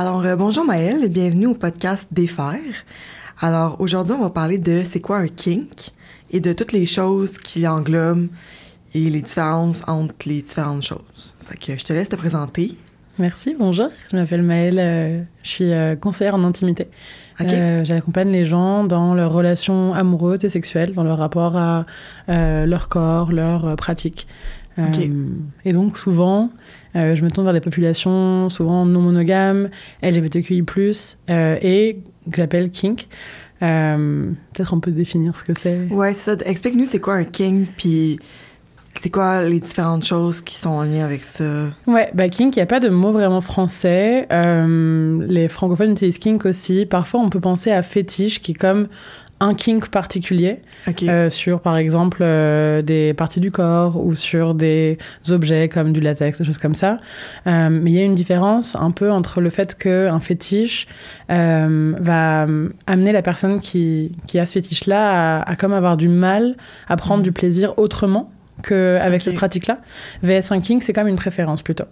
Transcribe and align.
Alors, 0.00 0.24
euh, 0.24 0.36
bonjour 0.36 0.64
Maëlle 0.64 1.02
et 1.02 1.08
bienvenue 1.08 1.46
au 1.46 1.54
podcast 1.54 2.06
Défaire. 2.12 2.60
Alors, 3.40 3.80
aujourd'hui, 3.80 4.14
on 4.16 4.22
va 4.22 4.30
parler 4.30 4.56
de 4.58 4.82
c'est 4.84 5.00
quoi 5.00 5.18
un 5.18 5.26
kink 5.26 5.90
et 6.30 6.38
de 6.38 6.52
toutes 6.52 6.70
les 6.70 6.86
choses 6.86 7.36
qui 7.36 7.66
englobent 7.66 8.28
et 8.94 9.10
les 9.10 9.20
différences 9.22 9.82
entre 9.88 10.14
les 10.26 10.42
différentes 10.42 10.84
choses. 10.84 11.34
Fait 11.42 11.56
que 11.56 11.76
je 11.76 11.84
te 11.84 11.92
laisse 11.92 12.08
te 12.10 12.14
présenter. 12.14 12.76
Merci, 13.18 13.56
bonjour. 13.58 13.88
Je 14.12 14.16
m'appelle 14.16 14.42
Maëlle, 14.42 14.78
euh, 14.78 15.22
je 15.42 15.48
suis 15.50 15.72
euh, 15.72 15.96
conseillère 15.96 16.36
en 16.36 16.44
intimité. 16.44 16.86
Euh, 17.40 17.84
J'accompagne 17.84 18.30
les 18.30 18.44
gens 18.44 18.84
dans 18.84 19.16
leurs 19.16 19.32
relations 19.32 19.94
amoureuses 19.94 20.44
et 20.44 20.48
sexuelles, 20.48 20.94
dans 20.94 21.02
leur 21.02 21.18
rapport 21.18 21.56
à 21.56 21.86
leur 22.28 22.88
corps. 22.88 23.32
Euh, 24.78 24.86
Ok. 24.86 25.10
et 25.64 25.72
donc 25.72 25.98
souvent, 25.98 26.50
euh, 26.96 27.14
je 27.14 27.22
me 27.22 27.30
tourne 27.30 27.44
vers 27.44 27.54
des 27.54 27.60
populations 27.60 28.48
souvent 28.48 28.84
non 28.84 29.00
monogames, 29.00 29.70
LGBTQI+, 30.02 30.64
euh, 31.30 31.56
et 31.60 31.98
que 32.30 32.36
j'appelle 32.36 32.70
kink. 32.70 33.08
Euh, 33.62 34.30
Peut-être 34.54 34.72
on 34.72 34.80
peut 34.80 34.92
définir 34.92 35.36
ce 35.36 35.44
que 35.44 35.52
c'est. 35.58 35.88
Ouais, 35.90 36.14
ça. 36.14 36.34
Explique-nous 36.44 36.86
c'est 36.86 37.00
quoi 37.00 37.14
un 37.14 37.24
kink, 37.24 37.68
puis 37.76 38.18
c'est 39.00 39.10
quoi 39.10 39.44
les 39.44 39.60
différentes 39.60 40.04
choses 40.04 40.40
qui 40.40 40.56
sont 40.56 40.70
en 40.70 40.82
lien 40.82 41.04
avec 41.04 41.22
ça? 41.22 41.70
Ouais, 41.86 42.10
bah 42.14 42.28
kink, 42.28 42.56
il 42.56 42.58
n'y 42.58 42.62
a 42.62 42.66
pas 42.66 42.80
de 42.80 42.88
mot 42.88 43.12
vraiment 43.12 43.40
français. 43.40 44.26
Euh, 44.32 45.24
les 45.28 45.48
francophones 45.48 45.92
utilisent 45.92 46.18
kink 46.18 46.44
aussi. 46.46 46.86
Parfois, 46.86 47.20
on 47.20 47.30
peut 47.30 47.40
penser 47.40 47.70
à 47.70 47.82
fétiche, 47.82 48.42
qui 48.42 48.52
est 48.52 48.54
comme 48.54 48.88
un 49.40 49.54
kink 49.54 49.88
particulier, 49.88 50.58
euh, 51.04 51.30
sur 51.30 51.60
par 51.60 51.78
exemple 51.78 52.18
euh, 52.22 52.82
des 52.82 53.14
parties 53.14 53.38
du 53.40 53.50
corps 53.52 53.96
ou 54.04 54.14
sur 54.16 54.54
des 54.54 54.98
objets 55.30 55.68
comme 55.68 55.92
du 55.92 56.00
latex, 56.00 56.38
des 56.38 56.44
choses 56.44 56.58
comme 56.58 56.74
ça. 56.74 56.98
Euh, 57.46 57.68
mais 57.70 57.90
il 57.92 57.96
y 57.96 58.00
a 58.00 58.04
une 58.04 58.16
différence 58.16 58.74
un 58.74 58.90
peu 58.90 59.12
entre 59.12 59.40
le 59.40 59.50
fait 59.50 59.76
qu'un 59.76 60.18
fétiche 60.20 60.88
va 61.28 62.46
amener 62.86 63.12
la 63.12 63.22
personne 63.22 63.60
qui, 63.60 64.12
qui 64.26 64.38
a 64.38 64.46
ce 64.46 64.52
fétiche-là 64.52 65.40
à, 65.40 65.50
à 65.50 65.56
comme 65.56 65.72
avoir 65.72 65.96
du 65.96 66.08
mal 66.08 66.56
à 66.88 66.96
prendre 66.96 67.18
Mhm. 67.20 67.24
du 67.24 67.32
plaisir 67.32 67.78
autrement 67.78 68.30
qu'avec 68.62 69.20
Ok. 69.20 69.24
cette 69.24 69.34
pratique-là. 69.36 69.78
VS 70.22 70.50
un 70.52 70.60
kink, 70.60 70.82
c'est 70.82 70.92
comme 70.92 71.06
une 71.08 71.16
préférence 71.16 71.62
plutôt. 71.62 71.84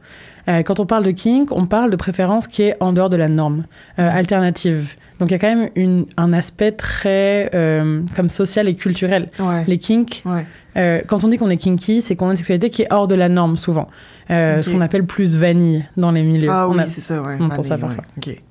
Euh, 0.49 0.63
quand 0.63 0.79
on 0.81 0.87
parle 0.87 1.03
de 1.05 1.11
kink, 1.11 1.51
on 1.53 1.67
parle 1.67 1.91
de 1.91 1.97
préférence 1.97 2.47
qui 2.47 2.63
est 2.63 2.77
en 2.81 2.93
dehors 2.93 3.11
de 3.11 3.17
la 3.17 3.29
norme, 3.29 3.65
euh, 3.99 4.09
alternative. 4.11 4.95
Donc 5.19 5.29
il 5.31 5.33
y 5.33 5.35
a 5.35 5.39
quand 5.39 5.55
même 5.55 5.71
une, 5.75 6.07
un 6.17 6.33
aspect 6.33 6.73
très 6.73 7.51
euh, 7.55 8.03
comme 8.15 8.29
social 8.31 8.69
et 8.69 8.75
culturel. 8.77 9.29
ouais. 9.41 9.65
Les 9.67 9.79
kinks, 9.79 10.23
Ouais. 10.25 10.47
euh, 10.77 11.01
quand 11.07 11.25
on 11.25 11.29
dit 11.29 11.37
qu'on 11.39 11.51
est 11.51 11.57
kinky, 11.57 12.03
c'est 12.03 12.15
qu'on 12.17 12.29
a 12.29 12.31
une 12.31 12.37
sexualité 12.37 12.71
qui 12.71 12.83
est 12.83 12.93
hors 12.93 13.09
de 13.09 13.15
la 13.15 13.29
norme 13.29 13.57
souvent. 13.57 13.89
Euh. 14.31 14.61
Ce 14.63 14.71
qu'on 14.71 14.81
appelle 14.81 15.05
plus 15.07 15.37
vanille 15.37 15.85
dans 15.97 16.11
les 16.13 16.23
milieux. 16.23 16.49
Ah 16.51 16.69
On 16.69 16.75
oui, 16.75 16.81
a- 16.81 16.87
c'est 16.87 17.01
ça, 17.01 17.15
ouais. 17.23 17.37
on 17.41 17.49
Vanille, 17.49 17.69
parfois. 17.69 17.89
ouais. 17.89 17.97
OK. 18.19 18.43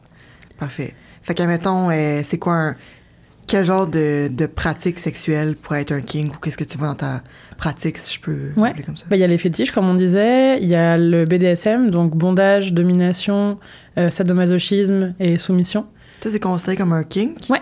Parfait. 0.59 0.93
Fait 1.21 1.33
qu'admettons, 1.33 1.89
euh, 1.91 2.21
c'est 2.23 2.37
quoi 2.39 2.53
un... 2.55 2.75
Quel 3.47 3.63
genre 3.63 3.85
de, 3.85 4.27
de 4.27 4.47
pratique 4.47 4.97
sexuelle 4.97 5.55
pourrait 5.55 5.81
être 5.81 5.91
un 5.91 6.01
kink 6.01 6.33
ou 6.35 6.39
qu'est-ce 6.39 6.57
que 6.57 6.63
tu 6.63 6.79
vois 6.79 6.87
dans 6.87 6.95
ta 6.95 7.21
pratique, 7.57 7.97
si 7.97 8.15
je 8.15 8.19
peux 8.19 8.37
Ouais. 8.57 8.73
comme 8.85 8.97
ça? 8.97 9.05
Bah, 9.09 9.15
Il 9.15 9.19
y 9.19 9.23
a 9.23 9.27
les 9.27 9.37
fétiches, 9.37 9.71
comme 9.71 9.87
on 9.89 9.93
disait, 9.95 10.59
il 10.61 10.67
y 10.67 10.75
a 10.75 10.97
le 10.97 11.25
BDSM, 11.25 11.89
donc 11.89 12.15
bondage, 12.15 12.73
domination, 12.73 13.57
euh, 13.97 14.09
sadomasochisme 14.09 15.13
et 15.19 15.37
soumission. 15.37 15.85
Ça, 16.21 16.29
c'est 16.31 16.39
considéré 16.39 16.77
comme 16.77 16.93
un 16.93 17.03
kink? 17.03 17.37
Ouais. 17.49 17.61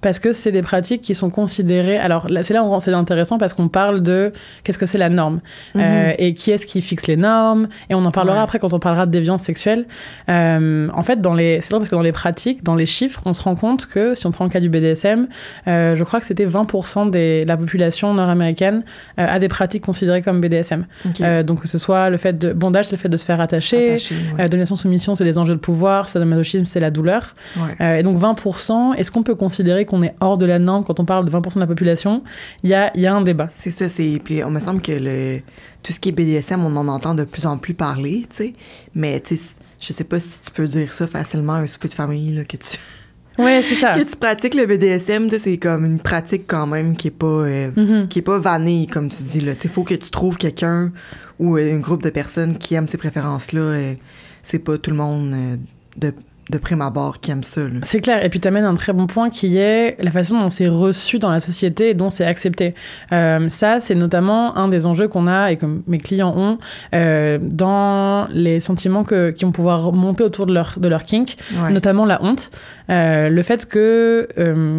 Parce 0.00 0.18
que 0.18 0.32
c'est 0.32 0.50
des 0.50 0.62
pratiques 0.62 1.02
qui 1.02 1.14
sont 1.14 1.30
considérées. 1.30 1.98
Alors 1.98 2.26
c'est 2.42 2.52
là 2.54 2.64
où 2.64 2.80
c'est 2.80 2.92
intéressant 2.92 3.38
parce 3.38 3.54
qu'on 3.54 3.68
parle 3.68 4.02
de 4.02 4.32
qu'est-ce 4.64 4.78
que 4.78 4.86
c'est 4.86 4.98
la 4.98 5.08
norme 5.08 5.40
euh, 5.76 6.08
Mhm. 6.08 6.14
et 6.18 6.34
qui 6.34 6.50
est-ce 6.50 6.66
qui 6.66 6.82
fixe 6.82 7.06
les 7.06 7.16
normes? 7.16 7.68
Et 7.90 7.94
on 7.94 8.04
en 8.04 8.10
parlera 8.10 8.38
Ouais. 8.38 8.42
après 8.42 8.58
quand 8.58 8.72
on 8.72 8.78
parlera 8.78 9.06
de 9.06 9.10
déviance 9.12 9.42
sexuelle. 9.42 9.86
Euh, 10.28 10.88
en 10.94 11.02
fait, 11.02 11.20
dans 11.20 11.34
les, 11.34 11.60
c'est 11.60 11.70
drôle 11.70 11.80
parce 11.82 11.90
que 11.90 11.94
dans 11.96 12.02
les 12.02 12.12
pratiques, 12.12 12.62
dans 12.64 12.74
les 12.74 12.86
chiffres, 12.86 13.20
on 13.24 13.34
se 13.34 13.42
rend 13.42 13.54
compte 13.54 13.86
que 13.86 14.14
si 14.14 14.26
on 14.26 14.32
prend 14.32 14.44
le 14.44 14.50
cas 14.50 14.60
du 14.60 14.68
BDSM, 14.68 15.28
euh, 15.68 15.94
je 15.96 16.04
crois 16.04 16.18
que 16.20 16.26
c'était 16.26 16.46
20% 16.46 17.06
de 17.06 17.44
la 17.46 17.56
population 17.56 18.14
nord-américaine 18.14 18.82
euh, 19.18 19.26
a 19.28 19.38
des 19.38 19.48
pratiques 19.48 19.84
considérées 19.84 20.22
comme 20.22 20.40
BDSM. 20.40 20.86
Euh, 21.20 21.42
donc 21.42 21.62
que 21.62 21.68
ce 21.68 21.78
soit 21.78 22.10
le 22.10 22.16
fait 22.16 22.36
de 22.38 22.52
bondage, 22.52 22.86
c'est 22.86 22.96
le 22.96 23.00
fait 23.00 23.08
de 23.08 23.16
se 23.16 23.24
faire 23.24 23.40
attacher. 23.40 23.90
Attaché, 23.90 24.14
ouais. 24.36 24.44
Euh, 24.44 24.48
domination 24.48 24.74
soumission, 24.76 25.14
c'est 25.14 25.24
les 25.24 25.38
enjeux 25.38 25.54
de 25.54 25.60
pouvoir. 25.60 26.08
Sadomasochisme, 26.08 26.64
c'est 26.64 26.80
la 26.80 26.90
douleur. 26.90 27.34
Ouais. 27.56 27.62
Euh, 27.80 27.96
et 27.98 28.02
donc 28.02 28.18
20%, 28.18 28.94
est-ce 28.94 29.10
qu'on 29.10 29.22
peut 29.22 29.34
considérer 29.46 29.84
qu'on 29.86 30.02
est 30.04 30.14
hors 30.20 30.38
de 30.38 30.46
la 30.46 30.58
norme 30.60 30.84
quand 30.84 31.00
on 31.00 31.04
parle 31.04 31.24
de 31.24 31.30
20% 31.30 31.54
de 31.56 31.60
la 31.60 31.66
population 31.66 32.22
Il 32.62 32.70
y 32.70 32.74
a, 32.74 32.96
y 32.96 33.06
a 33.06 33.14
un 33.14 33.22
débat. 33.22 33.48
C'est 33.54 33.72
ça, 33.72 33.88
c'est... 33.88 34.20
Puis 34.22 34.44
on 34.44 34.50
me 34.50 34.60
semble 34.60 34.80
que 34.80 34.92
le... 34.92 35.40
tout 35.82 35.92
ce 35.92 35.98
qui 35.98 36.10
est 36.10 36.12
BDSM, 36.12 36.64
on 36.64 36.76
en 36.76 36.86
entend 36.86 37.14
de 37.14 37.24
plus 37.24 37.44
en 37.46 37.58
plus 37.58 37.74
parler, 37.74 38.24
tu 38.30 38.36
sais. 38.36 38.54
Mais, 38.94 39.18
tu 39.20 39.36
sais, 39.36 39.54
je 39.80 39.92
sais 39.92 40.04
pas 40.04 40.20
si 40.20 40.28
tu 40.44 40.50
peux 40.52 40.66
dire 40.68 40.92
ça 40.92 41.06
facilement 41.08 41.54
à 41.54 41.58
un 41.58 41.66
souper 41.66 41.88
de 41.88 41.94
famille, 41.94 42.32
là, 42.36 42.44
que 42.44 42.56
tu... 42.56 42.76
Ouais, 43.38 43.62
c'est 43.62 43.76
ça. 43.76 43.92
que 43.98 44.04
tu 44.08 44.14
pratiques 44.16 44.54
le 44.54 44.66
BDSM, 44.66 45.28
c'est 45.42 45.56
comme 45.56 45.84
une 45.86 45.98
pratique 46.00 46.44
quand 46.46 46.66
même 46.66 46.96
qui 46.96 47.08
est 47.08 47.10
pas... 47.10 47.26
euh, 47.26 47.70
Mhm. 47.76 48.08
qui 48.08 48.18
est 48.20 48.22
pas 48.22 48.38
vanille, 48.38 48.86
comme 48.86 49.08
tu 49.08 49.22
dis. 49.22 49.38
Il 49.64 49.70
faut 49.70 49.82
que 49.84 49.94
tu 49.94 50.10
trouves 50.10 50.36
quelqu'un 50.36 50.92
ou 51.38 51.56
euh, 51.56 51.74
un 51.74 51.78
groupe 51.80 52.02
de 52.02 52.10
personnes 52.10 52.58
qui 52.58 52.74
aiment 52.74 52.88
ces 52.88 52.98
préférences-là. 52.98 53.60
euh, 53.60 53.94
c'est 54.42 54.58
pas 54.58 54.76
tout 54.76 54.90
le 54.90 54.96
monde 54.96 55.32
euh, 55.34 55.56
de, 55.96 56.12
de 56.52 56.58
prime 56.58 56.82
abord 56.82 57.18
qui 57.20 57.30
aime 57.30 57.42
ça. 57.42 57.62
C'est 57.82 58.00
clair. 58.00 58.24
Et 58.24 58.28
puis 58.28 58.38
tu 58.40 58.46
amènes 58.46 58.64
un 58.64 58.74
très 58.74 58.92
bon 58.92 59.06
point 59.06 59.30
qui 59.30 59.56
est 59.58 59.96
la 60.02 60.10
façon 60.10 60.38
dont 60.38 60.50
c'est 60.50 60.68
reçu 60.68 61.18
dans 61.18 61.30
la 61.30 61.40
société 61.40 61.90
et 61.90 61.94
dont 61.94 62.10
c'est 62.10 62.24
accepté. 62.24 62.74
Euh, 63.12 63.48
ça, 63.48 63.80
c'est 63.80 63.94
notamment 63.94 64.56
un 64.56 64.68
des 64.68 64.86
enjeux 64.86 65.08
qu'on 65.08 65.26
a 65.26 65.50
et 65.50 65.56
que 65.56 65.66
mes 65.86 65.98
clients 65.98 66.34
ont 66.36 66.58
euh, 66.94 67.38
dans 67.40 68.28
les 68.32 68.60
sentiments 68.60 69.02
que, 69.04 69.30
qui 69.30 69.44
vont 69.44 69.52
pouvoir 69.52 69.92
monter 69.92 70.22
autour 70.24 70.46
de 70.46 70.52
leur, 70.54 70.74
de 70.76 70.88
leur 70.88 71.04
kink, 71.04 71.36
Ouais. 71.62 71.72
notamment 71.72 72.04
la 72.04 72.22
honte. 72.22 72.50
Euh, 72.90 73.28
le 73.28 73.42
fait 73.42 73.66
que 73.66 74.28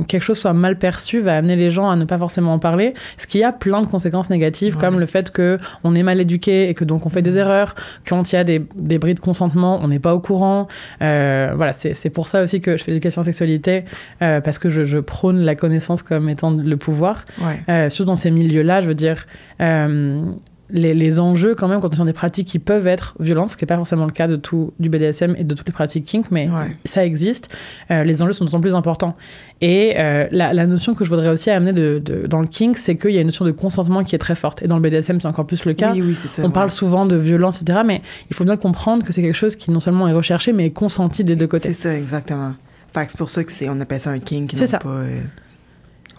quelque 0.08 0.22
chose 0.24 0.38
soit 0.38 0.54
mal 0.54 0.78
perçu 0.78 1.20
va 1.20 1.36
amener 1.38 1.56
les 1.56 1.72
gens 1.72 1.90
à 1.90 1.96
ne 1.96 2.06
pas 2.06 2.18
forcément 2.18 2.54
en 2.54 2.60
parler, 2.60 2.94
ce 3.18 3.28
qui 3.28 3.44
a 3.44 3.52
plein 3.52 3.82
de 3.82 3.88
conséquences 3.88 4.30
négatives, 4.30 4.76
Ouais. 4.76 4.82
comme 4.82 5.00
le 5.00 5.06
fait 5.06 5.32
que 5.32 5.58
on 5.84 5.96
est 5.96 6.04
mal 6.04 6.20
éduqué 6.22 6.70
et 6.70 6.74
que 6.74 6.84
donc 6.84 7.06
on 7.06 7.10
fait 7.10 7.22
des 7.22 7.38
erreurs. 7.38 7.76
Quand 8.08 8.32
il 8.32 8.36
y 8.36 8.40
a 8.40 8.44
des, 8.44 8.66
des 8.76 9.00
bris 9.00 9.16
de 9.16 9.20
consentement, 9.20 9.80
on 9.82 9.88
n'est 9.88 10.00
pas 10.00 10.14
au 10.14 10.20
courant. 10.20 10.68
Euh, 11.02 11.54
voilà, 11.64 11.74
c'est 11.74 12.10
pour 12.10 12.28
ça 12.28 12.44
aussi 12.44 12.60
que 12.60 12.76
je 12.76 12.84
fais 12.84 12.92
l'éducation 12.92 13.24
sexualité, 13.24 13.86
euh, 14.22 14.42
parce 14.42 14.60
que 14.60 14.70
je, 14.70 14.84
je 14.84 14.98
prône 14.98 15.40
la 15.40 15.56
connaissance 15.56 16.04
comme 16.04 16.28
étant 16.28 16.52
le 16.52 16.78
pouvoir. 16.78 17.26
Ouais. 17.42 17.62
Euh, 17.70 17.90
surtout 17.90 18.08
dans 18.08 18.18
ces 18.18 18.32
milieux-là, 18.32 18.82
je 18.82 18.88
veux 18.88 18.96
dire, 18.96 19.26
euh, 19.62 20.26
les, 20.70 20.94
les 20.94 21.20
enjeux 21.20 21.54
quand 21.56 21.68
même 21.68 21.82
quand 21.82 21.90
on 21.90 21.92
est 21.92 21.98
dans 21.98 22.06
des 22.06 22.14
pratiques 22.14 22.48
qui 22.48 22.58
peuvent 22.60 22.88
être 22.88 23.16
violentes, 23.20 23.50
ce 23.50 23.58
qui 23.58 23.64
n'est 23.64 23.68
pas 23.68 23.76
forcément 23.76 24.06
le 24.06 24.12
cas 24.12 24.28
de 24.28 24.36
tout 24.38 24.74
du 24.80 24.90
BDSM 24.90 25.36
et 25.38 25.44
de 25.44 25.54
toutes 25.54 25.68
les 25.68 25.74
pratiques 25.74 26.06
kink, 26.06 26.28
mais 26.32 26.48
Ouais. 26.50 26.72
ça 26.86 27.06
existe. 27.06 27.50
Euh, 27.92 28.04
les 28.04 28.22
enjeux 28.22 28.32
sont 28.34 28.46
d'autant 28.46 28.62
plus 28.62 28.74
importants. 28.76 29.16
Et 29.62 29.94
euh, 29.98 30.28
la, 30.32 30.54
la 30.54 30.66
notion 30.66 30.96
que 30.96 31.04
je 31.06 31.10
voudrais 31.10 31.30
aussi 31.30 31.50
amener 31.50 31.74
de, 31.74 32.02
de- 32.04 32.28
dans 32.28 32.42
le 32.42 32.48
kink, 32.48 32.78
c'est 32.78 32.96
qu'il 32.96 33.12
y 33.12 33.18
a 33.18 33.22
une 33.22 33.28
notion 33.28 33.46
de 33.46 33.52
consentement 33.52 34.04
qui 34.04 34.16
est 34.16 34.20
très 34.20 34.36
forte. 34.36 34.62
Et 34.64 34.68
dans 34.68 34.76
le 34.78 34.82
BDSM, 34.82 35.20
c'est 35.20 35.28
encore 35.28 35.46
plus 35.46 35.66
le 35.66 35.74
cas. 35.74 35.94
Oui, 35.94 36.02
oui, 36.02 36.16
ça. 36.16 36.42
On 36.42 36.48
ouais. 36.48 36.52
parle 36.54 36.72
souvent 36.72 37.06
de 37.06 37.16
violence, 37.16 37.62
etc. 37.62 37.80
Mais 37.86 38.02
il 38.30 38.36
faut 38.36 38.44
bien 38.46 38.58
comprendre 38.58 39.04
que 39.06 39.14
c'est 39.14 39.22
quelque 39.22 39.36
chose 39.36 39.56
qui 39.56 39.70
non 39.72 39.80
seulement 39.80 40.08
est 40.08 40.14
recherché, 40.14 40.54
mais 40.54 40.66
est 40.68 40.72
consenti 40.72 41.24
des 41.24 41.36
deux 41.36 41.48
côtés. 41.48 41.70
C'est 41.74 41.90
ça, 41.90 41.96
exactement. 41.98 42.54
Que 42.94 43.00
c'est 43.08 43.18
pour 43.18 43.30
ça 43.30 43.44
que 43.44 43.52
c'est, 43.52 43.70
on 43.70 43.80
appelle 43.82 44.00
ça 44.00 44.12
un 44.12 44.20
kink, 44.20 44.52
C'est 44.54 44.68
ça. 44.68 44.78
pas 44.80 44.88
euh, 44.90 45.22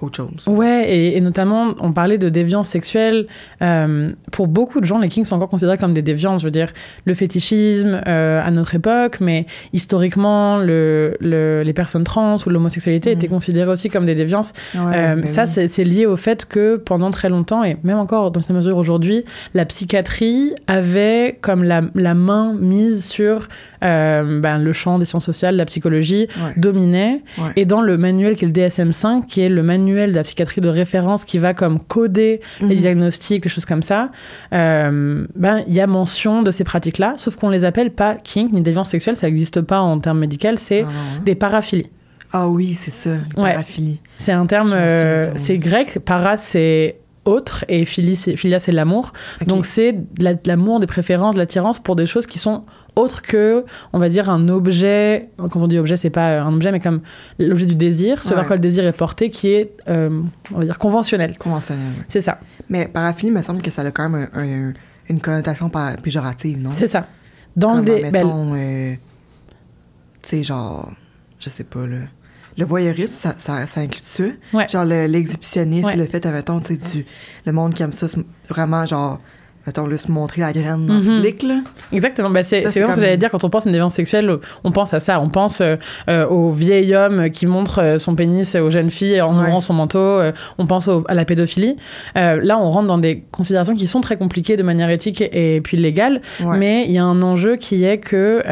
autre 0.04 0.16
chose. 0.16 0.44
Ouais, 0.46 0.86
et, 0.88 1.16
et 1.16 1.20
notamment, 1.20 1.74
on 1.80 1.92
parlait 1.92 2.18
de 2.18 2.28
déviance 2.28 2.68
sexuelle. 2.68 3.26
Euh, 3.62 4.10
pour 4.32 4.46
beaucoup 4.46 4.80
de 4.80 4.84
gens, 4.86 4.98
les 4.98 5.08
kinks 5.08 5.26
sont 5.26 5.36
encore 5.36 5.48
considérés 5.50 5.78
comme 5.78 5.94
des 5.94 6.02
déviances. 6.02 6.40
Je 6.42 6.46
veux 6.46 6.50
dire, 6.50 6.72
le 7.04 7.14
fétichisme 7.14 8.00
euh, 8.06 8.40
à 8.44 8.50
notre 8.50 8.74
époque, 8.74 9.18
mais 9.20 9.46
historiquement, 9.72 10.58
le, 10.58 11.16
le- 11.20 11.62
les 11.64 11.72
personnes 11.72 12.04
trans 12.04 12.36
ou 12.46 12.50
l'homosexualité 12.50 13.10
Mhm. 13.10 13.18
étaient 13.18 13.28
considérées 13.28 13.70
aussi 13.70 13.88
comme 13.90 14.06
des 14.06 14.14
déviances. 14.14 14.52
Ouais, 14.74 14.80
Euh, 14.96 15.14
ben 15.16 15.26
ça, 15.26 15.44
oui. 15.56 15.68
c'est 15.68 15.84
lié 15.84 16.06
au 16.06 16.16
fait 16.16 16.44
que 16.46 16.76
pendant 16.76 17.10
très 17.10 17.28
longtemps, 17.28 17.62
et 17.64 17.76
même 17.84 17.98
encore 17.98 18.30
dans 18.30 18.40
une 18.40 18.56
mesure 18.56 18.76
aujourd'hui, 18.76 19.24
la 19.54 19.64
psychiatrie 19.64 20.52
avait 20.66 21.38
comme 21.40 21.64
la, 21.64 21.82
la 21.94 22.14
main 22.14 22.54
mise 22.58 23.04
sur 23.04 23.48
ben, 23.82 24.58
le 24.58 24.72
champ 24.72 24.98
des 24.98 25.04
sciences 25.04 25.26
sociales, 25.26 25.56
la 25.56 25.66
psychologie, 25.66 26.26
Ouais. 26.42 26.52
dominait. 26.56 27.20
Ouais. 27.38 27.50
Et 27.56 27.64
dans 27.66 27.82
le 27.82 27.98
manuel 27.98 28.34
qui 28.36 28.44
est 28.44 28.48
le 28.48 28.52
DSM-5, 28.52 29.26
qui 29.26 29.42
est 29.42 29.48
le 29.50 29.62
manuel 29.62 29.93
de 29.94 30.16
la 30.16 30.22
psychiatrie 30.22 30.60
de 30.60 30.68
référence 30.68 31.24
qui 31.24 31.38
va 31.38 31.54
comme 31.54 31.78
coder 31.80 32.40
les 32.60 32.66
Mhm. 32.74 32.80
diagnostics, 32.80 33.44
les 33.44 33.50
choses 33.50 33.64
comme 33.66 33.82
ça, 33.82 34.10
euh, 34.52 35.26
ben 35.36 35.62
il 35.66 35.74
y 35.74 35.80
a 35.80 35.86
mention 35.86 36.42
de 36.42 36.50
ces 36.50 36.64
pratiques-là, 36.64 37.14
sauf 37.16 37.36
qu'on 37.36 37.50
les 37.50 37.64
appelle 37.64 37.90
pas 37.90 38.14
kink 38.14 38.52
ni 38.52 38.60
déviance 38.60 38.90
sexuelle, 38.90 39.16
ça 39.16 39.26
n'existe 39.26 39.60
pas 39.60 39.80
en 39.80 39.98
termes 39.98 40.18
médicaux, 40.20 40.48
c'est 40.56 40.84
Ah, 40.86 41.20
des 41.24 41.34
paraphilies. 41.34 41.88
Ah 42.32 42.48
oui, 42.48 42.74
c'est 42.74 42.90
ça, 42.90 43.10
les 43.36 43.42
Ouais. 43.42 43.52
paraphilies. 43.52 44.00
C'est 44.18 44.32
un 44.32 44.46
terme, 44.46 44.72
euh, 44.74 45.32
c'est 45.36 45.58
grec, 45.58 46.00
para 46.04 46.36
c'est 46.36 46.96
autre 47.24 47.64
et 47.68 47.84
philia 47.84 48.60
c'est 48.60 48.72
l'amour. 48.72 49.12
Donc 49.46 49.64
c'est 49.66 49.92
de 49.92 50.24
la- 50.24 50.34
de 50.34 50.40
l'amour, 50.46 50.80
des 50.80 50.86
préférences, 50.86 51.34
de 51.34 51.38
l'attirance 51.40 51.78
pour 51.78 51.96
des 51.96 52.06
choses 52.06 52.26
qui 52.26 52.38
sont 52.38 52.64
autres 52.96 53.22
que, 53.22 53.64
on 53.92 53.98
va 53.98 54.08
dire, 54.08 54.28
un 54.30 54.48
objet. 54.48 55.28
Quand 55.38 55.56
on 55.56 55.66
dit 55.66 55.78
objet, 55.78 55.96
c'est 55.96 56.10
pas 56.10 56.40
un 56.40 56.54
objet, 56.54 56.70
mais 56.70 56.80
comme 56.80 57.00
l'objet 57.38 57.66
du 57.66 57.74
désir, 57.74 58.22
ce 58.22 58.28
Ouais. 58.30 58.34
vers 58.36 58.46
quoi 58.46 58.56
le 58.56 58.60
désir 58.60 58.84
est 58.86 58.92
porté, 58.92 59.30
qui 59.30 59.48
est, 59.52 59.72
euh, 59.88 60.20
on 60.52 60.58
va 60.58 60.64
dire, 60.64 60.78
conventionnel. 60.78 61.36
Conventionnel. 61.38 61.92
C'est 62.08 62.20
ça, 62.20 62.38
Mais 62.68 62.86
paraphilie, 62.88 63.28
il 63.32 63.34
me 63.34 63.42
semble 63.42 63.62
que 63.62 63.70
ça 63.70 63.82
a 63.82 63.90
quand 63.90 64.08
même 64.08 64.28
un- 64.34 64.68
un- 64.68 64.72
une 65.08 65.20
connotation 65.20 65.70
péjorative, 66.02 66.58
non? 66.60 66.70
c'est 66.74 66.86
ça. 66.86 67.06
Dans 67.56 67.68
Comme, 67.76 67.78
le 67.80 67.84
dé- 67.84 68.02
ben, 68.02 68.12
mettons, 68.12 68.54
euh, 68.54 68.94
tu 70.22 70.28
sais, 70.28 70.42
genre, 70.44 70.90
je 71.38 71.48
sais 71.50 71.64
pas, 71.64 71.86
là. 71.86 71.96
Le 72.56 72.64
voyeurisme, 72.64 73.14
ça, 73.14 73.34
ça, 73.38 73.66
ça 73.66 73.80
inclut 73.80 74.00
ça. 74.02 74.24
Ouais. 74.52 74.66
Genre 74.70 74.84
le- 74.84 75.06
l'exhibitionnisme, 75.06 75.90
le 75.96 76.06
fait, 76.06 76.24
mettons, 76.26 76.60
tu 76.60 76.74
sais, 76.78 76.96
du- 76.98 77.06
le 77.46 77.52
monde 77.52 77.74
qui 77.74 77.82
aime 77.82 77.92
ça, 77.92 78.06
vraiment, 78.48 78.86
genre, 78.86 79.18
mettons, 79.66 79.86
là, 79.86 79.96
se 79.96 80.10
montrer 80.12 80.42
la 80.42 80.52
graine 80.52 80.84
dans 80.86 80.94
le 80.94 81.00
Mhm. 81.00 81.06
public, 81.16 81.42
là. 81.42 81.60
Exactement. 81.90 82.28
Bah, 82.30 82.42
c'est 82.42 82.60
vraiment 82.60 82.90
ce 82.90 82.94
que 82.96 83.00
j'allais 83.00 83.16
dire 83.16 83.30
quand 83.30 83.42
on 83.44 83.48
pense 83.50 83.66
à 83.66 83.70
une 83.70 83.72
déviance 83.72 83.94
sexuelle. 83.94 84.30
On 84.62 84.70
pense 84.72 84.92
à 84.94 85.00
ça. 85.00 85.20
On 85.20 85.30
pense 85.30 85.62
euh, 85.62 85.76
euh, 86.08 86.26
au 86.28 86.50
vieil 86.52 86.94
homme 86.94 87.30
qui 87.30 87.46
montre 87.46 87.80
euh, 87.80 87.98
son 87.98 88.14
pénis 88.14 88.54
aux 88.56 88.68
jeunes 88.70 88.90
filles 88.90 89.20
en 89.22 89.34
Ouais. 89.36 89.46
ouvrant 89.46 89.60
son 89.60 89.72
manteau. 89.72 89.98
euh, 89.98 90.32
on 90.58 90.66
pense 90.66 90.86
au- 90.86 91.04
à 91.08 91.14
la 91.14 91.24
pédophilie. 91.24 91.76
Là, 92.14 92.58
on 92.58 92.70
rentre 92.70 92.86
dans 92.88 92.98
des 92.98 93.24
considérations 93.32 93.74
qui 93.74 93.86
sont 93.86 94.00
très 94.02 94.16
compliquées 94.18 94.56
de 94.58 94.62
manière 94.62 94.90
éthique 94.90 95.22
et, 95.22 95.56
et 95.56 95.60
puis 95.62 95.76
légale. 95.78 96.20
Ouais. 96.42 96.58
Mais 96.58 96.84
il 96.84 96.92
y 96.92 96.98
a 96.98 97.04
un 97.04 97.20
enjeu 97.22 97.56
qui 97.56 97.84
est 97.84 97.98
que 97.98 98.42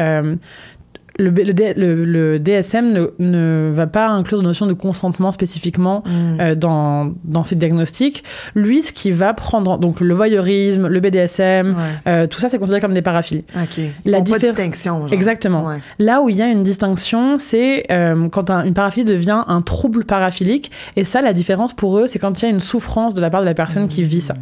le, 1.19 2.37
DSM 2.39 2.91
ne, 2.91 3.07
ne 3.19 3.71
va 3.73 3.87
pas 3.87 4.07
inclure 4.07 4.39
de 4.39 4.43
notion 4.43 4.65
de 4.65 4.73
consentement 4.73 5.31
spécifiquement 5.31 6.03
Mm. 6.05 6.39
euh, 6.41 6.55
dans, 6.55 7.13
dans 7.23 7.43
ses 7.43 7.55
diagnostics. 7.55 8.23
Lui, 8.55 8.81
ce 8.81 8.91
qui 8.91 9.11
va 9.11 9.33
prendre, 9.33 9.71
en- 9.71 9.77
donc 9.77 10.01
le 10.01 10.13
voyeurisme, 10.13 10.87
le 10.87 10.99
BDSM, 10.99 11.69
Ouais. 11.69 11.75
euh, 12.07 12.27
tout 12.27 12.39
ça, 12.39 12.49
c'est 12.49 12.57
considéré 12.57 12.81
comme 12.81 12.93
des 12.93 13.01
paraphilies. 13.01 13.45
OK. 13.55 13.77
Ils 13.77 14.11
La 14.11 14.17
font 14.19 14.23
pas 14.23 14.31
de 14.39 14.43
diffé- 14.45 14.47
distinction, 14.49 14.99
genre. 15.01 15.13
Exactement. 15.13 15.65
Ouais. 15.65 15.77
Là 15.99 16.21
où 16.21 16.29
il 16.29 16.35
y 16.35 16.41
a 16.41 16.47
une 16.47 16.63
distinction, 16.63 17.37
c'est 17.37 17.85
euh, 17.91 18.27
quand 18.29 18.49
un- 18.49 18.65
une 18.65 18.73
paraphilie 18.73 19.05
devient 19.05 19.43
un 19.47 19.61
trouble 19.61 20.05
paraphilique. 20.05 20.71
Et 20.95 21.03
ça, 21.03 21.21
la 21.21 21.33
différence 21.33 21.73
pour 21.73 21.97
eux, 21.99 22.07
c'est 22.07 22.19
quand 22.19 22.41
il 22.41 22.45
y 22.45 22.47
a 22.47 22.51
une 22.51 22.59
souffrance 22.59 23.13
de 23.13 23.21
la 23.21 23.29
part 23.29 23.41
de 23.41 23.45
la 23.45 23.53
personne 23.53 23.87
qui 23.87 24.03
vit 24.03 24.21
ça. 24.21 24.35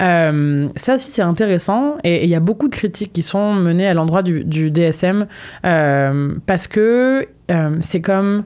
Euh, 0.00 0.68
ça 0.76 0.94
aussi, 0.96 1.10
c'est 1.10 1.22
intéressant. 1.22 1.96
Et 2.04 2.24
il 2.24 2.30
y 2.30 2.34
a 2.34 2.40
beaucoup 2.40 2.68
de 2.68 2.74
critiques 2.74 3.12
qui 3.12 3.22
sont 3.22 3.54
menées 3.54 3.86
à 3.86 3.94
l'endroit 3.94 4.22
du, 4.22 4.44
du 4.44 4.70
DSM 4.70 5.26
euh, 5.64 6.34
parce 6.46 6.66
que 6.66 7.26
euh, 7.50 7.76
c'est 7.80 8.00
comme. 8.00 8.44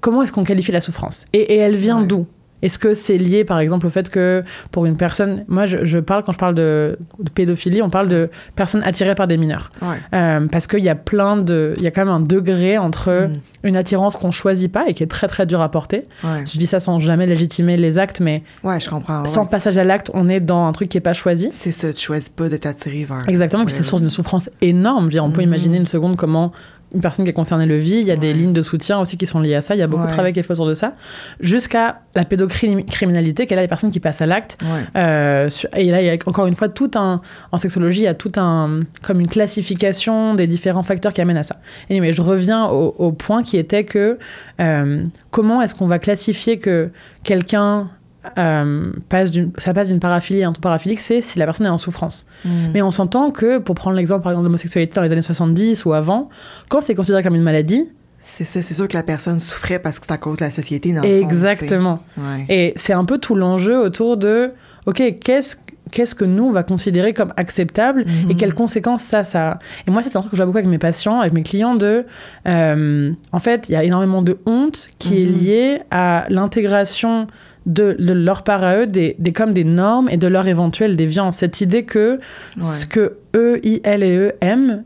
Comment 0.00 0.22
est-ce 0.22 0.32
qu'on 0.32 0.44
qualifie 0.44 0.72
la 0.72 0.80
souffrance? 0.80 1.26
Et, 1.34 1.40
et 1.54 1.56
elle 1.58 1.76
vient 1.76 2.00
Ouais. 2.00 2.06
d'où? 2.06 2.26
Est-ce 2.62 2.78
que 2.78 2.94
c'est 2.94 3.18
lié, 3.18 3.44
par 3.44 3.58
exemple, 3.58 3.86
au 3.86 3.90
fait 3.90 4.10
que 4.10 4.42
pour 4.70 4.86
une 4.86 4.96
personne, 4.96 5.44
moi 5.48 5.66
je, 5.66 5.84
je 5.84 5.98
parle, 5.98 6.22
quand 6.24 6.32
je 6.32 6.38
parle 6.38 6.54
de, 6.54 6.98
de 7.18 7.30
pédophilie, 7.30 7.82
on 7.82 7.88
parle 7.90 8.08
de 8.08 8.28
personnes 8.56 8.82
attirées 8.84 9.14
par 9.14 9.26
des 9.26 9.36
mineurs. 9.36 9.70
Ouais. 9.82 9.96
Euh, 10.14 10.46
parce 10.50 10.66
qu'il 10.66 10.84
y 10.84 10.88
a 10.88 10.94
plein 10.94 11.36
de. 11.36 11.74
Il 11.78 11.82
y 11.82 11.86
a 11.86 11.90
quand 11.90 12.04
même 12.04 12.14
un 12.14 12.20
degré 12.20 12.78
entre 12.78 13.10
Mhm. 13.28 13.40
une 13.64 13.76
attirance 13.76 14.16
qu'on 14.16 14.30
choisit 14.30 14.70
pas 14.70 14.84
et 14.88 14.94
qui 14.94 15.02
est 15.02 15.06
très 15.06 15.26
très 15.26 15.46
dur 15.46 15.60
à 15.60 15.70
porter. 15.70 16.02
Ouais. 16.24 16.44
Je 16.50 16.58
dis 16.58 16.66
ça 16.66 16.80
sans 16.80 16.98
jamais 16.98 17.26
légitimer 17.26 17.76
les 17.76 17.98
actes, 17.98 18.20
mais 18.20 18.42
Ouais, 18.64 18.78
je 18.80 18.88
comprends. 18.90 19.24
sans 19.26 19.46
passage 19.46 19.78
à 19.78 19.84
l'acte, 19.84 20.10
on 20.14 20.28
est 20.28 20.40
dans 20.40 20.66
un 20.66 20.72
truc 20.72 20.88
qui 20.88 20.98
est 20.98 21.02
pas 21.02 21.12
choisi. 21.12 21.48
C'est 21.52 21.72
ça, 21.72 21.92
tu 21.92 22.04
choisis 22.04 22.28
pas 22.28 22.48
de 22.48 22.56
t'attirer 22.56 23.04
vers. 23.04 23.28
Exactement, 23.28 23.64
puis 23.64 23.74
c'est 23.74 23.82
source 23.82 24.02
de 24.02 24.08
souffrance 24.08 24.50
énorme. 24.60 25.08
Dire, 25.08 25.24
On 25.24 25.30
peut 25.30 25.40
Mhm. 25.42 25.48
imaginer 25.48 25.76
une 25.78 25.86
seconde 25.86 26.16
comment 26.16 26.52
une 26.94 27.00
personne 27.00 27.24
qui 27.24 27.30
est 27.30 27.34
concernée 27.34 27.66
le 27.66 27.76
vit. 27.76 28.00
Il 28.00 28.06
y 28.06 28.10
a 28.10 28.16
des 28.16 28.32
lignes 28.32 28.52
de 28.52 28.62
soutien 28.62 28.98
aussi 29.00 29.16
qui 29.16 29.26
sont 29.26 29.40
liées 29.40 29.54
à 29.54 29.62
ça. 29.62 29.74
Il 29.74 29.78
y 29.78 29.82
a 29.82 29.86
beaucoup 29.86 30.06
de 30.06 30.12
travail 30.12 30.32
qui 30.32 30.40
est 30.40 30.42
fait 30.42 30.52
autour 30.52 30.66
de 30.66 30.74
ça. 30.74 30.94
Jusqu'à 31.38 32.00
la 32.14 32.24
pédocriminalité, 32.24 33.42
est 33.42 33.54
là 33.54 33.62
les 33.62 33.68
personnes 33.68 33.92
qui 33.92 34.00
passent 34.00 34.22
à 34.22 34.26
l'acte. 34.26 34.58
Ouais. 34.62 34.82
Euh, 34.96 35.48
et 35.76 35.90
là, 35.90 36.02
il 36.02 36.06
y 36.06 36.10
a 36.10 36.16
encore 36.26 36.46
une 36.46 36.54
fois 36.54 36.68
tout 36.68 36.90
un. 36.96 37.20
En 37.52 37.58
sexologie, 37.58 38.00
il 38.00 38.04
y 38.04 38.08
a 38.08 38.14
tout 38.14 38.32
un. 38.36 38.80
comme 39.02 39.20
une 39.20 39.28
classification 39.28 40.34
des 40.34 40.46
différents 40.46 40.82
facteurs 40.82 41.12
qui 41.12 41.20
amènent 41.20 41.36
à 41.36 41.44
ça. 41.44 41.56
Et 41.88 42.00
mais 42.00 42.12
je 42.12 42.22
reviens 42.22 42.66
au, 42.66 42.94
au 42.98 43.12
point 43.12 43.42
qui 43.42 43.56
était 43.56 43.84
que 43.84 44.18
euh, 44.60 45.04
comment 45.30 45.62
est-ce 45.62 45.74
qu'on 45.74 45.86
va 45.86 45.98
classifier 45.98 46.58
que 46.58 46.90
quelqu'un. 47.22 47.90
Euh, 48.38 48.92
passe 49.08 49.30
ça 49.58 49.72
passe 49.72 49.88
d'une 49.88 50.00
paraphilie 50.00 50.42
à 50.42 50.48
un 50.48 50.52
tout 50.52 50.60
paraphilique, 50.60 51.00
c'est 51.00 51.20
si 51.22 51.38
la 51.38 51.44
personne 51.46 51.66
est 51.66 51.70
en 51.70 51.78
souffrance. 51.78 52.26
Mm. 52.44 52.48
Mais 52.74 52.82
on 52.82 52.90
s'entend 52.90 53.30
que, 53.30 53.58
pour 53.58 53.74
prendre 53.74 53.96
l'exemple 53.96 54.22
par 54.22 54.32
exemple 54.32 54.44
de 54.44 54.48
l'homosexualité 54.48 54.94
dans 54.94 55.02
les 55.02 55.12
années 55.12 55.22
70 55.22 55.84
ou 55.84 55.92
avant, 55.92 56.28
quand 56.68 56.80
c'est 56.80 56.94
considéré 56.94 57.22
comme 57.22 57.34
une 57.34 57.42
maladie, 57.42 57.88
C'est 58.22 58.44
ça, 58.44 58.60
c'est 58.60 58.74
sûr 58.74 58.86
que 58.86 58.96
la 58.96 59.02
personne 59.02 59.40
souffrait 59.40 59.78
parce 59.78 59.98
que 59.98 60.06
c'est 60.06 60.12
à 60.12 60.18
cause 60.18 60.38
de 60.38 60.44
la 60.44 60.50
société, 60.50 60.92
dans 60.92 61.00
le 61.02 61.08
fond, 61.08 61.28
exactement. 61.30 62.00
Ouais. 62.18 62.44
Et 62.50 62.72
c'est 62.76 62.92
un 62.92 63.06
peu 63.06 63.16
tout 63.16 63.34
l'enjeu 63.34 63.78
autour 63.78 64.18
de, 64.18 64.52
ok, 64.86 65.02
qu'est-ce 65.20 65.56
qu'est-ce 65.90 66.14
que 66.14 66.24
nous 66.24 66.44
on 66.44 66.52
va 66.52 66.62
considérer 66.62 67.12
comme 67.12 67.32
acceptable 67.36 68.04
et 68.28 68.36
quelles 68.36 68.54
conséquences 68.54 69.02
ça 69.02 69.24
ça 69.24 69.50
a. 69.52 69.58
Et 69.88 69.90
moi 69.90 70.02
c'est 70.02 70.16
un 70.16 70.20
truc 70.20 70.30
que 70.30 70.36
je 70.36 70.42
vois 70.42 70.46
beaucoup 70.46 70.58
avec 70.58 70.70
mes 70.70 70.78
patients, 70.78 71.18
avec 71.18 71.32
mes 71.32 71.42
clients 71.42 71.74
de, 71.74 72.04
euh, 72.46 73.10
en 73.32 73.38
fait 73.40 73.68
il 73.68 73.72
y 73.72 73.76
a 73.76 73.82
énormément 73.82 74.22
de 74.22 74.38
honte 74.46 74.88
qui 75.00 75.20
est 75.20 75.26
Mhm. 75.26 75.32
liée 75.34 75.80
à 75.90 76.26
l'intégration 76.28 77.26
de, 77.66 77.94
leur 77.98 78.42
part 78.42 78.64
à 78.64 78.76
eux 78.78 78.86
des, 78.86 79.16
des 79.18 79.32
comme 79.32 79.52
des 79.52 79.64
normes 79.64 80.08
et 80.08 80.16
de 80.16 80.26
leur 80.26 80.46
éventuelle 80.48 80.96
déviance. 80.96 81.36
Cette 81.38 81.60
idée 81.60 81.84
que 81.84 82.18
ce 82.60 82.86
que 82.86 83.18
eux, 83.36 83.60
ils, 83.62 83.80
elles 83.84 84.02
et 84.02 84.16
eux 84.16 84.32
aiment 84.40 84.84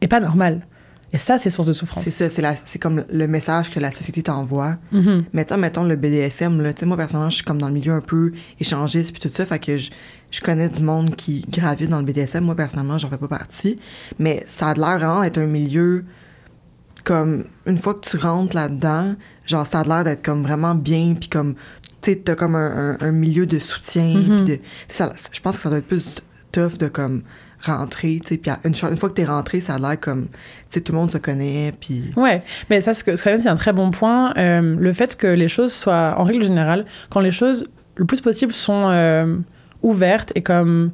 est 0.00 0.08
pas 0.08 0.20
normal. 0.20 0.66
Et 1.12 1.18
ça 1.18 1.38
c'est 1.38 1.50
source 1.50 1.68
de 1.68 1.72
souffrance. 1.72 2.04
C'est 2.04 2.10
ça, 2.10 2.28
c'est, 2.28 2.42
la- 2.42 2.56
c'est 2.56 2.78
comme 2.80 3.04
le 3.10 3.26
message 3.28 3.70
que 3.70 3.78
la 3.80 3.92
société 3.92 4.22
t'envoie. 4.24 4.76
Mhm. 4.92 5.24
Mettons, 5.32 5.56
mettons 5.56 5.84
le 5.84 5.96
BDSM, 5.96 6.60
là, 6.60 6.74
tu 6.74 6.80
sais, 6.80 6.86
moi, 6.86 6.96
personnellement, 6.96 7.30
je 7.30 7.36
suis 7.36 7.44
comme 7.44 7.58
dans 7.58 7.68
le 7.68 7.74
milieu 7.74 7.92
un 7.92 8.00
peu 8.00 8.32
échangiste 8.60 9.12
puis 9.12 9.20
tout 9.20 9.34
ça, 9.34 9.46
fait 9.46 9.58
que 9.60 9.78
je, 9.78 9.90
je 10.32 10.40
connais 10.40 10.68
du 10.68 10.82
monde 10.82 11.14
qui 11.14 11.46
gravite 11.48 11.88
dans 11.88 12.00
le 12.00 12.04
BDSM. 12.04 12.44
Moi, 12.44 12.56
personnellement, 12.56 12.98
j'en 12.98 13.08
fais 13.08 13.16
pas 13.18 13.28
partie. 13.28 13.78
Mais 14.18 14.42
ça 14.46 14.68
a 14.68 14.74
l'air 14.74 14.98
vraiment 14.98 15.22
d'être 15.22 15.38
un 15.38 15.46
milieu 15.46 16.04
comme, 17.04 17.44
une 17.66 17.78
fois 17.78 17.94
que 17.94 18.00
tu 18.08 18.16
rentres 18.16 18.56
là-dedans, 18.56 19.14
genre, 19.46 19.64
ça 19.64 19.80
a 19.80 19.84
l'air 19.84 20.02
d'être 20.02 20.24
comme 20.24 20.42
vraiment 20.42 20.74
bien 20.74 21.14
puis 21.18 21.28
comme, 21.28 21.54
tu 22.14 22.22
t'as 22.22 22.34
comme 22.34 22.54
un, 22.54 22.96
un- 23.00 23.06
un 23.06 23.12
milieu 23.12 23.46
de 23.46 23.58
soutien 23.58 24.04
Mhm. 24.14 24.44
puis 24.44 24.56
de... 24.56 24.62
Ça, 24.88 25.12
je 25.32 25.40
pense 25.40 25.56
que 25.56 25.62
ça 25.62 25.68
doit 25.68 25.78
être 25.78 25.88
plus 25.88 26.04
tough 26.52 26.78
de 26.78 26.88
comme 26.88 27.22
rentrer, 27.62 28.20
tu 28.22 28.28
sais, 28.28 28.36
puis 28.36 28.50
une, 28.64 28.74
fois 28.74 29.08
que 29.08 29.14
t'es 29.14 29.24
rentré, 29.24 29.60
ça 29.60 29.74
a 29.74 29.78
l'air 29.78 29.98
comme, 29.98 30.26
tu 30.28 30.34
sais, 30.68 30.80
tout 30.82 30.92
le 30.92 30.98
monde 30.98 31.10
se 31.10 31.18
connaît, 31.18 31.72
puis... 31.80 32.12
Ouais, 32.16 32.42
mais 32.70 32.80
ça, 32.80 32.94
ce 32.94 33.16
c'est 33.16 33.46
un 33.48 33.54
très 33.56 33.72
bon 33.72 33.90
point. 33.90 34.34
Euh, 34.36 34.76
le 34.78 34.92
fait 34.92 35.16
que 35.16 35.26
les 35.26 35.48
choses 35.48 35.72
soient, 35.72 36.14
en 36.18 36.22
règle 36.24 36.44
générale, 36.44 36.84
quand 37.10 37.20
les 37.20 37.30
choses 37.32 37.64
le 37.96 38.04
plus 38.04 38.20
possible 38.20 38.52
sont 38.52 38.88
euh, 38.90 39.36
ouvertes 39.82 40.32
et 40.34 40.42
comme 40.42 40.92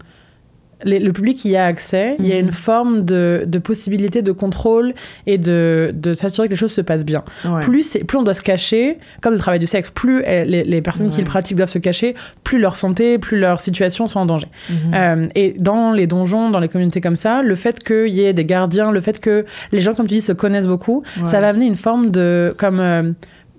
les- 0.84 0.98
le 0.98 1.12
public 1.12 1.44
y 1.44 1.56
a 1.56 1.66
accès, 1.66 2.16
il 2.18 2.26
y 2.26 2.32
a 2.32 2.36
Mhm. 2.36 2.46
une 2.46 2.52
forme 2.52 3.04
de, 3.04 3.44
de 3.46 3.58
possibilité 3.58 4.22
de 4.22 4.32
contrôle 4.32 4.94
et 5.26 5.38
de, 5.38 5.92
de 5.94 6.14
s'assurer 6.14 6.48
que 6.48 6.52
les 6.52 6.58
choses 6.58 6.72
se 6.72 6.80
passent 6.80 7.04
bien. 7.04 7.22
Ouais. 7.44 7.62
Plus, 7.62 7.98
plus 8.06 8.18
on 8.18 8.22
doit 8.22 8.34
se 8.34 8.42
cacher, 8.42 8.98
comme 9.20 9.32
le 9.32 9.38
travail 9.38 9.58
du 9.60 9.66
sexe, 9.66 9.90
plus 9.90 10.22
euh, 10.26 10.44
les, 10.44 10.64
les 10.64 10.82
personnes 10.82 11.10
qui 11.10 11.18
le 11.20 11.26
pratiquent 11.26 11.56
doivent 11.56 11.68
se 11.68 11.78
cacher, 11.78 12.14
plus 12.44 12.58
leur 12.58 12.76
santé, 12.76 13.18
plus 13.18 13.38
leur 13.38 13.60
situation 13.60 14.06
sont 14.06 14.20
en 14.20 14.26
danger. 14.26 14.48
Mhm. 14.70 14.76
Euh, 14.94 15.26
et 15.34 15.54
dans 15.58 15.92
les 15.92 16.06
donjons, 16.06 16.50
dans 16.50 16.60
les 16.60 16.68
communautés 16.68 17.00
comme 17.00 17.16
ça, 17.16 17.42
le 17.42 17.54
fait 17.56 17.82
qu'il 17.82 18.08
y 18.08 18.24
ait 18.24 18.32
des 18.32 18.44
gardiens, 18.44 18.90
le 18.92 19.00
fait 19.00 19.20
que 19.20 19.44
les 19.72 19.80
gens, 19.80 19.94
comme 19.94 20.06
tu 20.06 20.14
dis, 20.14 20.20
se 20.20 20.32
connaissent 20.32 20.66
beaucoup, 20.66 21.02
Ouais. 21.20 21.26
ça 21.26 21.40
va 21.40 21.48
amener 21.48 21.66
une 21.66 21.76
forme 21.76 22.10
de 22.10 22.54
comme 22.56 22.80
euh, 22.80 23.02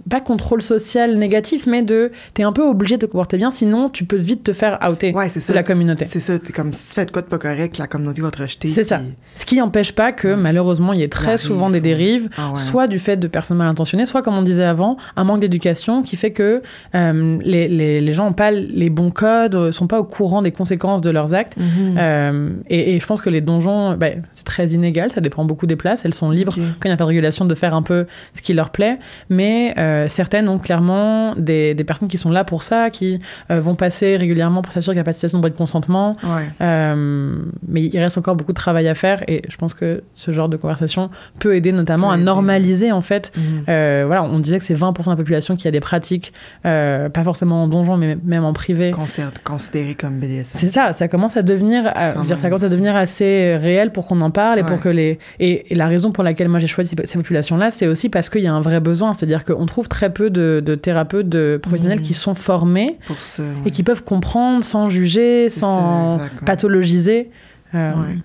pas 0.10 0.20
contrôle 0.22 0.62
social 0.62 1.18
négatif, 1.18 1.66
mais 1.66 1.82
de 1.82 2.12
t'es 2.34 2.44
un 2.44 2.52
peu 2.52 2.64
obligé 2.64 2.98
de 2.98 3.06
te 3.06 3.12
comporter 3.12 3.38
bien, 3.38 3.52
sinon 3.52 3.90
tu 3.90 4.06
peux 4.06 4.18
vite 4.18 4.44
te 4.44 4.54
faire 4.54 4.78
outer 4.90 5.12
Ouais, 5.14 5.30
c'est 5.30 5.48
de 5.48 5.54
la 5.56 5.64
communauté. 5.64 6.06
C'est 6.06 6.20
ça, 6.20 6.38
t'es 6.40 6.52
comme 6.54 6.74
si 6.74 6.88
tu 6.88 6.94
fais 6.94 7.06
de 7.06 7.12
quoi 7.12 7.22
de 7.22 7.28
pas 7.28 7.38
correct, 7.38 7.78
la 7.78 7.88
communauté 7.88 8.22
va 8.22 8.32
te 8.32 8.42
rejeter. 8.42 8.70
C'est 8.70 8.84
ça. 8.84 9.02
Ce 9.38 9.46
qui 9.46 9.58
n'empêche 9.58 9.94
pas 9.94 10.12
que 10.12 10.34
malheureusement 10.34 10.94
il 10.94 11.00
y 11.00 11.04
ait 11.04 11.08
très 11.08 11.38
souvent 11.38 11.70
des 11.70 11.82
dérives, 11.82 12.30
Ah 12.38 12.52
ouais. 12.52 12.56
soit 12.58 12.88
du 12.88 13.00
fait 13.00 13.18
de 13.18 13.28
personnes 13.28 13.58
mal 13.58 13.68
intentionnées, 13.68 14.06
soit 14.06 14.22
comme 14.22 14.38
on 14.38 14.42
disait 14.44 14.64
avant, 14.66 14.98
un 15.16 15.24
manque 15.24 15.40
d'éducation 15.40 16.04
qui 16.04 16.16
fait 16.16 16.32
que 16.32 16.62
euh, 16.96 17.38
les, 17.44 17.68
les, 17.68 18.00
les 18.00 18.14
gens 18.14 18.26
n'ont 18.26 18.34
pas 18.34 18.52
les 18.52 18.90
bons 18.90 19.12
codes, 19.12 19.56
euh, 19.56 19.72
sont 19.72 19.88
pas 19.88 20.00
au 20.00 20.04
courant 20.04 20.42
des 20.42 20.52
conséquences 20.52 21.02
de 21.02 21.10
leurs 21.10 21.34
actes. 21.34 21.58
Mhm. 21.58 21.96
Euh, 21.98 22.50
et, 22.70 22.96
et 22.96 23.00
je 23.00 23.06
pense 23.06 23.22
que 23.22 23.30
les 23.30 23.42
donjons, 23.42 23.96
ben, 23.96 24.24
c'est 24.34 24.46
très 24.46 24.68
inégal, 24.70 25.12
ça 25.12 25.22
dépend 25.22 25.46
beaucoup 25.46 25.66
des 25.66 25.76
places, 25.76 26.06
elles 26.06 26.14
sont 26.14 26.30
libres 26.32 26.54
Ok. 26.58 26.64
quand 26.80 26.86
il 26.86 26.90
n'y 26.90 26.94
a 26.94 26.98
pas 26.98 27.04
de 27.06 27.08
régulation 27.10 27.46
de 27.46 27.56
faire 27.56 27.74
un 27.74 27.82
peu 27.82 28.06
ce 28.34 28.42
qui 28.42 28.54
leur 28.54 28.70
plaît, 28.70 28.98
mais 29.30 29.74
euh, 29.78 29.93
certaines 30.08 30.48
ont 30.50 30.60
clairement 30.60 31.36
des, 31.36 31.74
des 31.74 31.84
personnes 31.84 32.08
qui 32.08 32.18
sont 32.18 32.32
là 32.32 32.44
pour 32.44 32.64
ça, 32.64 32.90
qui 32.90 33.20
euh, 33.52 33.60
vont 33.62 33.76
passer 33.76 34.18
régulièrement 34.18 34.62
pour 34.62 34.72
s'assurer 34.74 34.94
qu'il 34.94 34.98
n'y 35.00 35.02
a 35.02 35.04
pas 35.06 35.12
de 35.12 35.16
situation 35.16 35.38
de 35.40 35.42
bris 35.42 35.52
de 35.52 35.58
consentement, 35.58 36.16
Ouais. 36.24 36.50
Euh, 36.62 37.36
mais 37.68 37.84
il 37.84 38.00
reste 38.00 38.18
encore 38.18 38.36
beaucoup 38.36 38.52
de 38.52 38.58
travail 38.58 38.88
à 38.88 38.96
faire 38.96 39.24
et 39.28 39.42
je 39.48 39.56
pense 39.58 39.74
que 39.74 40.04
ce 40.16 40.32
genre 40.32 40.50
de 40.50 40.58
conversation 40.58 41.10
peut 41.40 41.56
aider 41.56 41.72
notamment 41.72 42.12
à 42.12 42.18
normaliser 42.18 42.92
en 42.92 43.02
fait. 43.02 43.32
Mhm. 43.36 43.44
euh, 43.70 44.04
voilà, 44.08 44.24
on 44.24 44.40
disait 44.40 44.60
que 44.60 44.66
c'est 44.66 44.74
20% 44.74 45.06
de 45.06 45.10
la 45.12 45.16
population 45.16 45.56
qui 45.56 45.68
a 45.68 45.72
des 45.72 45.80
pratiques, 45.80 46.34
euh, 46.66 47.10
pas 47.10 47.24
forcément 47.24 47.64
en 47.64 47.68
donjon, 47.68 47.98
mais 47.98 48.18
même 48.24 48.44
en 48.46 48.54
privé, 48.54 48.92
Conser- 48.92 49.24
Considéré 49.44 49.96
comme 49.96 50.20
BDSM. 50.20 50.60
c'est 50.60 50.68
ça, 50.68 50.94
ça 50.94 51.08
commence 51.08 51.38
à 51.38 51.42
devenir, 51.42 51.92
à- 51.96 52.14
dire, 52.24 52.40
ça 52.40 52.48
commence 52.50 52.64
à 52.64 52.70
devenir 52.70 52.96
assez 52.96 53.58
réel 53.58 53.92
pour 53.92 54.08
qu'on 54.08 54.22
en 54.22 54.32
parle 54.32 54.60
et 54.60 54.64
pour 54.64 54.80
que 54.80 54.90
les 54.90 55.20
et, 55.40 55.72
et 55.72 55.76
la 55.76 55.88
raison 55.88 56.12
pour 56.12 56.24
laquelle 56.24 56.48
moi 56.50 56.60
j'ai 56.60 56.68
choisi 56.68 56.96
ces, 56.98 57.06
ces 57.06 57.18
populations-là, 57.18 57.72
c'est 57.72 57.88
aussi 57.88 58.10
parce 58.10 58.30
qu'il 58.30 58.42
y 58.42 58.48
a 58.48 58.54
un 58.54 58.62
vrai 58.62 58.80
besoin, 58.80 59.14
c'est-à-dire 59.14 59.44
qu'on 59.44 59.66
trouve 59.66 59.83
très 59.88 60.12
peu 60.14 60.30
de, 60.30 60.62
de 60.66 60.76
thérapeutes, 60.76 61.30
de 61.30 61.60
professionnels 61.62 62.00
Mhm. 62.00 62.06
qui 62.06 62.14
sont 62.14 62.36
formés 62.36 62.98
Pour 63.08 63.18
et 63.66 63.72
qui 63.72 63.84
peuvent 63.84 64.04
comprendre 64.04 64.64
sans 64.64 64.90
juger, 64.90 65.50
sans 65.50 66.10
ça, 66.10 66.16
exact, 66.16 66.34
ouais. 66.42 66.46
pathologiser. 66.46 67.30
Euh, 67.76 67.92
Ouais. 67.94 68.18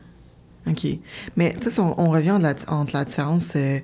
OK. 0.70 0.86
Mais 1.36 1.56
tu 1.60 1.70
sais, 1.70 1.80
on, 1.80 1.98
on 1.98 2.10
revient 2.10 2.36
de 2.38 2.42
la- 2.42 2.54
entre 2.68 2.94
la 2.94 3.04
différence, 3.04 3.54
euh, 3.56 3.78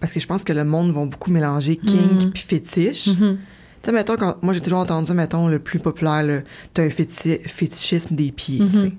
parce 0.00 0.12
que 0.12 0.20
je 0.20 0.26
pense 0.26 0.44
que 0.44 0.52
le 0.52 0.64
monde 0.64 0.92
va 0.92 1.04
beaucoup 1.04 1.30
mélanger 1.30 1.76
kink 1.76 2.22
Mhm. 2.24 2.30
puis 2.32 2.42
fétiche. 2.46 3.08
mhm. 3.08 3.38
Tu 3.82 3.86
sais, 3.88 3.92
mettons, 3.92 4.16
quand, 4.16 4.36
moi 4.42 4.52
j'ai 4.52 4.60
toujours 4.60 4.78
entendu, 4.80 5.12
mettons, 5.12 5.48
le 5.48 5.58
plus 5.58 5.78
populaire, 5.78 6.42
t'as 6.74 6.82
un 6.84 6.88
féti- 6.88 7.40
fétichisme 7.48 8.14
des 8.14 8.30
pieds. 8.30 8.60
Mhm. 8.60 8.70
sais. 8.84 8.92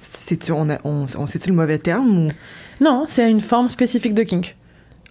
C'est-tu, 0.00 0.52
on, 0.52 0.66
on, 0.84 1.06
on 1.16 1.26
le 1.46 1.52
mauvais 1.54 1.78
terme 1.78 2.26
ou? 2.26 2.28
Non, 2.82 3.04
c'est 3.06 3.30
une 3.30 3.40
forme 3.40 3.68
spécifique 3.68 4.14
de 4.14 4.24
kink. 4.24 4.56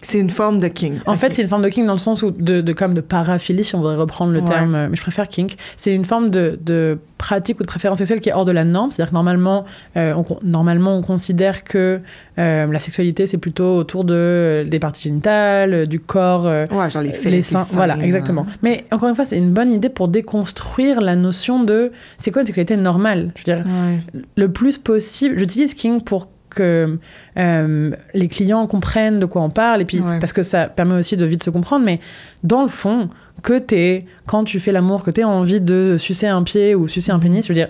C'est 0.02 0.18
une 0.18 0.30
forme 0.30 0.58
de 0.60 0.68
kink. 0.68 1.00
En 1.06 1.16
fait, 1.16 1.32
c'est 1.32 1.42
une 1.42 1.48
forme 1.48 1.62
de 1.62 1.68
kink 1.68 1.86
dans 1.86 1.92
le 1.92 1.98
sens 1.98 2.22
où 2.22 2.30
de, 2.32 2.60
de 2.60 2.72
comme 2.72 2.92
de 2.94 3.00
paraphilie, 3.00 3.62
si 3.64 3.74
on 3.74 3.78
voudrait 3.78 3.96
reprendre 3.96 4.32
le 4.32 4.40
Ouais. 4.40 4.48
terme, 4.48 4.74
euh, 4.74 4.88
mais 4.90 4.96
je 4.96 5.02
préfère 5.02 5.28
kink. 5.28 5.56
C'est 5.76 5.94
une 5.94 6.04
forme 6.04 6.30
de, 6.30 6.58
de 6.60 6.98
pratique 7.18 7.60
ou 7.60 7.62
de 7.62 7.68
préférence 7.68 7.98
sexuelle 7.98 8.20
qui 8.20 8.28
est 8.28 8.32
hors 8.32 8.44
de 8.44 8.50
la 8.52 8.64
norme. 8.64 8.90
C'est-à-dire 8.90 9.10
que 9.10 9.14
normalement, 9.14 9.64
euh, 9.96 10.12
on, 10.14 10.24
normalement, 10.42 10.96
on 10.96 11.02
considère 11.02 11.62
que 11.62 12.00
euh, 12.38 12.66
la 12.72 12.78
sexualité, 12.80 13.26
c'est 13.26 13.38
plutôt 13.38 13.76
autour 13.76 14.04
de, 14.04 14.66
des 14.68 14.78
parties 14.80 15.02
génitales, 15.04 15.86
du 15.86 16.00
corps. 16.00 16.46
euh, 16.46 16.66
Ouais, 16.72 16.90
genre 16.90 17.02
les 17.02 17.42
seins, 17.42 17.64
voilà, 17.70 17.96
exactement. 17.98 18.44
Mais 18.62 18.84
encore 18.90 19.08
une 19.08 19.14
fois, 19.14 19.24
c'est 19.24 19.38
une 19.38 19.52
bonne 19.52 19.70
idée 19.70 19.88
pour 19.88 20.08
déconstruire 20.08 21.00
la 21.00 21.14
notion 21.14 21.62
de 21.62 21.92
c'est 22.18 22.30
quoi 22.32 22.42
une 22.42 22.46
sexualité 22.46 22.76
normale. 22.76 23.30
Je 23.36 23.40
veux 23.50 23.56
dire, 23.56 23.64
Ouais. 23.66 24.00
le 24.36 24.50
plus 24.50 24.78
possible. 24.78 25.38
J'utilise 25.38 25.74
King 25.74 26.00
pour 26.00 26.28
que 26.52 26.98
euh, 27.36 27.90
les 28.14 28.28
clients 28.28 28.66
comprennent 28.66 29.20
de 29.20 29.26
quoi 29.26 29.42
on 29.42 29.50
parle 29.50 29.80
et 29.80 29.84
puis 29.84 30.00
Ouais. 30.00 30.18
parce 30.20 30.32
que 30.32 30.42
ça 30.42 30.66
permet 30.66 30.94
aussi 30.94 31.16
de 31.16 31.24
vite 31.26 31.42
se 31.42 31.50
comprendre. 31.50 31.84
Mais 31.84 32.00
dans 32.44 32.62
le 32.62 32.68
fond, 32.68 33.08
que 33.42 33.58
t'es 33.58 34.06
quand 34.26 34.44
tu 34.44 34.60
fais 34.60 34.72
l'amour, 34.72 35.02
que 35.02 35.10
t'aies 35.10 35.24
envie 35.24 35.60
de 35.60 35.96
sucer 35.98 36.28
un 36.28 36.42
pied 36.42 36.74
ou 36.74 36.86
sucer 36.86 37.10
un 37.10 37.18
pénis, 37.18 37.44
je 37.44 37.48
veux 37.48 37.54
dire, 37.54 37.68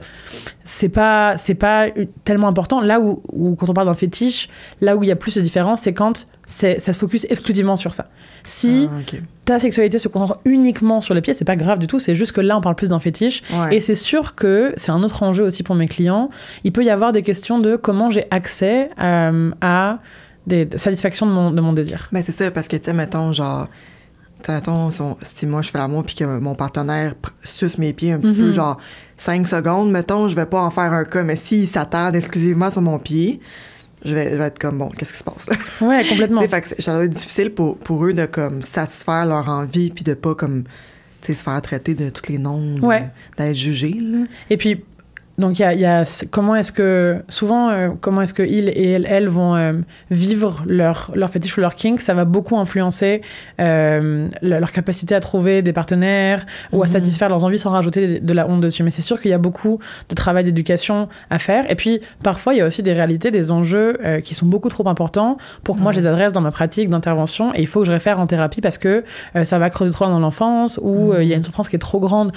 c'est 0.65 0.89
pas 0.89 1.37
c'est 1.37 1.55
pas 1.55 1.87
tellement 2.25 2.49
important. 2.49 2.81
Là 2.81 3.01
où, 3.01 3.23
où 3.33 3.55
quand 3.55 3.69
on 3.71 3.75
parle 3.75 3.87
d'un 3.87 3.95
fétiche, 3.95 4.49
là 4.81 4.97
où 4.97 5.03
il 5.03 5.09
y 5.09 5.13
a 5.13 5.17
plus 5.17 5.35
de 5.35 5.41
différence, 5.41 5.83
c'est 5.83 5.95
quand 5.95 6.27
c'est 6.45 6.79
ça 6.79 6.93
se 6.93 6.99
focus 6.99 7.27
exclusivement 7.31 7.77
sur 7.77 7.95
ça. 7.95 8.11
Si 8.45 8.89
Ah, 8.91 9.17
ta 9.45 9.59
sexualité 9.59 9.99
se 9.99 10.09
concentre 10.09 10.41
uniquement 10.45 11.01
sur 11.01 11.15
les 11.15 11.21
pieds, 11.21 11.35
c'est 11.35 11.45
pas 11.45 11.57
grave 11.57 11.79
du 11.79 11.87
tout, 11.87 11.99
c'est 11.99 12.15
juste 12.15 12.33
que 12.33 12.41
là 12.41 12.57
on 12.59 12.61
parle 12.61 12.75
plus 12.77 12.91
d'un 12.91 12.99
fétiche. 12.99 13.43
Ouais. 13.53 13.77
Et 13.77 13.81
c'est 13.81 13.95
sûr 13.95 14.35
que 14.35 14.75
c'est 14.77 14.93
un 14.93 15.03
autre 15.03 15.23
enjeu 15.23 15.45
aussi 15.45 15.63
pour 15.63 15.75
mes 15.75 15.89
clients. 15.89 16.29
Il 16.65 16.73
peut 16.73 16.85
y 16.85 16.91
avoir 16.91 17.13
des 17.13 17.23
questions 17.23 17.59
de 17.59 17.77
comment 17.77 18.11
j'ai 18.11 18.27
accès 18.31 18.91
euh, 19.01 19.51
à 19.61 20.01
des 20.47 20.69
satisfactions 20.77 21.27
de 21.27 21.31
mon, 21.33 21.51
de 21.53 21.61
mon 21.61 21.73
désir. 21.73 22.09
Ben, 22.11 22.23
c'est 22.23 22.33
ça, 22.33 22.51
parce 22.51 22.67
que, 22.67 22.77
tu 22.77 22.85
sais, 22.87 22.93
mettons, 22.93 23.33
genre, 23.33 23.69
mettons, 24.49 24.91
si, 25.23 25.47
moi 25.47 25.63
je 25.63 25.71
fais 25.71 25.79
l'amour 25.79 26.05
puis 26.05 26.15
que 26.15 26.25
mon 26.25 26.55
partenaire 26.55 27.15
suce 27.45 27.79
mes 27.79 27.93
pieds 27.93 28.13
un 28.13 28.21
petit 28.21 28.33
Mhm. 28.33 28.37
peu, 28.49 28.53
genre 28.53 28.79
5 29.19 29.47
secondes, 29.47 29.91
mettons, 29.91 30.29
je 30.29 30.35
vais 30.35 30.47
pas 30.47 30.61
en 30.63 30.71
faire 30.71 30.93
un 30.93 31.05
cas, 31.05 31.23
mais 31.23 31.37
s'il 31.37 31.69
s'attarde 31.69 32.17
exclusivement 32.17 32.71
sur 32.71 32.83
mon 32.83 32.99
pied, 32.99 33.41
je 34.05 34.15
vais, 34.15 34.33
je 34.33 34.37
vais 34.37 34.45
être 34.47 34.59
comme, 34.59 34.79
bon, 34.79 34.89
qu'est-ce 34.91 35.13
qui 35.13 35.19
se 35.19 35.25
passe? 35.25 35.49
Là? 35.49 35.57
Ouais, 35.87 36.05
complètement. 36.09 36.43
Fait 36.49 36.61
que 36.63 36.83
ça 36.83 36.95
doit 36.95 37.05
être 37.05 37.13
difficile 37.13 37.51
pour, 37.51 37.77
pour 37.79 38.05
eux 38.05 38.13
de, 38.13 38.27
comme, 38.27 38.63
satisfaire 38.63 39.27
leur 39.27 39.49
envie 39.49 39.91
puis 39.91 40.03
de 40.03 40.15
pas, 40.15 40.35
comme, 40.35 40.65
se 41.25 41.35
faire 41.35 41.63
traiter 41.63 41.95
de 41.95 42.11
tous 42.11 42.33
les 42.33 42.39
noms, 42.39 42.81
Ouais. 42.83 43.09
d'être 43.39 43.55
jugé, 43.55 43.93
là. 44.01 44.25
Et 44.51 44.57
puis, 44.57 44.83
donc, 45.39 45.59
il 45.59 45.63
y 45.63 45.85
a, 45.87 46.03
y 46.03 46.05
comment 46.31 46.55
est-ce 46.57 46.73
que, 46.73 47.23
souvent, 47.29 47.71
euh, 47.71 47.89
comment 48.01 48.23
est-ce 48.23 48.35
que 48.35 48.43
ils 48.43 48.69
et 48.69 48.91
elles, 48.93 49.07
elles 49.09 49.29
vont 49.29 49.55
euh, 49.57 49.73
vivre 50.11 50.63
leur, 50.67 51.11
leur 51.15 51.31
fétiche 51.31 51.57
ou 51.57 51.61
leur 51.61 51.75
kink, 51.75 52.01
ça 52.01 52.15
va 52.15 52.25
beaucoup 52.25 52.57
influencer 52.59 53.23
euh, 53.61 54.29
le- 54.43 54.59
leur 54.61 54.73
capacité 54.73 55.15
à 55.15 55.21
trouver 55.21 55.63
des 55.63 55.73
partenaires 55.73 56.45
ou 56.73 56.83
à 56.83 56.87
Mhm. 56.87 56.93
satisfaire 56.93 57.29
leurs 57.29 57.45
envies 57.45 57.59
sans 57.59 57.71
rajouter 57.71 58.21
de 58.21 58.33
la 58.33 58.47
honte 58.47 58.61
dessus. 58.61 58.83
Mais 58.83 58.91
c'est 58.91 59.03
sûr 59.03 59.21
qu'il 59.21 59.31
y 59.31 59.35
a 59.35 59.39
beaucoup 59.39 59.79
de 60.09 60.15
travail 60.15 60.45
d'éducation 60.45 61.09
à 61.31 61.39
faire. 61.39 61.65
Et 61.71 61.75
puis, 61.75 62.01
parfois, 62.23 62.55
il 62.55 62.59
y 62.59 62.61
a 62.61 62.67
aussi 62.67 62.83
des 62.83 62.93
réalités, 62.93 63.31
des 63.31 63.53
enjeux 63.53 63.99
qui 64.25 64.35
sont 64.35 64.47
beaucoup 64.47 64.69
trop 64.69 64.87
importants 64.89 65.39
pour 65.65 65.77
que 65.77 65.83
moi, 65.83 65.93
je 65.93 66.01
les 66.01 66.07
adresse 66.07 66.33
dans 66.33 66.41
ma 66.41 66.51
pratique 66.51 66.89
d'intervention. 66.89 67.55
Et 67.55 67.61
il 67.63 67.67
faut 67.67 67.81
que 67.81 67.87
je 67.87 67.93
réfère 67.93 68.21
en 68.21 68.27
thérapie 68.27 68.61
parce 68.61 68.79
que 68.79 69.03
ça 69.45 69.59
va 69.59 69.71
creuser 69.71 69.93
trop 69.93 70.07
dans 70.07 70.19
l'enfance 70.21 70.79
ou 70.83 71.15
il 71.19 71.27
y 71.27 71.33
a 71.33 71.37
une 71.37 71.45
souffrance 71.45 71.69
qui 71.69 71.77
est 71.77 71.79
trop 71.79 72.01
grande, 72.01 72.33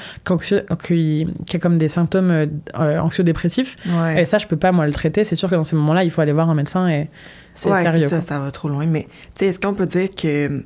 qui, 0.83 1.27
qui 1.45 1.55
a 1.55 1.59
comme 1.59 1.77
des 1.77 1.89
symptômes 1.89 2.47
euh, 2.85 3.01
anxio-dépressifs. 3.01 3.75
Ouais. 3.87 4.21
Et 4.21 4.25
ça, 4.25 4.37
je 4.37 4.47
peux 4.47 4.57
pas, 4.57 4.71
moi, 4.71 4.85
le 4.85 4.93
traiter. 4.93 5.23
C'est 5.23 5.35
sûr 5.35 5.49
que 5.49 5.55
dans 5.55 5.63
ces 5.63 5.75
moments-là, 5.75 6.03
il 6.03 6.11
faut 6.11 6.21
aller 6.21 6.31
voir 6.33 6.49
un 6.49 6.55
médecin 6.55 6.87
et 6.87 7.09
c'est 7.53 7.69
ouais, 7.69 7.83
sérieux. 7.83 8.07
ça, 8.21 8.39
va 8.39 8.51
trop 8.51 8.69
loin. 8.69 8.85
Mais, 8.85 9.03
tu 9.03 9.09
sais, 9.39 9.45
est-ce 9.47 9.59
qu'on 9.59 9.73
peut 9.73 9.85
dire 9.85 10.09
que, 10.11 10.59
tu 10.59 10.63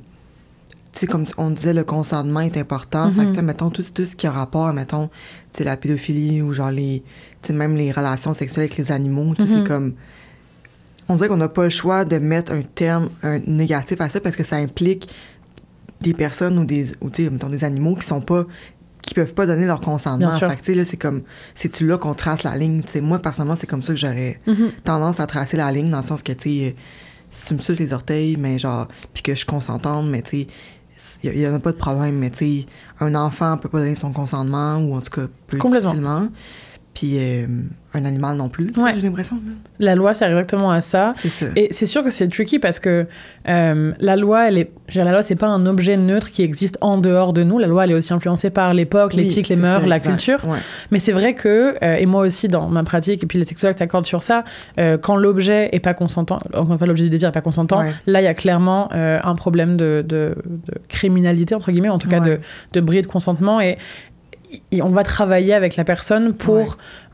sais, 0.94 1.06
comme 1.06 1.26
on 1.38 1.50
disait, 1.50 1.74
le 1.74 1.84
consentement 1.84 2.40
est 2.40 2.56
important? 2.56 3.10
Fait 3.10 3.16
que, 3.16 3.20
Mhm. 3.26 3.28
tu 3.30 3.34
sais, 3.36 3.42
mettons, 3.42 3.70
tout, 3.70 3.82
tout 3.94 4.04
ce 4.04 4.16
qui 4.16 4.26
a 4.26 4.32
rapport, 4.32 4.72
mettons, 4.72 5.08
tu 5.52 5.58
sais, 5.58 5.64
la 5.64 5.76
pédophilie 5.76 6.42
ou 6.42 6.52
genre 6.52 6.70
les, 6.70 7.02
tu 7.42 7.48
sais, 7.48 7.52
même 7.52 7.76
les 7.76 7.92
relations 7.92 8.34
sexuelles 8.34 8.64
avec 8.64 8.76
les 8.76 8.90
animaux, 8.92 9.34
tu 9.34 9.46
sais, 9.46 9.48
Mhm. 9.52 9.58
c'est 9.62 9.68
comme. 9.68 9.94
On 11.08 11.16
dirait 11.16 11.28
qu'on 11.28 11.36
n'a 11.38 11.48
pas 11.48 11.64
le 11.64 11.70
choix 11.70 12.04
de 12.04 12.18
mettre 12.18 12.52
un 12.52 12.62
terme 12.62 13.10
un 13.24 13.40
négatif 13.40 14.00
à 14.00 14.08
ça 14.08 14.20
parce 14.20 14.36
que 14.36 14.44
ça 14.44 14.56
implique 14.56 15.08
des 16.00 16.14
personnes 16.14 16.56
ou 16.58 16.64
des, 16.64 16.92
ou, 17.00 17.10
tu 17.10 17.24
sais, 17.24 17.30
mettons, 17.30 17.48
des 17.48 17.64
animaux 17.64 17.94
qui 17.96 18.06
sont 18.06 18.20
pas 18.20 18.44
qui 19.02 19.14
peuvent 19.14 19.34
pas 19.34 19.46
donner 19.46 19.66
leur 19.66 19.80
consentement. 19.80 20.30
Fait 20.50 20.56
que, 20.56 20.60
tu 20.60 20.64
sais, 20.72 20.74
là, 20.74 20.84
c'est 20.84 20.96
comme, 20.96 21.22
c'est-tu 21.54 21.86
là 21.86 21.96
qu'on 21.98 22.14
trace 22.14 22.42
la 22.42 22.56
ligne? 22.56 22.82
Moi, 23.00 23.18
personnellement, 23.18 23.56
c'est 23.56 23.66
comme 23.66 23.82
ça 23.82 23.92
que 23.94 23.98
j'aurais 23.98 24.40
Mhm. 24.46 24.72
tendance 24.84 25.20
à 25.20 25.26
tracer 25.26 25.56
la 25.56 25.70
ligne 25.72 25.90
dans 25.90 26.00
le 26.00 26.06
sens 26.06 26.22
que, 26.22 26.32
tu 26.32 26.48
sais, 26.50 26.76
si 27.30 27.46
tu 27.46 27.54
me 27.54 27.58
suces 27.60 27.78
les 27.78 27.92
orteils, 27.92 28.36
mais 28.36 28.58
genre, 28.58 28.88
puis 29.14 29.22
que 29.22 29.32
je 29.32 29.38
suis 29.38 29.46
consentante, 29.46 30.06
mais 30.06 30.22
tu 30.22 30.30
sais, 30.42 30.46
il 31.22 31.38
n'y 31.38 31.46
en 31.46 31.54
a 31.54 31.60
pas 31.60 31.72
de 31.72 31.76
problème, 31.76 32.16
mais 32.18 32.30
tu 32.30 32.38
sais, 32.60 32.66
un 33.00 33.14
enfant 33.14 33.56
peut 33.56 33.68
pas 33.68 33.78
donner 33.78 33.94
son 33.94 34.12
consentement, 34.12 34.76
ou 34.78 34.94
en 34.96 35.00
tout 35.00 35.10
cas, 35.10 35.26
Complètement. 35.58 35.90
difficilement. 35.92 36.28
Puis 36.94 37.16
euh, 37.18 37.46
un 37.94 38.04
animal 38.04 38.36
non 38.36 38.48
plus, 38.48 38.72
Ouais. 38.76 38.92
j'ai 38.96 39.02
l'impression. 39.02 39.38
La 39.78 39.94
loi 39.94 40.12
sert 40.12 40.28
exactement 40.28 40.70
à 40.72 40.80
ça. 40.80 41.12
C'est 41.14 41.28
ça. 41.28 41.46
Et 41.56 41.68
c'est 41.70 41.86
sûr 41.86 42.02
que 42.02 42.10
c'est 42.10 42.28
tricky 42.28 42.58
parce 42.58 42.78
que 42.80 43.06
euh, 43.48 43.92
la 44.00 44.16
loi, 44.16 44.48
elle 44.48 44.58
est, 44.58 44.70
la 44.94 45.04
loi, 45.12 45.22
c'est 45.22 45.36
pas 45.36 45.46
un 45.46 45.66
objet 45.66 45.96
neutre 45.96 46.30
qui 46.32 46.42
existe 46.42 46.78
en 46.80 46.98
dehors 46.98 47.32
de 47.32 47.42
nous. 47.44 47.58
La 47.58 47.68
loi, 47.68 47.84
elle 47.84 47.92
est 47.92 47.94
aussi 47.94 48.12
influencée 48.12 48.50
par 48.50 48.74
l'époque, 48.74 49.12
Oui, 49.16 49.22
l'éthique, 49.22 49.48
les 49.48 49.56
mœurs, 49.56 49.82
ça, 49.82 49.86
la 49.86 49.96
exact. 49.96 50.10
culture. 50.10 50.44
Ouais. 50.48 50.58
Mais 50.90 50.98
c'est 50.98 51.12
vrai 51.12 51.34
que, 51.34 51.76
euh, 51.82 51.94
et 51.96 52.06
moi 52.06 52.22
aussi 52.22 52.48
dans 52.48 52.68
ma 52.68 52.82
pratique, 52.82 53.22
et 53.22 53.26
puis 53.26 53.38
les 53.38 53.44
sexologues 53.44 53.78
s'accordent 53.78 54.04
sur 54.06 54.22
ça, 54.24 54.44
quand 55.00 55.16
l'objet 55.16 55.68
est 55.72 55.80
pas 55.80 55.94
consentant, 55.94 56.38
fois, 56.52 56.86
l'objet 56.86 57.04
du 57.04 57.10
désir 57.10 57.28
est 57.28 57.32
pas 57.32 57.40
consentant, 57.40 57.80
Ouais. 57.80 57.92
là, 58.06 58.20
il 58.20 58.24
y 58.24 58.28
a 58.28 58.34
clairement 58.34 58.88
un 58.92 59.34
problème 59.36 59.76
de, 59.76 60.04
de- 60.06 60.34
de 60.44 60.74
criminalité, 60.88 61.54
entre 61.54 61.70
guillemets, 61.72 61.88
en 61.88 61.98
tout 61.98 62.08
cas 62.08 62.20
de, 62.20 62.40
de 62.72 62.80
bris 62.80 63.02
de 63.02 63.06
consentement. 63.06 63.60
Et, 63.60 63.78
et 64.72 64.82
on 64.82 64.88
va 64.90 65.02
travailler 65.04 65.54
avec 65.54 65.76
la 65.76 65.84
personne 65.84 66.32
pour 66.34 66.54
Ouais. 66.54 66.66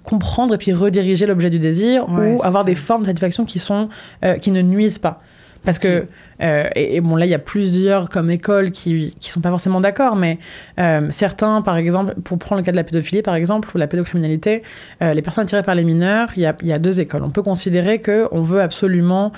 comprendre 0.05 0.55
et 0.55 0.59
puis 0.59 0.73
rediriger 0.73 1.27
l'objet 1.27 1.51
du 1.51 1.59
désir 1.59 2.09
Ouais, 2.09 2.35
ou 2.37 2.43
avoir 2.45 2.63
ça. 2.63 2.67
des 2.67 2.75
formes 2.75 3.03
de 3.03 3.07
satisfaction 3.07 3.45
qui, 3.45 3.59
sont, 3.59 3.89
euh, 4.25 4.37
qui 4.39 4.51
ne 4.53 4.63
nuisent 4.63 4.99
pas. 4.99 5.21
Parce 5.67 5.79
que, 5.79 6.07
euh, 6.41 6.69
et, 6.75 6.97
et 6.97 7.01
bon, 7.03 7.17
là, 7.17 7.27
il 7.27 7.29
y 7.29 7.35
a 7.35 7.39
plusieurs 7.39 8.09
comme 8.09 8.31
écoles 8.31 8.71
qui 8.71 9.15
qui 9.21 9.31
sont 9.31 9.41
pas 9.43 9.51
forcément 9.51 9.81
d'accord, 9.83 10.17
mais 10.17 10.39
euh, 10.79 11.09
certains, 11.11 11.61
par 11.61 11.77
exemple, 11.77 12.15
pour 12.25 12.39
prendre 12.39 12.61
le 12.63 12.65
cas 12.65 12.71
de 12.73 12.77
la 12.77 12.85
pédophilie, 12.85 13.21
par 13.21 13.35
exemple, 13.35 13.69
ou 13.75 13.79
la 13.79 13.87
pédocriminalité, 13.87 14.63
euh, 15.03 15.13
les 15.13 15.21
personnes 15.23 15.43
attirées 15.45 15.63
par 15.63 15.75
les 15.75 15.85
mineurs, 15.85 16.29
il 16.37 16.43
y 16.43 16.47
a, 16.47 16.57
y 16.63 16.73
a 16.73 16.79
deux 16.79 17.01
écoles. 17.01 17.23
On 17.25 17.31
peut 17.31 17.43
considérer 17.43 18.01
qu'on 18.01 18.43
veut 18.43 18.63
absolument 18.63 19.33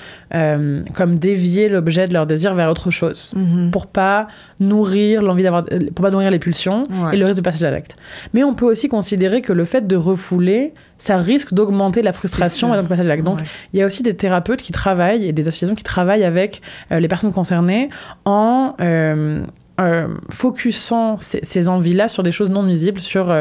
comme 0.93 1.17
dévier 1.19 1.67
l'objet 1.69 2.07
de 2.07 2.13
leur 2.13 2.25
désir 2.25 2.53
vers 2.53 2.69
autre 2.69 2.91
chose 2.91 3.33
Mhm. 3.35 3.71
pour 3.71 3.87
pas 3.87 4.27
nourrir 4.59 5.21
l'envie 5.21 5.43
d'avoir 5.43 5.65
pour 5.95 6.03
pas 6.05 6.11
nourrir 6.11 6.29
les 6.31 6.39
pulsions 6.39 6.83
Ouais. 6.89 7.15
et 7.15 7.17
le 7.17 7.25
risque 7.25 7.37
de 7.37 7.43
passage 7.43 7.63
à 7.63 7.71
l'acte. 7.71 7.95
Mais 8.33 8.43
on 8.43 8.53
peut 8.53 8.65
aussi 8.65 8.87
considérer 8.87 9.41
que 9.41 9.53
le 9.53 9.65
fait 9.65 9.87
de 9.87 9.95
refouler, 9.95 10.73
ça 10.99 11.17
risque 11.17 11.53
d'augmenter 11.53 12.01
la 12.03 12.13
frustration 12.13 12.67
et 12.73 12.77
donc 12.77 12.83
le 12.83 12.89
passage 12.89 13.05
à 13.07 13.09
l'acte. 13.09 13.23
Donc 13.23 13.37
Ouais. 13.37 13.43
il 13.73 13.79
y 13.79 13.81
a 13.81 13.85
aussi 13.87 14.03
des 14.03 14.15
thérapeutes 14.15 14.61
qui 14.61 14.71
travaillent 14.71 15.25
et 15.25 15.31
des 15.33 15.47
associations 15.47 15.75
qui 15.75 15.83
travaillent 15.83 16.23
avec 16.25 16.61
euh, 16.91 16.99
les 16.99 17.07
personnes 17.07 17.33
concernées 17.33 17.89
en 18.25 18.75
euh, 18.81 19.43
euh, 19.79 20.09
focusant 20.29 21.17
ces, 21.19 21.39
ces 21.41 21.69
envies-là 21.69 22.09
sur 22.09 22.21
des 22.21 22.33
choses 22.33 22.49
non 22.49 22.63
nuisibles, 22.63 22.99
sur 22.99 23.33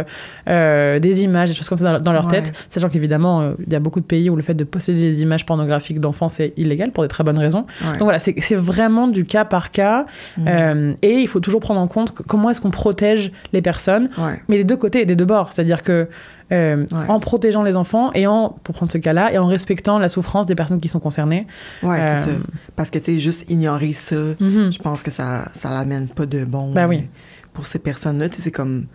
euh, 0.49 0.99
des 1.00 1.25
images, 1.25 1.49
des 1.49 1.55
choses 1.57 1.69
comme 1.69 1.79
ça 1.79 1.95
dans, 1.95 2.00
dans 2.00 2.12
leur 2.12 2.27
Ouais. 2.27 2.43
tête, 2.43 2.53
sachant 2.69 2.88
qu'évidemment, 2.88 3.41
euh, 3.41 3.53
il 3.67 3.73
y 3.73 3.77
a 3.77 3.81
beaucoup 3.81 3.99
de 4.00 4.05
pays 4.05 4.31
où 4.31 4.37
le 4.37 4.43
fait 4.43 4.55
de 4.55 4.62
posséder 4.65 5.00
des 5.00 5.23
images 5.23 5.45
pornographiques 5.47 5.99
d'enfants, 6.00 6.29
c'est 6.29 6.53
illégal 6.57 6.93
pour 6.93 7.03
des 7.03 7.09
très 7.09 7.25
bonnes 7.25 7.38
raisons. 7.38 7.67
Ouais. 7.83 7.93
Donc 7.99 8.03
voilà, 8.03 8.19
c'est 8.21 8.55
vraiment 8.55 9.09
du 9.09 9.25
cas 9.25 9.45
par 9.45 9.71
cas. 9.73 10.07
Euh, 10.47 10.95
et 11.03 11.15
il 11.15 11.27
faut 11.29 11.41
toujours 11.41 11.61
prendre 11.61 11.81
en 11.81 11.88
compte 11.88 12.15
que- 12.15 12.23
comment 12.23 12.50
est-ce 12.50 12.61
qu'on 12.61 12.71
protège 12.71 13.33
les 13.53 13.62
personnes, 13.62 14.09
Ouais. 14.19 14.41
mais 14.49 14.59
des 14.59 14.65
deux 14.65 14.77
côtés 14.77 15.00
et 15.03 15.07
des 15.07 15.17
deux 15.17 15.25
bords. 15.25 15.53
C'est-à-dire 15.53 15.83
que 15.83 16.09
euh, 16.52 16.87
Ouais. 16.93 17.09
en 17.09 17.21
protégeant 17.21 17.62
les 17.62 17.76
enfants 17.76 18.11
et 18.14 18.26
en, 18.26 18.50
pour 18.50 18.75
prendre 18.75 18.90
ce 18.93 18.99
cas-là, 18.99 19.33
et 19.33 19.38
en 19.38 19.47
respectant 19.47 19.99
la 19.99 20.09
souffrance 20.09 20.47
des 20.47 20.55
personnes 20.55 20.81
qui 20.81 20.88
sont 20.88 21.00
concernées. 21.00 21.47
Ouais, 21.83 21.99
c'est 22.02 22.11
Euh, 22.11 22.17
ça. 22.35 22.40
Parce 22.76 22.90
que, 22.90 22.99
tu 22.99 23.05
sais, 23.07 23.19
juste 23.19 23.50
ignorer 23.50 23.93
ça, 23.93 24.17
Mhm. 24.40 24.73
je 24.73 24.78
pense 24.78 25.02
que 25.02 25.11
ça, 25.11 25.49
ça 25.55 25.71
l'amène 25.71 26.09
pas 26.09 26.26
de 26.26 26.45
bon 26.45 26.73
Ben 26.73 26.87
oui. 26.88 26.97
euh, 26.99 27.49
pour 27.52 27.67
ces 27.67 27.78
personnes-là. 27.78 28.28
Tu 28.28 28.37
sais, 28.37 28.43
c'est 28.43 28.50
comme 28.50 28.87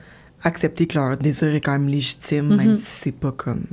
accepter 0.43 0.88
que 0.88 0.98
leur 0.98 1.15
désir 1.17 1.53
est 1.53 1.62
quand 1.62 1.72
même 1.74 1.88
légitime, 1.88 2.48
Mhm. 2.50 2.55
même 2.57 2.75
si 2.75 2.83
c'est 2.86 3.12
pas 3.15 3.31
comme 3.31 3.65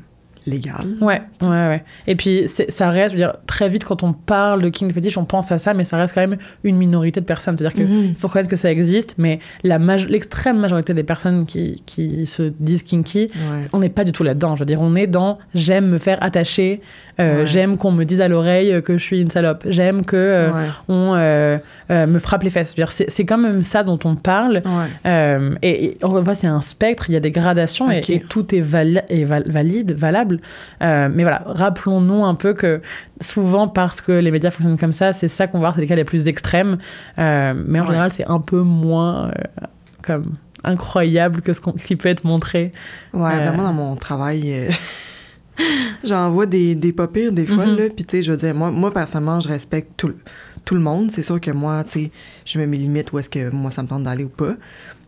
légal. 0.47 0.87
Ouais, 1.01 1.23
ouais, 1.43 1.49
ouais. 1.49 1.85
Et 2.07 2.15
puis 2.17 2.45
ça 2.49 2.91
reste, 2.91 3.15
je 3.15 3.19
veux 3.19 3.25
dire, 3.25 3.35
très 3.47 3.69
vite 3.69 3.85
quand 3.85 4.03
on 4.03 4.13
parle 4.13 4.63
de 4.63 4.69
king 4.69 4.93
fetish, 4.93 5.17
on 5.19 5.25
pense 5.25 5.53
à 5.53 5.59
ça, 5.59 5.75
mais 5.75 5.85
ça 5.85 5.97
reste 5.97 6.15
quand 6.15 6.21
même 6.27 6.37
une 6.65 6.77
minorité 6.77 7.21
de 7.21 7.27
personnes. 7.27 7.57
C'est-à-dire 7.57 7.77
que 7.77 7.87
Mhm. 7.91 8.15
Faut 8.17 8.29
reconnaître 8.29 8.51
que 8.51 8.57
ça 8.57 8.71
existe, 8.71 9.15
mais 9.19 9.39
l'extrême 9.65 10.59
majorité 10.59 10.95
des 10.95 11.03
personnes 11.05 11.47
qui, 11.47 11.83
qui 11.87 12.27
se 12.27 12.53
disent 12.61 12.83
kinky, 12.83 13.27
Ouais. 13.35 13.67
on 13.73 13.79
n'est 13.79 13.89
pas 13.89 14.05
du 14.05 14.13
tout 14.13 14.23
là-dedans. 14.23 14.55
Je 14.57 14.61
veux 14.61 14.67
dire, 14.67 14.81
on 14.81 14.95
est 14.97 15.07
dans 15.07 15.39
j'aime 15.55 15.87
me 15.89 15.99
faire 15.99 16.19
attacher, 16.23 16.81
euh, 17.21 17.41
Ouais. 17.41 17.47
j'aime 17.47 17.77
qu'on 17.77 17.93
me 17.93 18.05
dise 18.05 18.21
à 18.21 18.29
l'oreille 18.29 18.83
que 18.83 18.97
je 18.99 19.03
suis 19.05 19.21
une 19.21 19.31
salope, 19.31 19.63
j'aime 19.69 20.05
que 20.05 20.17
euh, 20.17 20.51
Ouais. 20.51 20.67
on 20.89 21.13
euh, 21.15 21.59
me 21.91 22.19
frappe 22.19 22.43
les 22.43 22.51
fesses. 22.51 22.75
C'est 22.89 23.25
quand 23.25 23.39
même 23.39 23.63
ça 23.63 23.83
dont 23.85 23.99
on 24.05 24.17
parle. 24.17 24.63
Ouais. 25.05 25.49
Et, 25.63 25.97
une 26.03 26.25
fois, 26.25 26.35
c'est 26.35 26.47
un 26.47 26.61
spectre, 26.61 27.05
il 27.11 27.13
y 27.13 27.17
a 27.17 27.21
des 27.21 27.31
gradations 27.31 27.91
et- 27.91 28.01
tout 28.29 28.55
est, 28.55 28.61
vala- 28.61 29.05
est 29.09 29.25
val- 29.25 29.45
valide, 29.47 29.93
valable. 29.93 30.41
mais 30.81 31.23
voilà, 31.23 31.43
rappelons-nous 31.47 32.25
un 32.25 32.35
peu 32.35 32.55
que 32.55 32.81
souvent, 33.21 33.69
parce 33.69 34.01
que 34.01 34.13
les 34.13 34.31
médias 34.31 34.51
fonctionnent 34.51 34.79
comme 34.79 34.93
ça, 34.93 35.13
c'est 35.13 35.29
ça 35.29 35.47
qu'on 35.47 35.59
voit, 35.59 35.73
c'est 35.75 35.81
les 35.83 35.87
cas 35.87 35.95
les 35.95 36.05
plus 36.05 36.27
extrêmes. 36.29 36.79
Mais 37.19 37.81
en 37.81 37.87
général, 37.87 38.11
c'est 38.13 38.27
un 38.27 38.41
peu 38.41 38.61
moins 38.63 39.31
comme 40.03 40.35
incroyable 40.65 41.41
que 41.43 41.53
ce, 41.53 41.61
ce 41.79 41.87
qui 41.87 41.97
peut 41.97 42.09
être 42.09 42.25
montré. 42.25 42.73
Ouais, 43.15 43.39
ben 43.39 43.53
moi, 43.55 43.65
dans 43.65 43.73
mon 43.73 43.97
travail, 43.97 44.69
j'en 46.05 46.31
vois 46.33 46.47
des, 46.47 46.75
des 46.75 46.93
pas 46.93 47.09
pires 47.09 47.33
des 47.33 47.47
fois, 47.47 47.67
Mhm. 47.67 47.77
là. 47.77 47.89
Puis, 47.91 48.05
tu 48.05 48.17
sais, 48.19 48.23
je 48.23 48.33
veux 48.33 48.39
dire, 48.39 48.55
moi, 48.55 48.71
moi, 48.71 48.93
personnellement, 48.93 49.41
je 49.41 49.49
respecte 49.49 49.93
tout, 49.97 50.09
le- 50.09 50.19
tout 50.65 50.75
le 50.75 50.81
monde. 50.81 51.11
C'est 51.11 51.23
sûr 51.23 51.41
que 51.41 51.51
moi, 51.51 51.85
tu 51.85 51.91
sais, 51.91 52.11
je 52.45 52.59
mets 52.59 52.67
mes 52.67 52.77
limites 52.79 53.13
où 53.13 53.19
est-ce 53.19 53.31
que 53.31 53.51
moi, 53.51 53.71
ça 53.71 53.83
me 53.83 53.89
tente 53.89 54.05
d'aller 54.05 54.25
ou 54.25 54.29
pas. 54.29 54.55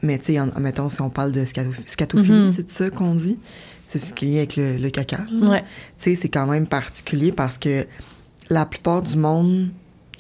Mais, 0.03 0.19
tu 0.19 0.35
sais, 0.35 0.41
mettons, 0.61 0.89
si 0.89 1.01
on 1.01 1.11
parle 1.11 1.33
de 1.33 1.45
scato- 1.45 1.73
scatophilie, 1.87 2.47
Mhm. 2.47 2.53
c'est 2.53 2.69
ça 2.71 2.91
qu'on 2.91 3.15
dit? 3.15 3.39
C'est 3.87 3.99
ce 3.99 4.13
qui 4.15 4.27
est 4.27 4.29
lié 4.31 4.39
avec 4.39 4.57
le, 4.57 4.77
le 4.79 4.91
caca. 4.91 5.19
Ouais. 5.43 5.63
Tu 5.99 6.11
sais, 6.11 6.17
c'est 6.17 6.29
quand 6.29 6.47
même 6.47 6.67
particulier 6.67 7.31
parce 7.31 7.59
que 7.59 7.87
la 8.49 8.65
plupart 8.67 9.03
du 9.03 9.17
monde, 9.17 9.69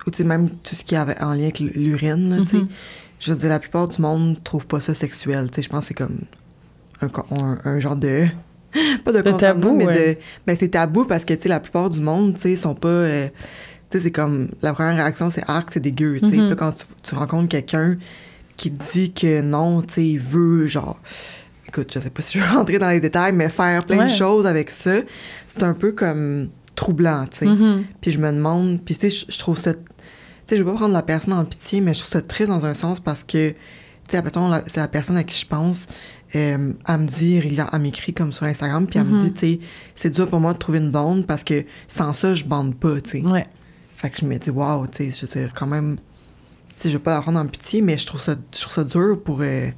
ou 0.06 0.10
tu 0.10 0.18
sais, 0.18 0.24
même 0.24 0.50
tout 0.50 0.74
ce 0.74 0.84
qui 0.84 0.94
avait 0.94 1.18
en 1.22 1.32
lien 1.32 1.44
avec 1.44 1.58
l'urine, 1.60 2.40
tu 2.44 2.50
sais, 2.50 2.56
Mhm. 2.58 2.68
je 3.18 3.32
veux 3.32 3.38
dire, 3.38 3.48
la 3.48 3.58
plupart 3.58 3.88
du 3.88 4.00
monde 4.02 4.36
trouve 4.44 4.66
pas 4.66 4.78
ça 4.80 4.92
sexuel. 4.94 5.48
Tu 5.50 5.56
sais, 5.56 5.62
je 5.62 5.68
pense 5.70 5.80
que 5.80 5.86
c'est 5.88 5.94
comme 5.94 6.20
un, 7.00 7.08
co- 7.08 7.24
un, 7.30 7.58
un 7.64 7.80
genre 7.80 7.96
de. 7.96 8.26
Pas 9.04 9.12
de, 9.12 9.20
De 9.20 9.32
tabou, 9.32 9.72
mais 9.72 9.86
ouais. 9.86 10.14
de. 10.14 10.20
Ben, 10.46 10.56
c'est 10.56 10.68
tabou 10.68 11.04
parce 11.04 11.24
que, 11.24 11.34
tu 11.34 11.42
sais, 11.42 11.48
la 11.48 11.60
plupart 11.60 11.90
du 11.90 12.00
monde, 12.00 12.34
tu 12.34 12.40
sais, 12.42 12.56
sont 12.56 12.74
pas. 12.74 12.88
euh, 12.88 13.28
tu 13.90 13.98
sais, 13.98 14.04
c'est 14.04 14.10
comme. 14.10 14.50
La 14.62 14.72
première 14.72 14.94
réaction, 14.96 15.28
c'est 15.30 15.44
arc, 15.48 15.70
c'est 15.72 15.80
dégueu. 15.80 16.18
Tu 16.18 16.30
sais. 16.30 16.36
Mhm. 16.36 16.54
Quand 16.56 16.72
tu, 16.72 16.84
tu 17.02 17.14
rencontres 17.14 17.48
quelqu'un 17.48 17.96
qui 18.56 18.70
te 18.72 18.92
dit 18.92 19.12
que 19.12 19.40
non, 19.42 19.82
tu 19.82 19.94
sais, 19.94 20.06
il 20.06 20.18
veut, 20.20 20.66
genre. 20.66 21.00
Écoute, 21.68 21.90
je 21.94 22.00
sais 22.00 22.10
pas 22.10 22.22
si 22.22 22.38
je 22.38 22.44
veux 22.44 22.50
rentrer 22.56 22.78
dans 22.78 22.90
les 22.90 23.00
détails, 23.00 23.32
mais 23.32 23.48
faire 23.50 23.84
plein 23.86 23.98
Ouais. 23.98 24.04
de 24.06 24.10
choses 24.10 24.46
avec 24.46 24.70
ça, 24.70 24.96
c'est 25.48 25.62
un 25.62 25.74
peu 25.74 25.92
comme 25.92 26.48
troublant, 26.74 27.24
tu 27.30 27.38
sais. 27.38 27.46
Mhm. 27.46 27.84
Puis 28.00 28.10
je 28.12 28.18
me 28.18 28.30
demande, 28.32 28.80
puis 28.84 28.94
tu 28.96 29.10
sais, 29.10 29.24
je- 29.28 29.38
trouve 29.38 29.58
ça. 29.58 29.74
Tu 29.74 29.80
sais, 30.46 30.56
je 30.56 30.62
veux 30.62 30.70
pas 30.70 30.76
prendre 30.78 30.94
la 30.94 31.02
personne 31.02 31.34
en 31.34 31.44
pitié, 31.44 31.80
mais 31.80 31.92
je 31.94 32.00
trouve 32.00 32.10
ça 32.12 32.22
triste 32.22 32.48
dans 32.48 32.64
un 32.66 32.74
sens 32.74 32.98
parce 33.00 33.22
que, 33.22 33.50
tu 33.50 33.54
sais, 34.08 34.22
c'est 34.66 34.80
la 34.80 34.88
personne 34.88 35.16
à 35.16 35.22
qui 35.24 35.38
je 35.38 35.46
pense, 35.46 35.86
euh, 36.34 36.72
elle 36.88 36.98
me 36.98 37.06
dit, 37.06 37.40
régulièrement- 37.40 37.70
elle 37.74 37.80
m'écrit 37.82 38.12
comme 38.14 38.32
sur 38.32 38.44
Instagram, 38.44 38.86
puis 38.86 38.98
elle 38.98 39.06
me 39.06 39.16
Mhm. 39.18 39.24
dit, 39.24 39.32
tu 39.32 39.38
sais, 39.40 39.60
c'est 39.94 40.10
dur 40.10 40.28
pour 40.28 40.40
moi 40.40 40.52
de 40.54 40.58
trouver 40.58 40.78
une 40.78 40.90
blonde 40.90 41.26
parce 41.26 41.44
que 41.44 41.64
sans 41.88 42.12
ça, 42.12 42.34
je 42.34 42.44
bande 42.44 42.74
pas, 42.74 43.00
tu 43.00 43.10
sais. 43.10 43.20
Ouais. 43.22 43.46
Fait 43.96 44.10
que 44.10 44.16
je 44.20 44.24
me 44.26 44.36
dis, 44.36 44.50
waouh, 44.50 44.86
tu 44.86 45.10
sais, 45.10 45.10
je 45.10 45.26
veux 45.26 45.40
dire, 45.40 45.52
quand 45.54 45.66
même, 45.66 45.96
tu 46.78 46.82
sais, 46.84 46.88
je 46.90 46.94
veux 46.96 47.02
pas 47.02 47.14
la 47.14 47.20
prendre 47.22 47.38
en 47.38 47.46
pitié, 47.46 47.82
mais 47.82 47.96
je 47.98 48.06
trouve 48.06 48.20
ça, 48.20 48.34
je 48.54 48.60
trouve 48.60 48.72
ça 48.74 48.84
dur 48.84 49.18
pour. 49.22 49.40
euh, 49.42 49.68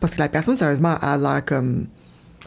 parce 0.00 0.14
que 0.14 0.18
la 0.20 0.28
personne, 0.28 0.56
sérieusement, 0.56 0.96
elle 1.00 1.08
a 1.08 1.16
l'air 1.16 1.44
comme. 1.44 1.86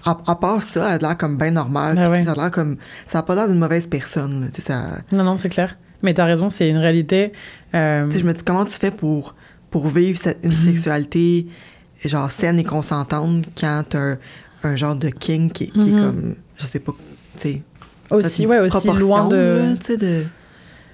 À, 0.06 0.16
à 0.27 0.36
part 0.36 0.62
ça, 0.62 0.89
elle 0.96 1.04
a 1.06 1.08
l'air 1.10 1.18
comme 1.18 1.38
bien 1.39 1.50
normale. 1.51 1.96
Ben 1.96 2.10
ouais. 2.12 2.24
Ça 2.24 2.34
a 2.34 2.36
l'air 2.36 2.51
comme. 2.51 2.77
Ça 3.12 3.20
a 3.20 3.24
pas 3.24 3.34
l'air 3.34 3.48
d'une 3.48 3.58
mauvaise 3.58 3.88
personne, 3.88 4.42
là, 4.42 4.48
tu 4.54 4.62
sais, 4.62 4.72
ça. 4.74 5.00
Non, 5.12 5.24
non, 5.24 5.36
c'est 5.36 5.50
clair. 5.50 5.75
Mais 6.04 6.13
t'as 6.13 6.25
raison, 6.25 6.51
c'est 6.51 6.70
une 6.70 6.77
réalité. 6.77 7.32
euh, 7.74 8.06
Tu 8.06 8.12
sais, 8.13 8.20
je 8.20 8.25
me 8.25 8.34
dis, 8.34 8.44
comment 8.44 8.63
tu 8.66 8.77
fais 8.77 8.92
pour, 8.92 9.34
pour 9.72 9.88
vivre 9.88 10.20
cette- 10.20 10.38
une 10.44 10.54
sexualité, 10.54 11.48
genre, 12.06 12.32
saine 12.32 12.60
et 12.60 12.63
consentante 12.63 13.46
quand 13.60 13.84
t'as 13.89 14.00
un, 14.00 14.18
un 14.63 14.75
genre 14.75 14.96
de 14.96 15.10
king 15.10 15.51
qui, 15.51 15.70
qui 15.72 15.89
est 15.89 15.92
comme, 15.92 16.36
je 16.58 16.66
sais 16.66 16.80
pas, 16.80 16.94
tu 17.36 17.42
sais. 17.42 17.62
aussi, 18.12 18.46
ouais, 18.46 18.60
aussi 18.60 18.88
loin 18.88 19.30
là, 19.30 19.75
de. 19.98 20.25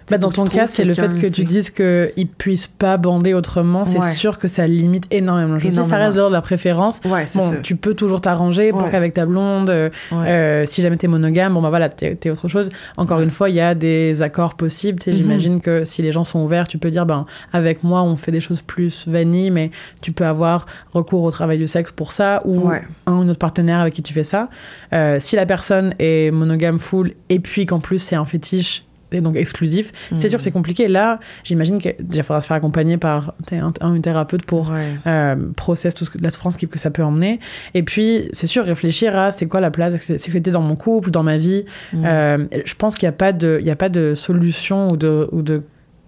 Bah, 0.09 0.17
dans 0.17 0.29
ton 0.31 0.45
cas, 0.45 0.67
c'est 0.67 0.83
le 0.83 0.93
fait 0.93 1.17
que 1.19 1.27
tu 1.27 1.43
dises 1.45 1.69
qu'ils 1.69 2.27
puissent 2.37 2.67
pas 2.67 2.97
bander 2.97 3.33
autrement, 3.33 3.85
c'est 3.85 3.99
Ouais. 3.99 4.11
sûr 4.11 4.37
que 4.39 4.47
ça 4.47 4.67
limite 4.67 5.05
énormément. 5.11 5.59
Je 5.59 5.65
sais, 5.67 5.71
ça 5.71 5.81
Énormément. 5.81 6.03
reste 6.05 6.17
l'ordre 6.17 6.31
de 6.31 6.35
la 6.35 6.41
préférence. 6.41 6.99
Ouais, 7.05 7.25
Bon, 7.35 7.51
ça. 7.51 7.57
tu 7.61 7.75
peux 7.75 7.93
toujours 7.93 8.21
t'arranger 8.21 8.71
pour 8.71 8.83
Ouais. 8.83 8.91
qu'avec 8.91 9.13
ta 9.13 9.25
blonde, 9.25 9.69
euh, 9.69 9.89
euh, 10.13 10.65
si 10.65 10.81
jamais 10.81 10.97
t'es 10.97 11.07
monogame, 11.07 11.53
bon 11.53 11.61
bah 11.61 11.69
voilà, 11.69 11.89
t'es 11.89 12.15
t'es 12.15 12.29
autre 12.29 12.47
chose. 12.47 12.69
Encore 12.97 13.21
une 13.21 13.31
fois, 13.31 13.49
il 13.49 13.55
y 13.55 13.61
a 13.61 13.75
des 13.75 14.21
accords 14.21 14.55
possibles. 14.55 14.99
Mhm. 15.07 15.13
J'imagine 15.13 15.61
que 15.61 15.85
si 15.85 16.01
les 16.01 16.11
gens 16.11 16.23
sont 16.23 16.39
ouverts, 16.43 16.67
tu 16.67 16.77
peux 16.77 16.91
dire, 16.91 17.05
ben 17.05 17.25
avec 17.51 17.83
moi, 17.83 18.01
on 18.03 18.15
fait 18.17 18.31
des 18.31 18.41
choses 18.41 18.61
plus 18.61 19.07
vanille, 19.07 19.51
mais 19.51 19.71
tu 20.01 20.11
peux 20.11 20.25
avoir 20.25 20.65
recours 20.93 21.23
au 21.23 21.31
travail 21.31 21.57
du 21.57 21.67
sexe 21.67 21.91
pour 21.91 22.11
ça, 22.11 22.39
ou 22.45 22.69
un 23.07 23.13
ou 23.13 23.29
autre 23.29 23.39
partenaire 23.39 23.79
avec 23.79 23.93
qui 23.93 24.03
tu 24.03 24.13
fais 24.13 24.23
ça. 24.23 24.49
Euh, 24.93 25.17
si 25.19 25.35
la 25.35 25.45
personne 25.45 25.95
est 25.99 26.31
monogame 26.31 26.79
full, 26.79 27.13
et 27.29 27.39
puis 27.39 27.65
qu'en 27.65 27.79
plus 27.79 27.99
c'est 27.99 28.15
un 28.15 28.25
fétiche, 28.25 28.85
et 29.13 29.21
donc 29.21 29.35
exclusif, 29.35 29.91
c'est 30.13 30.29
sûr 30.29 30.37
que 30.37 30.43
c'est 30.43 30.51
compliqué. 30.51 30.87
Là, 30.87 31.19
j'imagine 31.43 31.81
que 31.81 31.89
déjà, 32.01 32.21
il 32.21 32.23
faudra 32.23 32.41
se 32.41 32.47
faire 32.47 32.57
accompagner 32.57 32.97
par 32.97 33.33
un, 33.51 33.71
un- 33.81 33.95
une 33.95 34.01
thérapeute 34.01 34.43
pour 34.45 34.69
Ouais. 34.71 34.85
euh, 35.07 35.35
process 35.55 35.93
tout 35.95 36.05
ce 36.05 36.09
que, 36.09 36.17
la 36.19 36.29
souffrance 36.31 36.57
que 36.57 36.79
ça 36.79 36.89
peut 36.91 37.03
emmener. 37.03 37.39
Et 37.73 37.83
puis, 37.83 38.29
c'est 38.33 38.47
sûr, 38.47 38.63
réfléchir 38.65 39.17
à 39.17 39.31
c'est 39.31 39.45
quoi 39.47 39.59
la 39.61 39.71
place 39.71 39.95
sexualité 40.01 40.51
dans 40.51 40.61
mon 40.61 40.75
couple, 40.75 41.11
dans 41.11 41.23
ma 41.23 41.37
vie. 41.37 41.65
Mhm. 41.93 42.03
Euh, 42.05 42.45
je 42.65 42.73
pense 42.75 42.95
qu'il 42.95 43.05
n'y 43.07 43.09
a, 43.13 43.17
pas 43.17 43.31
de- 43.33 43.57
il 43.61 43.65
y 43.67 43.71
a 43.71 43.75
pas 43.75 43.89
de 43.89 44.15
solution 44.15 44.89
ou 44.91 44.97
de, 44.97 45.27
ou 45.31 45.41
de 45.41 45.61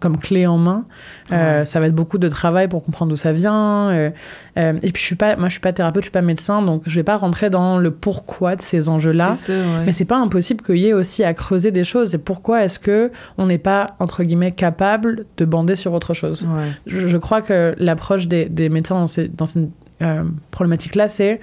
comme 0.05 0.19
clé 0.19 0.45
en 0.45 0.57
main. 0.57 0.85
Euh, 1.31 1.59
Ouais. 1.61 1.65
Ça 1.65 1.79
va 1.79 1.87
être 1.87 1.95
beaucoup 1.95 2.17
de 2.19 2.29
travail 2.29 2.67
pour 2.67 2.83
comprendre 2.83 3.09
d'où 3.09 3.15
ça 3.15 3.31
vient. 3.31 3.89
euh, 3.89 4.11
euh, 4.57 4.73
et 4.83 4.91
puis, 4.91 5.01
je 5.01 5.05
suis 5.07 5.15
pas, 5.15 5.35
moi, 5.35 5.47
je 5.47 5.53
suis 5.53 5.59
pas 5.61 5.73
thérapeute, 5.73 6.03
je 6.03 6.05
suis 6.05 6.11
pas 6.11 6.21
médecin, 6.21 6.61
donc 6.61 6.83
je 6.85 6.95
vais 6.95 7.03
pas 7.03 7.17
rentrer 7.17 7.49
dans 7.49 7.77
le 7.79 7.89
pourquoi 7.91 8.55
de 8.55 8.61
ces 8.61 8.87
enjeux-là. 8.89 9.33
Ouais. 9.49 9.55
Mais 9.87 9.91
c'est 9.93 10.05
pas 10.05 10.17
impossible 10.17 10.63
qu'il 10.63 10.77
y 10.77 10.87
ait 10.87 10.93
aussi 10.93 11.23
à 11.23 11.33
creuser 11.33 11.71
des 11.71 11.83
choses. 11.83 12.13
Et 12.13 12.19
pourquoi 12.19 12.63
est-ce 12.63 12.77
que 12.77 13.11
on 13.39 13.47
n'est 13.47 13.57
pas 13.57 13.87
entre 13.99 14.23
guillemets 14.23 14.51
capable 14.51 15.25
de 15.37 15.45
bander 15.45 15.75
sur 15.75 15.93
autre 15.93 16.13
chose 16.13 16.47
Ouais. 16.55 16.69
je, 16.85 17.07
je 17.07 17.17
crois 17.17 17.41
que 17.41 17.73
l'approche 17.79 18.27
des, 18.27 18.45
des 18.45 18.69
médecins 18.69 18.95
dans, 18.95 19.07
ces, 19.07 19.27
dans 19.27 19.45
cette 19.47 19.69
problématique-là, 20.51 21.07
c'est 21.07 21.39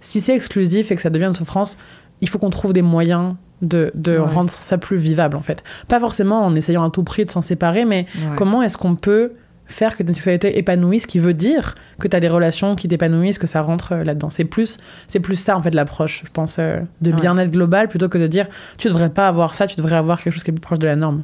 si 0.00 0.20
c'est 0.20 0.34
exclusif 0.34 0.90
et 0.90 0.94
que 0.94 1.00
ça 1.02 1.10
devient 1.10 1.26
une 1.26 1.34
souffrance, 1.34 1.76
il 2.20 2.28
faut 2.28 2.38
qu'on 2.38 2.50
trouve 2.50 2.72
des 2.72 2.82
moyens 2.82 3.34
de, 3.62 3.90
de 3.94 4.12
Ouais. 4.12 4.18
rendre 4.18 4.50
ça 4.50 4.78
plus 4.78 4.96
vivable, 4.96 5.36
en 5.36 5.42
fait. 5.42 5.64
Pas 5.88 5.98
forcément 6.00 6.44
en 6.44 6.54
essayant 6.54 6.84
à 6.84 6.90
tout 6.90 7.02
prix 7.02 7.24
de 7.24 7.30
s'en 7.30 7.42
séparer, 7.42 7.84
mais 7.84 8.06
Ouais. 8.16 8.36
comment 8.36 8.62
est-ce 8.62 8.76
qu'on 8.76 8.94
peut 8.96 9.32
faire 9.66 9.96
que 9.98 10.02
ta 10.02 10.14
sexualité 10.14 10.56
épanouisse, 10.58 11.04
qui 11.04 11.18
veut 11.18 11.34
dire 11.34 11.74
que 12.00 12.08
tu 12.08 12.16
as 12.16 12.20
des 12.20 12.28
relations 12.28 12.74
qui 12.74 12.88
t'épanouissent, 12.88 13.36
que 13.38 13.46
ça 13.46 13.60
rentre 13.60 13.92
euh, 13.92 14.02
là-dedans. 14.04 14.30
C'est 14.30 14.44
plus, 14.46 14.78
c'est 15.08 15.20
plus 15.20 15.36
ça, 15.36 15.58
en 15.58 15.62
fait, 15.62 15.74
l'approche, 15.74 16.22
je 16.24 16.30
pense, 16.32 16.56
euh, 16.58 16.78
de 17.02 17.12
Ouais. 17.12 17.20
bien-être 17.20 17.50
global, 17.50 17.88
plutôt 17.88 18.08
que 18.08 18.16
de 18.16 18.26
dire 18.26 18.46
tu 18.78 18.88
devrais 18.88 19.10
pas 19.10 19.28
avoir 19.28 19.52
ça, 19.52 19.66
tu 19.66 19.76
devrais 19.76 19.96
avoir 19.96 20.22
quelque 20.22 20.32
chose 20.32 20.42
qui 20.42 20.50
est 20.50 20.54
plus 20.54 20.60
proche 20.60 20.78
de 20.78 20.86
la 20.86 20.96
norme. 20.96 21.22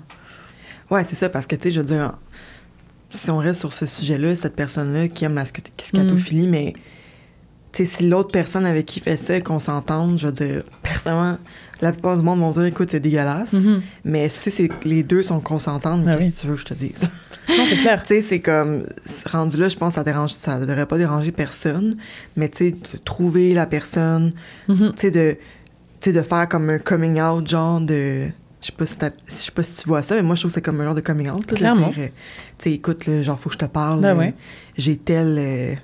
Ouais, 0.91 1.05
c'est 1.05 1.17
ça, 1.17 1.31
parce 1.31 1.47
que, 1.47 1.57
tu 1.57 1.63
sais, 1.63 1.71
je 1.71 1.81
veux 1.81 1.87
dire, 1.87 2.13
si 3.11 3.31
on 3.31 3.39
reste 3.39 3.61
sur 3.61 3.73
ce 3.73 3.87
sujet-là, 3.87 4.37
cette 4.37 4.57
personne-là 4.57 5.09
qui 5.09 5.25
aime 5.25 5.37
la 5.37 5.45
scat- 5.47 5.71
scatophilie, 5.81 6.47
mais, 6.47 6.75
tu 7.73 7.87
sais, 7.87 7.97
si 7.97 8.09
l'autre 8.11 8.31
personne 8.31 8.67
avec 8.67 8.85
qui 8.85 9.01
fait 9.01 9.17
ça, 9.17 9.41
qu'on 9.41 9.59
s'entende, 9.59 10.19
je 10.19 10.27
veux 10.27 10.33
dire, 10.35 10.63
personnellement, 10.83 11.39
la 11.85 11.93
plupart 11.93 12.17
du 12.17 12.23
monde 12.23 12.41
vont 12.41 12.51
dire, 12.51 12.65
écoute, 12.65 12.89
c'est 12.91 13.01
dégueulasse. 13.01 13.53
Mhm. 13.53 13.83
Mais 14.05 14.29
si 14.29 14.51
c'est 14.51 14.69
les 14.85 15.03
deux 15.03 15.23
sont 15.23 15.41
consentantes, 15.41 16.05
Ah 16.07 16.13
qu'est-ce 16.17 16.25
oui. 16.27 16.33
que 16.33 16.39
tu 16.41 16.47
veux 16.49 16.55
que 16.55 16.61
je 16.61 16.65
te 16.67 16.75
dise? 16.75 17.01
Non, 17.49 17.65
c'est 17.69 17.77
clair. 17.77 18.03
tu 18.07 18.15
sais, 18.15 18.23
c'est 18.23 18.41
comme, 18.41 18.85
rendu 19.31 19.57
là, 19.57 19.69
je 19.69 19.77
pense 19.77 19.91
que 19.93 19.95
ça 19.97 20.05
dérange, 20.05 20.33
ça 20.33 20.59
devrait 20.59 20.87
pas 20.87 20.99
déranger 20.99 21.31
personne, 21.33 21.95
mais 22.37 22.49
tu 22.49 22.59
sais, 22.59 22.71
de 22.73 22.99
trouver 23.05 23.55
la 23.55 23.67
personne, 23.67 24.33
Mhm. 24.69 24.93
tu 24.95 25.01
sais, 25.01 25.11
de, 25.11 25.37
de 26.13 26.23
faire 26.23 26.49
comme 26.49 26.69
un 26.71 26.79
coming 26.79 27.21
out, 27.21 27.49
genre 27.49 27.81
de. 27.81 28.29
Je 28.61 28.67
sais 28.69 28.73
pas 28.73 28.87
si, 28.87 28.95
je 29.27 29.33
sais 29.35 29.51
pas 29.53 29.63
si 29.63 29.77
tu 29.77 29.89
vois 29.89 30.03
ça, 30.03 30.15
mais 30.15 30.23
moi, 30.23 30.35
je 30.37 30.41
trouve 30.41 30.51
que 30.51 30.55
c'est 30.55 30.63
comme 30.63 30.81
un 30.81 30.85
genre 30.85 30.95
de 30.95 31.03
coming 31.03 31.29
out. 31.31 31.51
là, 31.51 31.57
Clairement. 31.57 31.93
euh, 31.99 32.07
tu 32.07 32.13
sais, 32.59 32.73
écoute, 32.73 33.05
là, 33.07 33.21
genre, 33.23 33.39
faut 33.39 33.51
que 33.51 33.55
je 33.55 33.59
te 33.59 33.65
parle. 33.67 34.01
Ben 34.01 34.15
euh, 34.17 34.19
ouais. 34.19 34.35
J'ai 34.79 34.97
telle 34.97 35.37
euh, 35.39 35.75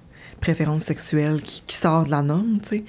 préférence 0.40 0.84
sexuelle 0.84 1.42
qui, 1.42 1.62
qui 1.66 1.76
sort 1.76 2.06
de 2.06 2.10
la 2.10 2.22
norme, 2.22 2.58
tu 2.62 2.68
sais. 2.76 2.84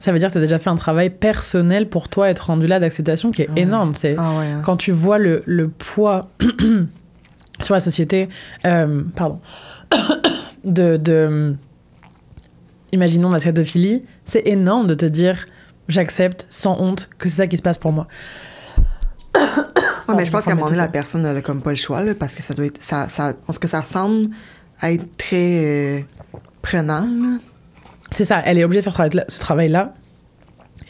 Ça 0.00 0.10
veut 0.12 0.18
dire 0.18 0.28
que 0.28 0.32
tu 0.32 0.38
as 0.38 0.42
déjà 0.42 0.58
fait 0.58 0.70
un 0.70 0.76
travail 0.76 1.10
personnel 1.10 1.88
pour 1.88 2.08
toi 2.08 2.28
être 2.30 2.46
rendu 2.46 2.66
là 2.66 2.80
d'acceptation 2.80 3.30
qui 3.30 3.42
est 3.42 3.50
Ouais. 3.50 3.60
énorme. 3.60 3.94
C'est 3.94 4.16
Ah 4.18 4.32
ouais. 4.38 4.46
hein. 4.46 4.62
quand 4.64 4.76
tu 4.76 4.90
vois 4.90 5.18
le, 5.18 5.42
le 5.46 5.68
poids 5.68 6.30
sur 7.60 7.74
la 7.74 7.80
société, 7.80 8.28
euh, 8.64 9.02
pardon, 9.14 9.40
de, 10.64 10.96
de, 10.96 11.54
imaginons 12.92 13.30
la 13.30 13.38
scatophilie, 13.38 14.02
c'est 14.24 14.42
énorme 14.46 14.86
de 14.88 14.94
te 14.94 15.06
dire 15.06 15.44
j'accepte 15.88 16.46
sans 16.50 16.80
honte 16.80 17.10
que 17.18 17.28
c'est 17.28 17.36
ça 17.36 17.46
qui 17.46 17.56
se 17.56 17.62
passe 17.62 17.78
pour 17.78 17.92
moi. 17.92 18.08
Ouais, 20.08 20.14
mais 20.16 20.24
je 20.24 20.30
pense 20.32 20.42
on 20.42 20.44
qu'à 20.46 20.52
un 20.52 20.54
moment 20.54 20.66
donné, 20.66 20.78
la 20.78 20.88
personne, 20.88 21.24
elle 21.24 21.36
a 21.36 21.40
comme 21.42 21.62
pas 21.62 21.70
le 21.70 21.76
choix, 21.76 22.02
là, 22.02 22.14
parce 22.18 22.34
que 22.34 22.42
ça 22.42 22.52
doit 22.54 22.64
être. 22.66 22.82
Ça, 22.82 23.08
ça, 23.08 23.32
parce 23.46 23.58
que 23.60 23.68
ça 23.68 23.82
semble 23.84 24.30
être 24.82 25.16
très 25.16 25.98
euh, 25.98 26.00
prenant, 26.62 27.02
là. 27.02 27.38
C'est 28.10 28.24
ça, 28.24 28.42
elle 28.44 28.58
est 28.58 28.64
obligée 28.64 28.82
de 28.82 28.90
faire 28.90 29.08
ce 29.28 29.40
travail-là. 29.40 29.94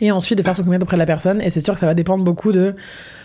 Et 0.01 0.11
ensuite 0.11 0.39
de 0.39 0.43
faire 0.43 0.57
son 0.57 0.63
commitment 0.63 0.85
auprès 0.85 0.97
de 0.97 1.01
la 1.01 1.07
personne. 1.07 1.43
Et 1.43 1.51
c'est 1.51 1.63
sûr 1.65 1.75
que 1.75 1.81
ça 1.81 1.87
va 1.87 1.95
dépendre 1.95 2.25
beaucoup 2.25 2.53
de. 2.53 2.75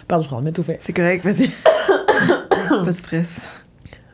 Pardon, 0.07 0.27
je 0.29 0.43
vais 0.43 0.51
tout 0.51 0.63
fait. 0.63 0.77
C'est 0.81 0.93
correct, 0.93 1.23
vas-y. 1.23 1.49
pas 2.69 2.91
de 2.91 2.97
stress. 2.97 3.47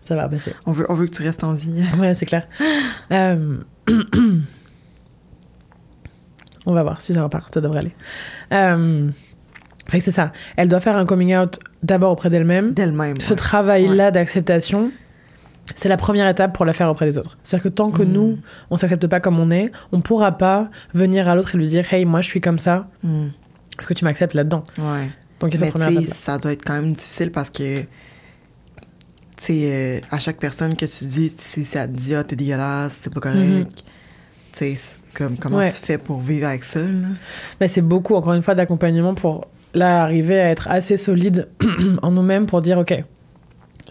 Ça 0.05 0.15
va 0.15 0.29
passer. 0.29 0.53
On 0.65 0.71
veut, 0.71 0.85
on 0.89 0.93
veut 0.93 1.07
que 1.07 1.15
tu 1.15 1.23
restes 1.23 1.43
en 1.43 1.53
vie. 1.53 1.83
Ouais, 1.97 2.13
c'est 2.13 2.25
clair. 2.25 2.47
Euh, 3.11 3.57
On 6.65 6.73
va 6.73 6.83
voir 6.83 7.01
si 7.01 7.13
ça 7.13 7.23
repart, 7.23 7.53
ça 7.53 7.61
devrait 7.61 7.79
aller. 7.79 7.95
Euh, 8.53 9.09
Fait 9.87 9.97
que 9.97 10.03
c'est 10.03 10.11
ça. 10.11 10.31
Elle 10.57 10.69
doit 10.69 10.79
faire 10.79 10.95
un 10.95 11.05
coming 11.05 11.35
out 11.35 11.59
d'abord 11.81 12.11
auprès 12.11 12.29
d'elle-même. 12.29 12.73
D'elle-même. 12.73 13.19
Ce 13.19 13.31
ouais. 13.31 13.35
travail-là 13.35 14.11
d'acceptation, 14.11 14.91
c'est 15.75 15.89
la 15.89 15.97
première 15.97 16.27
étape 16.27 16.53
pour 16.55 16.65
la 16.65 16.73
faire 16.73 16.89
auprès 16.89 17.05
des 17.05 17.17
autres. 17.17 17.37
C'est-à-dire 17.43 17.63
que 17.63 17.69
tant 17.69 17.91
que 17.91 18.03
Mhm. 18.03 18.11
nous, 18.11 18.37
on 18.69 18.77
s'accepte 18.77 19.07
pas 19.07 19.19
comme 19.19 19.39
on 19.39 19.51
est, 19.51 19.71
on 19.91 20.01
pourra 20.01 20.31
pas 20.37 20.69
venir 20.93 21.29
à 21.29 21.35
l'autre 21.35 21.55
et 21.55 21.57
lui 21.57 21.67
dire 21.67 21.91
Hey, 21.93 22.05
moi 22.05 22.21
je 22.21 22.27
suis 22.27 22.41
comme 22.41 22.59
ça, 22.59 22.87
Hmm. 23.03 23.27
Est-ce 23.79 23.87
que 23.87 23.93
tu 23.93 24.03
m'acceptes 24.05 24.33
là-dedans 24.35 24.63
Ouais. 24.77 25.09
Donc, 25.39 25.53
il 25.53 25.55
y 25.55 25.57
a 25.57 25.59
Mais 25.61 25.65
cette 25.67 25.69
première 25.71 25.89
étape. 25.89 26.13
ça 26.15 26.37
doit 26.37 26.51
être 26.51 26.63
quand 26.63 26.73
même 26.73 26.93
difficile 26.93 27.31
parce 27.31 27.49
que, 27.49 27.81
tu 27.81 27.87
sais, 29.39 29.61
euh, 29.63 29.99
à 30.11 30.19
chaque 30.19 30.37
personne 30.37 30.75
que 30.75 30.85
tu 30.85 31.05
dis, 31.05 31.33
si 31.35 31.65
ça 31.65 31.87
te 31.87 31.93
dit, 31.93 32.13
ah, 32.13 32.23
t'es 32.23 32.35
dégueulasse, 32.35 32.99
c'est 33.01 33.11
pas 33.13 33.21
correct, 33.21 33.39
Mhm. 33.39 33.65
tu 33.65 33.73
sais, 34.53 34.75
c'est 34.75 34.97
comme, 35.15 35.37
comment 35.37 35.57
Ouais. 35.57 35.71
tu 35.71 35.77
fais 35.77 35.97
pour 35.97 36.19
vivre 36.21 36.47
avec 36.47 36.63
ça? 36.63 36.81
Mais 37.59 37.67
c'est 37.67 37.81
beaucoup, 37.81 38.13
encore 38.15 38.33
une 38.33 38.43
fois, 38.43 38.53
d'accompagnement 38.55 39.15
pour 39.15 39.47
là 39.73 40.03
arriver 40.03 40.39
à 40.39 40.49
être 40.49 40.67
assez 40.69 40.97
solide 40.97 41.47
en 42.03 42.11
nous-mêmes 42.11 42.45
pour 42.45 42.61
dire 42.61 42.77
ok, 42.77 43.03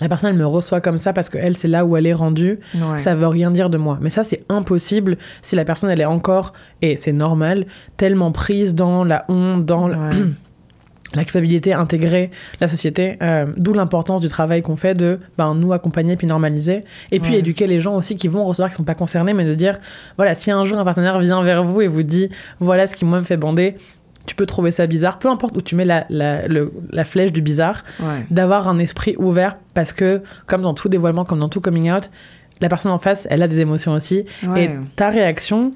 la 0.01 0.09
personne 0.09 0.31
elle 0.31 0.37
me 0.37 0.47
reçoit 0.47 0.81
comme 0.81 0.99
ça 0.99 1.13
parce 1.13 1.29
que 1.31 1.39
elle 1.39 1.57
c'est 1.57 1.69
là 1.69 1.85
où 1.85 1.97
elle 1.97 2.07
est 2.07 2.13
rendue. 2.15 2.59
Ouais. 2.75 2.99
Ça 2.99 3.15
veut 3.15 3.27
rien 3.27 3.51
dire 3.51 3.71
de 3.71 3.79
moi. 3.79 3.99
Mais 4.01 4.11
ça 4.11 4.23
c'est 4.23 4.45
impossible 4.49 5.17
si 5.43 5.57
la 5.57 5.65
personne 5.65 5.91
elle 5.91 6.01
est 6.01 6.05
encore 6.07 6.53
et 6.83 6.97
c'est 6.97 7.13
normal 7.13 7.67
tellement 7.97 8.33
prise 8.33 8.75
dans 8.75 9.05
la 9.05 9.25
honte, 9.29 9.65
dans 9.67 9.89
la- 11.15 11.25
culpabilité 11.25 11.73
intégrée 11.73 12.31
la 12.61 12.69
société. 12.69 13.17
euh, 13.21 13.47
D'où 13.57 13.73
l'importance 13.73 14.21
du 14.21 14.29
travail 14.29 14.63
qu'on 14.63 14.77
fait 14.77 14.95
de 14.95 15.19
ben, 15.37 15.55
nous 15.55 15.73
accompagner 15.73 16.17
puis 16.17 16.27
normaliser. 16.29 16.85
Et 17.11 17.19
puis 17.21 17.33
Ouais. 17.33 17.39
éduquer 17.41 17.67
les 17.67 17.81
gens 17.81 17.97
aussi 17.97 18.17
qui 18.17 18.29
vont 18.29 18.45
recevoir, 18.45 18.71
qui 18.71 18.77
sont 18.77 18.85
pas 18.85 18.95
concernés, 18.95 19.33
mais 19.35 19.45
de 19.45 19.55
dire 19.55 19.79
voilà, 20.17 20.35
si 20.35 20.51
un 20.53 20.65
jour 20.65 20.79
un 20.79 20.85
partenaire 20.85 21.19
vient 21.19 21.43
vers 21.43 21.65
vous 21.65 21.81
et 21.81 21.89
vous 21.89 22.05
dit 22.05 22.31
voilà 22.61 22.87
ce 22.87 22.95
qui 22.95 23.05
moi 23.05 23.19
me 23.19 23.25
fait 23.25 23.37
bander, 23.37 23.77
tu 24.27 24.35
peux 24.35 24.47
trouver 24.47 24.71
ça 24.71 24.87
bizarre, 24.87 25.19
peu 25.19 25.29
importe 25.29 25.57
où 25.57 25.61
tu 25.63 25.75
mets 25.75 25.85
la, 25.85 26.07
la, 26.11 26.47
le- 26.47 26.73
la 26.91 27.05
flèche 27.05 27.33
du 27.33 27.43
bizarre, 27.43 27.83
Ouais. 28.01 28.27
d'avoir 28.31 28.69
un 28.69 28.79
esprit 28.79 29.17
ouvert 29.19 29.57
parce 29.75 29.93
que, 29.93 30.23
comme 30.47 30.63
dans 30.63 30.75
tout 30.75 30.89
dévoilement, 30.89 31.25
comme 31.25 31.41
dans 31.41 31.49
tout 31.49 31.61
coming 31.61 31.91
out, 31.91 32.11
la 32.61 32.69
personne 32.69 32.93
en 32.93 32.99
face, 32.99 33.27
elle 33.31 33.43
a 33.43 33.49
des 33.49 33.61
émotions 33.61 33.93
aussi. 33.93 34.25
Ouais. 34.47 34.65
Et 34.65 34.71
ta 34.95 35.09
réaction, 35.09 35.73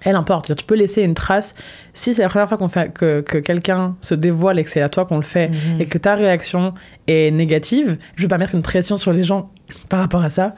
elle 0.00 0.16
importe. 0.16 0.54
Tu 0.56 0.64
peux 0.64 0.76
laisser 0.76 1.02
une 1.02 1.14
trace. 1.14 1.54
Si 1.92 2.14
c'est 2.14 2.22
la 2.22 2.28
première 2.28 2.48
fois 2.48 2.56
qu'on 2.56 2.68
fait, 2.68 2.92
que, 2.92 3.20
que 3.20 3.36
quelqu'un 3.38 3.96
se 4.00 4.14
dévoile 4.14 4.58
et 4.58 4.64
que 4.64 4.70
c'est 4.70 4.80
à 4.80 4.88
toi 4.88 5.04
qu'on 5.04 5.16
le 5.16 5.22
fait, 5.22 5.48
Mhm. 5.48 5.80
et 5.80 5.86
que 5.86 5.98
ta 5.98 6.14
réaction 6.14 6.72
est 7.06 7.30
négative, 7.30 7.98
je 8.16 8.22
veux 8.22 8.28
pas 8.28 8.38
mettre 8.38 8.54
une 8.54 8.62
pression 8.62 8.96
sur 8.96 9.12
les 9.12 9.22
gens 9.24 9.50
par 9.88 10.00
rapport 10.00 10.22
à 10.24 10.30
ça. 10.30 10.54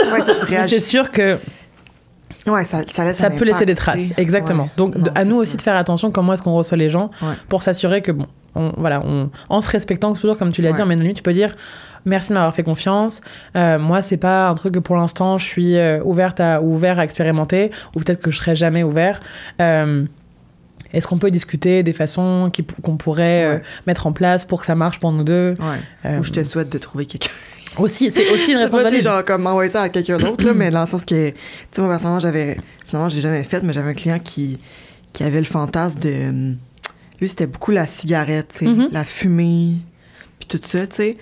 Ouais, 0.00 0.20
c'est 0.68 0.80
sûr 0.80 1.10
que 1.10 1.38
Ouais, 2.48 2.64
ça, 2.64 2.82
ça 2.92 3.04
laisse 3.04 3.16
ça 3.18 3.26
un 3.26 3.30
peut 3.36 3.44
laisser 3.44 3.66
des 3.66 3.74
traces. 3.74 4.12
Exactement. 4.16 4.64
Ouais. 4.64 4.70
Donc, 4.76 4.96
de- 4.96 5.10
à 5.14 5.24
nous 5.24 5.36
aussi 5.36 5.56
de 5.56 5.62
faire 5.62 5.76
attention 5.76 6.10
comment 6.10 6.32
est-ce 6.32 6.42
qu'on 6.42 6.54
reçoit 6.54 6.76
les 6.78 6.88
gens 6.90 7.10
Ouais. 7.22 7.34
pour 7.48 7.62
s'assurer 7.62 8.02
que, 8.02 8.12
bon, 8.12 8.26
on, 8.54 8.72
voilà, 8.76 9.00
on, 9.04 9.30
en 9.48 9.60
se 9.60 9.70
respectant 9.70 10.12
toujours, 10.14 10.36
comme 10.38 10.52
tu 10.52 10.62
l'as 10.62 10.72
dit, 10.72 10.82
en 10.82 10.90
anonyme, 10.90 11.14
tu 11.14 11.22
peux 11.22 11.32
dire 11.32 11.54
merci 12.04 12.30
de 12.30 12.34
m'avoir 12.34 12.54
fait 12.54 12.62
confiance. 12.62 13.20
Euh, 13.56 13.78
moi, 13.78 14.00
c'est 14.02 14.16
pas 14.16 14.48
un 14.48 14.54
truc 14.54 14.72
que 14.74 14.78
pour 14.78 14.96
l'instant 14.96 15.36
je 15.36 15.44
suis 15.44 15.76
euh, 15.76 16.00
ouverte 16.04 16.40
à, 16.40 16.62
ou 16.62 16.74
ouvert 16.74 16.98
à 16.98 17.04
expérimenter, 17.04 17.70
ou 17.94 18.00
peut-être 18.00 18.20
que 18.22 18.30
je 18.30 18.38
serai 18.38 18.56
jamais 18.56 18.82
ouvert. 18.82 19.20
Euh, 19.60 20.04
est-ce 20.94 21.06
qu'on 21.06 21.18
peut 21.18 21.30
discuter 21.30 21.82
des 21.82 21.92
façons 21.92 22.50
qu'on 22.82 22.96
pourrait 22.96 23.44
euh, 23.44 23.58
mettre 23.86 24.06
en 24.06 24.12
place 24.12 24.46
pour 24.46 24.60
que 24.60 24.66
ça 24.66 24.74
marche 24.74 25.00
pour 25.00 25.12
nous 25.12 25.22
deux? 25.22 25.54
Ouais. 25.60 25.66
Euh, 26.10 26.18
Ou 26.20 26.22
je 26.22 26.32
te 26.32 26.42
souhaite 26.44 26.70
de 26.70 26.78
trouver 26.78 27.04
quelqu'un. 27.04 27.30
Aussi, 27.76 28.10
c'est 28.10 28.28
aussi 28.32 28.52
une 28.52 28.58
réponse 28.58 28.82
valide. 28.82 29.02
genre, 29.02 29.24
comme 29.24 29.42
m'envoyer 29.42 29.70
ça 29.70 29.82
à 29.82 29.88
quelqu'un 29.88 30.18
d'autre, 30.18 30.44
là, 30.46 30.54
mais 30.54 30.70
dans 30.70 30.80
le 30.82 30.86
sens 30.88 31.04
que, 31.04 31.30
tu 31.30 31.36
sais, 31.72 31.80
moi, 31.82 31.90
personnellement, 31.90 32.20
j'avais, 32.20 32.56
finalement, 32.86 33.08
j'ai 33.08 33.20
jamais 33.20 33.44
fait, 33.44 33.62
mais 33.62 33.72
j'avais 33.72 33.90
un 33.90 33.94
client 33.94 34.18
qui, 34.18 34.58
qui 35.12 35.22
avait 35.24 35.38
le 35.40 35.44
fantasme 35.46 35.98
de, 36.00 36.28
hum, 36.28 36.56
lui, 37.20 37.28
c'était 37.28 37.46
beaucoup 37.46 37.70
la 37.72 37.86
cigarette, 37.86 38.48
tu 38.52 38.64
sais, 38.64 38.70
Mhm. 38.70 38.88
la 38.90 39.04
fumée, 39.04 39.74
puis 40.38 40.48
tout 40.48 40.60
ça, 40.62 40.86
tu 40.86 40.96
sais. 40.96 41.16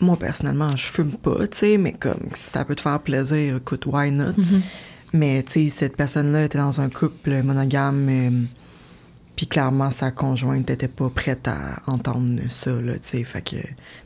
Moi, 0.00 0.16
personnellement, 0.18 0.74
je 0.76 0.86
fume 0.86 1.12
pas, 1.12 1.46
tu 1.46 1.58
sais, 1.58 1.76
mais 1.78 1.92
comme, 1.92 2.28
si 2.34 2.50
ça 2.50 2.64
peut 2.64 2.74
te 2.74 2.80
faire 2.80 2.98
plaisir, 3.00 3.56
écoute, 3.56 3.86
why 3.86 4.10
not? 4.10 4.32
Mhm. 4.36 4.60
Mais, 5.12 5.42
tu 5.44 5.52
sais, 5.52 5.70
cette 5.70 5.96
personne-là 5.96 6.44
était 6.44 6.58
dans 6.58 6.80
un 6.80 6.90
couple 6.90 7.42
monogame, 7.42 8.08
euh, 8.10 8.30
puis 9.36 9.46
clairement, 9.46 9.90
sa 9.90 10.10
conjointe 10.10 10.68
n'était 10.70 10.88
pas 10.88 11.08
prête 11.10 11.48
à 11.48 11.80
entendre 11.86 12.40
ça, 12.48 12.70
là, 12.70 12.94
tu 12.94 13.00
sais. 13.02 13.24
Fait 13.24 13.42
que, 13.42 13.56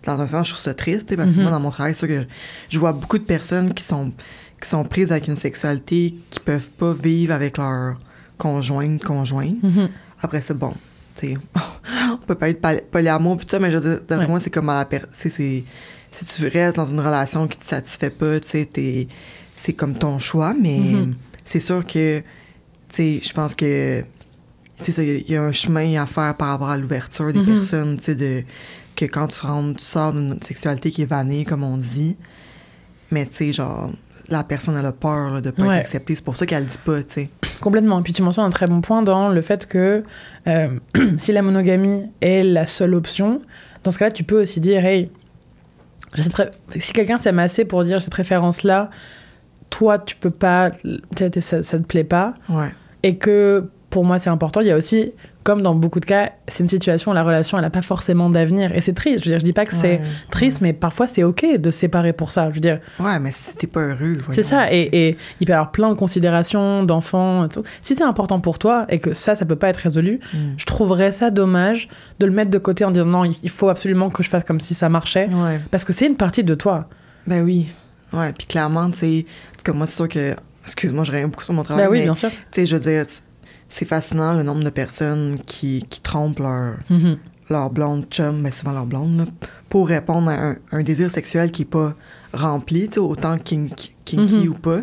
dans 0.05 0.19
un 0.21 0.27
sens, 0.27 0.47
je 0.49 0.53
trouve 0.53 0.63
ça 0.63 0.75
triste, 0.75 1.07
tu 1.07 1.09
sais, 1.11 1.17
parce 1.17 1.31
que 1.33 1.37
Mhm. 1.37 1.43
moi, 1.43 1.51
dans 1.51 1.61
mon 1.61 1.71
travail, 1.71 1.95
c'est 1.95 2.07
sûr 2.07 2.09
que 2.09 2.27
je, 2.71 2.79
vois 2.79 2.93
beaucoup 2.93 3.19
de 3.19 3.25
personnes 3.25 3.75
qui 3.75 3.85
sont, 3.85 4.13
qui 4.61 4.69
sont 4.69 4.85
prises 4.85 5.11
avec 5.13 5.29
une 5.29 5.37
sexualité 5.37 6.15
qui 6.31 6.41
peuvent 6.41 6.71
pas 6.71 6.93
vivre 6.95 7.33
avec 7.35 7.59
leur 7.59 7.97
conjointe, 8.39 9.03
conjoint. 9.05 9.53
Mhm. 9.63 9.89
Après 10.23 10.41
ça, 10.41 10.55
bon, 10.55 10.73
tu 11.17 11.29
sais, 11.35 11.39
on 12.13 12.17
peut 12.19 12.35
pas 12.35 12.49
être 12.49 12.61
poly- 12.63 12.83
polyamour, 12.91 13.37
puis 13.37 13.47
tout 13.47 13.51
ça, 13.51 13.59
mais 13.59 13.71
je 13.71 13.77
veux 13.79 13.91
dire, 13.91 14.01
d'après 14.09 14.25
Ouais. 14.25 14.31
moi, 14.31 14.41
c'est 14.41 14.51
comme 14.51 14.69
à 14.71 14.79
la 14.79 14.85
per- 14.85 15.03
c'est- 15.13 15.31
c'est 15.31 15.65
Si 16.11 16.25
tu 16.25 16.47
restes 16.49 16.77
dans 16.77 16.87
une 16.87 17.01
relation 17.01 17.47
qui 17.47 17.59
te 17.59 17.67
satisfait 17.67 18.09
pas, 18.09 18.41
tu 18.41 18.49
sais, 18.49 18.65
t'es- 18.65 19.09
c'est 19.55 19.75
comme 19.75 19.95
ton 19.95 20.19
choix, 20.19 20.55
mais 20.59 20.79
Mhm. 20.79 21.15
c'est 21.45 21.61
sûr 21.61 21.85
que, 21.87 22.21
tu 22.21 22.25
sais, 22.95 23.21
je 23.23 23.31
pense 23.35 23.55
que 23.55 24.03
c'est 24.81 24.93
ça, 24.93 25.03
il 25.03 25.09
y 25.09 25.13
a- 25.13 25.19
il 25.19 25.31
y, 25.31 25.37
a 25.37 25.43
un 25.43 25.53
chemin 25.53 26.01
à 26.03 26.07
faire 26.07 26.35
par 26.37 26.49
rapport 26.49 26.69
à 26.71 26.77
l'ouverture 26.77 27.33
des 27.33 27.41
Mhm. 27.41 27.47
personnes, 27.59 27.97
tu 27.99 28.05
sais, 28.05 28.15
de 28.15 28.43
que 28.97 29.05
quand 29.05 29.29
tu 29.29 29.41
rentres, 29.47 29.79
tu 29.79 29.85
sors 29.85 30.13
d'une 30.13 30.41
sexualité 30.43 30.91
qui 30.91 31.03
est 31.03 31.07
vannée, 31.07 31.45
comme 31.45 31.63
on 31.63 31.77
dit, 31.77 32.17
mais 33.11 33.27
tu 33.27 33.35
sais, 33.37 33.53
genre, 33.53 33.91
la 34.29 34.43
personne, 34.45 34.77
elle 34.77 34.85
a 34.87 34.93
peur 34.93 35.31
là, 35.31 35.41
de 35.41 35.51
pas 35.51 35.63
Ouais. 35.63 35.69
être 35.77 35.81
acceptée. 35.81 36.15
C'est 36.17 36.25
pour 36.25 36.37
ça 36.37 36.45
qu'elle 36.47 36.65
le 36.65 36.69
dit 36.69 36.79
pas, 36.85 37.03
tu 37.03 37.15
sais. 37.15 37.31
Complètement. 37.61 38.03
Puis 38.03 38.13
tu 38.13 38.23
mentionnes 38.23 38.45
un 38.45 38.51
très 38.51 38.67
bon 38.67 38.81
point 38.83 39.03
dans 39.03 39.29
le 39.31 39.41
fait 39.41 39.67
que 39.67 40.03
euh, 40.47 40.69
si 41.19 41.33
la 41.33 41.43
monogamie 41.43 42.05
est 42.21 42.43
la 42.43 42.67
seule 42.67 42.95
option, 42.95 43.41
dans 43.85 43.91
ce 43.91 43.99
cas-là, 43.99 44.11
tu 44.11 44.25
peux 44.25 44.41
aussi 44.43 44.61
dire, 44.61 44.85
hey, 44.85 45.11
si 46.79 46.93
quelqu'un 46.93 47.17
s'aime 47.19 47.39
assez 47.39 47.65
pour 47.65 47.85
dire 47.85 48.01
cette 48.01 48.11
préférence-là, 48.11 48.91
toi, 49.71 49.99
tu 49.99 50.17
peux 50.17 50.31
pas, 50.31 50.71
ça, 51.41 51.63
ça 51.63 51.79
te 51.79 51.85
plaît 51.85 52.05
pas, 52.05 52.35
Ouais. 52.49 52.73
et 53.03 53.17
que 53.17 53.69
pour 53.99 54.05
moi 54.05 54.21
c'est 54.21 54.31
important. 54.31 54.61
Il 54.61 54.69
y 54.69 54.71
a 54.71 54.77
aussi, 54.77 55.11
comme 55.43 55.61
dans 55.61 55.75
beaucoup 55.75 55.99
de 55.99 56.05
cas, 56.05 56.31
c'est 56.47 56.63
une 56.63 56.69
situation 56.69 57.11
où 57.11 57.15
la 57.15 57.25
relation 57.25 57.59
elle 57.59 57.65
n'a 57.65 57.71
pas 57.71 57.83
forcément 57.83 58.31
d'avenir, 58.31 58.73
et 58.77 58.81
c'est 58.81 58.93
triste. 58.93 59.25
Je 59.25 59.25
veux 59.25 59.31
dire, 59.33 59.41
je 59.41 59.45
dis 59.45 59.53
pas 59.53 59.67
que 59.67 59.75
c'est 59.75 59.97
Ouais. 59.99 60.01
triste, 60.31 60.61
mais 60.61 60.73
parfois 60.73 61.09
c'est 61.09 61.25
ok 61.25 61.45
de 61.59 61.71
se 61.73 61.81
séparer 61.81 62.13
pour 62.13 62.31
ça. 62.31 62.49
Je 62.51 62.55
veux 62.55 62.61
dire, 62.61 62.79
Ouais, 63.01 63.19
mais 63.19 63.33
si 63.33 63.57
t'es 63.57 63.67
pas 63.67 63.81
heureux, 63.81 64.13
c'est 64.31 64.45
ça, 64.45 64.73
et, 64.73 64.89
et 64.93 65.17
il 65.41 65.47
peut 65.49 65.51
y 65.51 65.55
avoir 65.55 65.73
plein 65.73 65.89
de 65.89 65.95
considérations 65.95 66.85
d'enfants 66.85 67.47
et 67.47 67.49
tout. 67.49 67.65
Si 67.83 67.97
c'est 67.97 68.05
important 68.05 68.39
pour 68.39 68.61
toi 68.61 68.87
et 68.89 69.01
que 69.01 69.15
ça, 69.15 69.35
ça 69.35 69.45
peut 69.45 69.57
pas 69.57 69.69
être 69.71 69.79
résolu, 69.79 70.21
Mm. 70.33 70.37
je 70.59 70.65
trouverais 70.67 71.11
ça 71.11 71.31
dommage 71.31 71.89
de 72.21 72.27
le 72.27 72.33
mettre 72.33 72.53
de 72.53 72.59
côté 72.59 72.85
en 72.85 72.93
disant 72.93 73.07
non, 73.07 73.25
il 73.25 73.51
faut 73.51 73.69
absolument 73.69 74.11
que 74.11 74.23
je 74.23 74.29
fasse 74.29 74.45
comme 74.45 74.61
si 74.61 74.75
ça 74.75 74.89
marchait, 74.89 75.27
Ouais. 75.27 75.59
parce 75.73 75.85
que 75.85 75.93
c'est 75.93 76.07
une 76.07 76.17
partie 76.17 76.45
de 76.45 76.55
toi. 76.55 76.89
Ben 77.27 77.43
oui. 77.45 77.67
Ouais, 78.13 78.33
puis 78.33 78.47
clairement, 78.47 78.91
tu 78.91 78.99
sais, 78.99 79.27
comme 79.65 79.79
moi, 79.79 79.89
c'est 79.89 79.97
sûr 79.97 80.09
que. 80.09 80.37
Excuse-moi, 80.65 81.03
je 81.05 81.13
reviens 81.13 81.29
beaucoup 81.29 81.43
sur 81.45 81.55
mon 81.55 81.63
travail. 81.63 81.85
Bah 81.87 81.91
oui, 81.91 81.99
mais, 82.01 82.05
bien 82.05 82.15
sûr. 82.15 82.29
Tu 82.31 82.37
sais, 82.53 82.67
je 82.67 82.77
veux 82.77 82.83
dire, 82.83 83.05
c'est- 83.69 83.85
fascinant 83.85 84.35
le 84.35 84.43
nombre 84.43 84.65
de 84.65 84.71
personnes 84.71 85.39
qui, 85.47 85.85
qui 85.89 86.01
trompent 86.01 86.39
leur, 86.41 86.77
Mhm. 86.91 87.19
leur 87.51 87.71
blonde 87.71 88.07
chum, 88.11 88.41
mais 88.41 88.51
souvent 88.51 88.73
leur 88.73 88.87
blonde, 88.87 89.19
là, 89.19 89.25
pour 89.69 89.89
répondre 89.89 90.31
à 90.31 90.35
un, 90.51 90.57
un 90.73 90.83
désir 90.83 91.11
sexuel 91.11 91.51
qui 91.51 91.63
est 91.63 91.65
pas 91.65 91.95
rempli, 92.33 92.89
autant 92.99 93.39
kink, 93.39 93.95
kinky 94.05 94.39
Mhm. 94.39 94.49
ou 94.49 94.55
pas. 94.55 94.81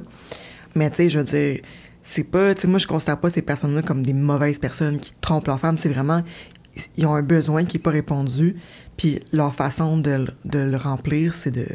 Mais 0.76 0.90
tu 0.90 0.98
sais, 0.98 1.10
je 1.10 1.20
veux 1.20 1.26
dire, 1.26 1.60
c'est 2.04 2.24
pas, 2.24 2.54
moi 2.66 2.80
je 2.80 2.88
considère 2.88 3.20
pas 3.20 3.30
ces 3.30 3.42
personnes-là 3.42 3.82
comme 3.82 4.04
des 4.04 4.14
mauvaises 4.14 4.60
personnes 4.60 5.00
qui 5.00 5.14
trompent 5.22 5.48
leur 5.48 5.60
femme, 5.60 5.78
c'est 5.78 5.90
vraiment, 5.90 6.22
ils 6.98 7.06
ont 7.08 7.14
un 7.16 7.24
besoin 7.24 7.64
qui 7.66 7.78
est 7.78 7.80
pas 7.80 7.92
répondu, 7.92 8.58
puis 8.98 9.22
leur 9.32 9.54
façon 9.54 9.98
de, 9.98 10.12
le- 10.12 10.28
de 10.46 10.60
le 10.60 10.78
remplir, 10.78 11.34
c'est 11.34 11.52
de, 11.52 11.66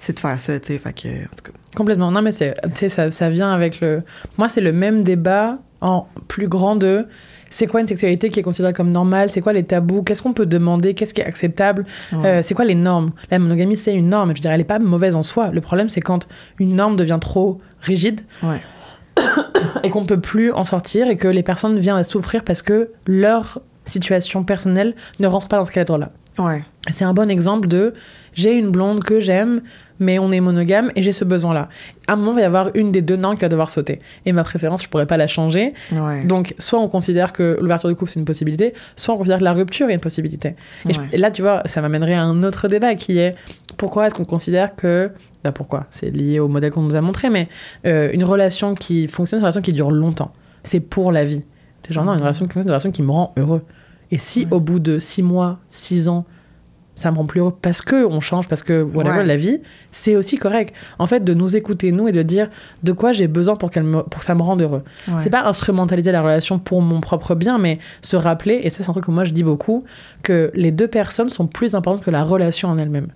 c'est 0.00 0.14
de 0.14 0.20
faire 0.20 0.40
ça, 0.40 0.58
tu 0.60 0.68
sais, 0.68 0.78
fait 0.78 0.92
que, 0.92 1.08
en 1.08 1.36
tout 1.36 1.44
cas. 1.44 1.52
Complètement. 1.76 2.10
Non, 2.10 2.22
mais 2.22 2.32
ça, 2.32 3.10
ça 3.10 3.30
vient 3.30 3.52
avec 3.52 3.80
le. 3.80 4.02
Moi, 4.38 4.48
c'est 4.48 4.60
le 4.60 4.72
même 4.72 5.04
débat 5.04 5.58
en 5.82 6.06
plus 6.28 6.48
grand 6.48 6.76
de. 6.76 7.06
C'est 7.50 7.66
quoi 7.66 7.82
une 7.82 7.86
sexualité 7.86 8.30
qui 8.30 8.40
est 8.40 8.42
considérée 8.42 8.72
comme 8.72 8.90
normale? 8.92 9.28
C'est 9.28 9.42
quoi 9.42 9.52
les 9.52 9.62
tabous? 9.62 10.02
Qu'est-ce 10.02 10.22
qu'on 10.22 10.32
peut 10.32 10.46
demander? 10.46 10.94
Qu'est-ce 10.94 11.12
qui 11.12 11.20
est 11.20 11.26
acceptable? 11.26 11.84
Ouais. 12.10 12.26
Euh, 12.26 12.42
C'est 12.42 12.54
quoi 12.54 12.64
les 12.64 12.74
normes? 12.74 13.10
La 13.30 13.38
monogamie, 13.38 13.76
c'est 13.76 13.92
une 13.92 14.08
norme. 14.08 14.30
Je 14.30 14.36
veux 14.36 14.40
dire, 14.40 14.52
elle 14.52 14.58
n'est 14.58 14.64
pas 14.64 14.78
mauvaise 14.78 15.14
en 15.16 15.22
soi. 15.22 15.50
Le 15.50 15.60
problème, 15.60 15.90
c'est 15.90 16.00
quand 16.00 16.28
une 16.58 16.76
norme 16.76 16.96
devient 16.96 17.18
trop 17.20 17.58
rigide 17.82 18.22
Ouais. 18.42 18.62
et 19.82 19.90
qu'on 19.90 20.00
ne 20.00 20.06
peut 20.06 20.20
plus 20.20 20.50
en 20.52 20.64
sortir 20.64 21.08
et 21.08 21.16
que 21.18 21.28
les 21.28 21.42
personnes 21.42 21.78
viennent 21.78 21.96
à 21.96 22.04
souffrir 22.04 22.42
parce 22.42 22.62
que 22.62 22.90
leur 23.06 23.60
situation 23.84 24.44
personnelle 24.44 24.94
ne 25.20 25.26
rentre 25.26 25.48
pas 25.48 25.58
dans 25.58 25.64
ce 25.64 25.72
cadre-là. 25.72 26.10
Ouais. 26.38 26.62
C'est 26.90 27.04
un 27.04 27.14
bon 27.14 27.30
exemple 27.30 27.68
de 27.68 27.92
j'ai 28.34 28.52
une 28.56 28.70
blonde 28.70 29.04
que 29.04 29.20
j'aime, 29.20 29.60
mais 30.00 30.18
on 30.18 30.32
est 30.32 30.40
monogame 30.40 30.90
et 30.96 31.02
j'ai 31.02 31.12
ce 31.12 31.24
besoin-là. 31.24 31.68
À 32.08 32.14
un 32.14 32.16
moment, 32.16 32.32
il 32.32 32.36
va 32.36 32.40
y 32.40 32.44
avoir 32.44 32.70
une 32.74 32.90
des 32.90 33.02
deux 33.02 33.16
normes 33.16 33.34
qui 33.36 33.42
va 33.42 33.48
devoir 33.50 33.68
sauter. 33.70 34.00
Et 34.24 34.32
ma 34.32 34.42
préférence, 34.42 34.82
je 34.82 34.88
pourrais 34.88 35.06
pas 35.06 35.16
la 35.18 35.26
changer. 35.26 35.74
Ouais. 35.92 36.24
Donc, 36.24 36.54
soit 36.58 36.80
on 36.80 36.88
considère 36.88 37.32
que 37.32 37.58
l'ouverture 37.60 37.88
du 37.90 37.94
couple, 37.94 38.10
c'est 38.10 38.18
une 38.18 38.24
possibilité, 38.26 38.72
soit 38.96 39.14
on 39.14 39.18
considère 39.18 39.38
que 39.38 39.44
la 39.44 39.52
rupture 39.52 39.90
est 39.90 39.94
une 39.94 40.00
possibilité. 40.00 40.56
Et, 40.88 40.94
je- 40.94 40.98
Ouais. 41.00 41.06
et 41.12 41.18
là, 41.18 41.30
tu 41.30 41.42
vois, 41.42 41.62
ça 41.66 41.80
m'amènerait 41.82 42.14
à 42.14 42.22
un 42.22 42.42
autre 42.42 42.66
débat 42.68 42.94
qui 42.94 43.18
est 43.18 43.34
pourquoi 43.76 44.06
est-ce 44.06 44.14
qu'on 44.14 44.24
considère 44.24 44.74
que. 44.74 45.10
Bah 45.44 45.52
pourquoi? 45.52 45.86
C'est 45.90 46.10
lié 46.10 46.38
au 46.40 46.48
modèle 46.48 46.70
qu'on 46.72 46.82
nous 46.82 46.96
a 46.96 47.00
montré, 47.00 47.28
mais 47.28 47.48
euh, 47.84 48.08
une 48.12 48.24
relation 48.24 48.74
qui 48.74 49.06
fonctionne, 49.08 49.38
c'est 49.38 49.42
une 49.42 49.44
relation 49.44 49.60
qui 49.62 49.72
dure 49.72 49.90
longtemps. 49.90 50.32
C'est 50.64 50.80
pour 50.80 51.12
la 51.12 51.24
vie. 51.24 51.42
C'est 51.86 51.92
genre, 51.94 52.04
non, 52.04 52.14
une 52.14 52.20
relation 52.20 52.46
qui 52.46 52.52
fonctionne, 52.52 52.62
c'est 52.62 52.68
une 52.68 52.72
relation 52.72 52.90
qui 52.92 53.02
me 53.02 53.10
rend 53.10 53.32
heureux. 53.36 53.62
Et 54.12 54.18
si 54.18 54.40
Ouais. 54.44 54.52
au 54.52 54.60
bout 54.60 54.78
de 54.78 55.00
six 55.00 55.22
mois, 55.22 55.58
six 55.68 56.08
ans, 56.08 56.24
ça 56.94 57.10
me 57.10 57.16
rend 57.16 57.24
plus 57.24 57.40
heureux 57.40 57.56
parce 57.62 57.80
que 57.80 58.04
on 58.04 58.20
change, 58.20 58.46
parce 58.48 58.62
que 58.62 58.82
Ouais. 58.82 59.24
la 59.24 59.36
vie, 59.36 59.60
c'est 59.90 60.14
aussi 60.14 60.36
correct. 60.36 60.74
En 60.98 61.06
fait, 61.06 61.24
de 61.24 61.32
nous 61.34 61.56
écouter, 61.56 61.90
nous, 61.90 62.06
et 62.06 62.12
de 62.12 62.22
dire 62.22 62.50
de 62.82 62.92
quoi 62.92 63.12
j'ai 63.12 63.26
besoin 63.28 63.56
pour, 63.56 63.70
qu'elle 63.70 63.82
me, 63.84 64.02
pour 64.02 64.18
que 64.20 64.24
ça 64.24 64.34
me 64.34 64.42
rende 64.42 64.60
heureux. 64.60 64.82
Ouais. 65.08 65.14
C'est 65.18 65.30
pas 65.30 65.42
instrumentaliser 65.44 66.12
la 66.12 66.20
relation 66.22 66.58
pour 66.58 66.82
mon 66.82 67.00
propre 67.00 67.34
bien, 67.34 67.56
mais 67.58 67.78
se 68.02 68.14
rappeler, 68.16 68.60
et 68.62 68.68
ça, 68.70 68.84
c'est 68.84 68.90
un 68.90 68.92
truc 68.92 69.06
que 69.06 69.10
moi 69.10 69.24
je 69.24 69.32
dis 69.32 69.42
beaucoup, 69.42 69.84
que 70.22 70.50
les 70.54 70.70
deux 70.70 70.86
personnes 70.88 71.30
sont 71.30 71.46
plus 71.46 71.74
importantes 71.74 72.04
que 72.04 72.10
la 72.10 72.22
relation 72.24 72.68
en 72.68 72.76
elle-même. 72.78 73.08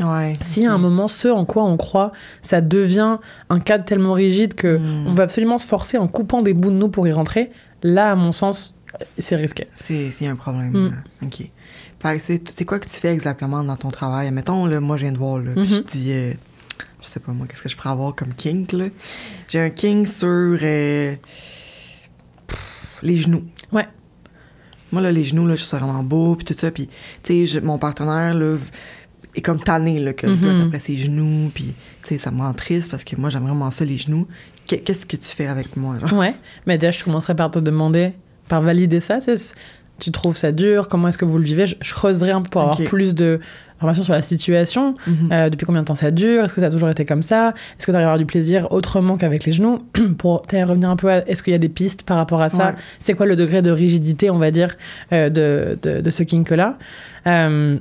Ouais. 0.00 0.32
Si 0.40 0.64
à 0.66 0.72
un 0.72 0.78
moment, 0.78 1.08
ce 1.08 1.28
en 1.28 1.44
quoi 1.44 1.64
on 1.64 1.76
croit, 1.76 2.12
ça 2.42 2.60
devient 2.60 3.18
un 3.50 3.58
cadre 3.60 3.84
tellement 3.84 4.12
rigide 4.12 4.54
que 4.54 4.78
Hmm. 4.78 5.06
on 5.08 5.10
va 5.10 5.24
absolument 5.24 5.58
se 5.58 5.66
forcer 5.66 5.98
en 5.98 6.06
coupant 6.08 6.40
des 6.42 6.54
bouts 6.54 6.70
de 6.70 6.76
nous 6.76 6.88
pour 6.88 7.06
y 7.08 7.12
rentrer, 7.12 7.50
là, 7.82 8.12
à 8.12 8.16
mon 8.16 8.30
sens, 8.32 8.76
c'est 9.18 9.36
risqué. 9.36 9.66
C'est 9.74 10.26
un 10.26 10.36
problème. 10.36 11.02
Mm. 11.20 11.26
OK. 11.26 11.50
C'est 12.18 12.64
quoi 12.66 12.78
que 12.78 12.84
tu 12.88 12.96
fais 12.96 13.12
exactement 13.14 13.64
dans 13.64 13.76
ton 13.76 13.90
travail? 13.90 14.30
Mettons, 14.30 14.66
là, 14.66 14.78
moi, 14.80 14.96
je 14.98 15.04
viens 15.04 15.12
de 15.12 15.18
voir, 15.18 15.38
là, 15.38 15.52
puis 15.54 15.62
Mhm. 15.62 15.68
je 15.68 15.80
dis, 15.98 16.12
euh, 16.12 16.32
je 17.02 17.06
sais 17.06 17.18
pas 17.20 17.32
moi, 17.32 17.46
qu'est-ce 17.46 17.62
que 17.62 17.68
je 17.68 17.76
pourrais 17.76 17.90
avoir 17.90 18.14
comme 18.14 18.34
kink, 18.34 18.72
là? 18.72 18.86
J'ai 19.48 19.60
un 19.60 19.70
kink 19.70 20.06
sur 20.08 20.28
euh, 20.28 21.16
pff, 22.46 22.98
les 23.02 23.16
genoux. 23.18 23.44
Ouais. 23.72 23.86
Moi, 24.92 25.00
là, 25.02 25.10
les 25.12 25.24
genoux, 25.24 25.46
là, 25.46 25.56
je 25.56 25.64
suis 25.64 25.76
vraiment 25.76 26.02
beau, 26.02 26.36
puis 26.36 26.44
tout 26.44 26.54
ça, 26.54 26.70
puis, 26.70 26.88
tu 27.22 27.46
sais, 27.46 27.60
mon 27.60 27.78
partenaire, 27.78 28.34
là, 28.34 28.56
est 29.34 29.40
comme 29.42 29.60
tanné, 29.60 29.98
là, 29.98 30.12
que 30.12 30.26
Mhm. 30.26 30.40
gars, 30.58 30.62
après 30.62 30.78
ses 30.78 30.96
genoux, 30.98 31.50
puis, 31.52 31.74
tu 32.02 32.08
sais, 32.10 32.18
ça 32.18 32.30
me 32.30 32.38
rend 32.40 32.52
triste 32.52 32.90
parce 32.90 33.02
que 33.02 33.16
moi, 33.16 33.30
j'aime 33.30 33.42
vraiment 33.44 33.70
ça, 33.70 33.84
les 33.84 33.96
genoux. 33.96 34.28
Qu'est- 34.66 34.80
Qu'est-ce 34.80 35.04
que 35.06 35.16
tu 35.16 35.28
fais 35.28 35.46
avec 35.46 35.76
moi, 35.76 35.98
genre? 35.98 36.12
Ouais, 36.12 36.34
mais 36.66 36.78
déjà, 36.78 36.92
je 36.92 37.02
commencerai 37.02 37.34
par 37.34 37.50
te 37.50 37.58
demander, 37.58 38.12
par 38.48 38.62
valider 38.62 39.00
ça. 39.00 39.18
tu 39.98 40.10
trouves 40.10 40.36
ça 40.36 40.52
dur 40.52 40.88
Comment 40.88 41.08
est-ce 41.08 41.18
que 41.18 41.24
vous 41.24 41.38
le 41.38 41.44
vivez? 41.44 41.66
Je, 41.66 41.76
je 41.80 41.94
creuserai 41.94 42.30
un 42.30 42.42
peu 42.42 42.50
pour 42.50 42.62
avoir 42.62 42.80
plus 42.82 43.14
de 43.14 43.40
informations 43.76 44.02
sur 44.02 44.12
la 44.14 44.22
situation. 44.22 44.94
Mhm. 45.06 45.32
Euh, 45.32 45.50
depuis 45.50 45.66
combien 45.66 45.82
de 45.82 45.86
temps 45.86 45.94
ça 45.94 46.10
dure? 46.10 46.44
Est-ce 46.44 46.54
que 46.54 46.60
ça 46.60 46.68
a 46.68 46.70
toujours 46.70 46.88
été 46.88 47.04
comme 47.04 47.22
ça? 47.22 47.54
Est-ce 47.78 47.86
que 47.86 47.92
tu 47.92 47.96
arrives 47.96 48.06
à 48.06 48.10
avoir 48.10 48.18
du 48.18 48.26
plaisir 48.26 48.70
autrement 48.72 49.16
qu'avec 49.16 49.44
les 49.44 49.52
genoux? 49.52 49.80
Pour 50.18 50.42
revenir 50.52 50.90
un 50.90 50.96
peu 50.96 51.10
à 51.10 51.28
est-ce 51.28 51.42
qu'il 51.42 51.52
y 51.52 51.56
a 51.56 51.58
des 51.58 51.68
pistes 51.68 52.02
par 52.02 52.16
rapport 52.16 52.40
à 52.40 52.48
ça? 52.48 52.68
Ouais. 52.68 52.74
C'est 52.98 53.14
quoi 53.14 53.26
le 53.26 53.36
degré 53.36 53.62
de 53.62 53.70
rigidité, 53.70 54.30
on 54.30 54.38
va 54.38 54.50
dire, 54.50 54.76
euh, 55.12 55.28
de, 55.28 55.78
de, 55.82 56.00
de 56.00 56.10
ce 56.10 56.22
kink-là? 56.22 56.78
Euh, 57.26 57.78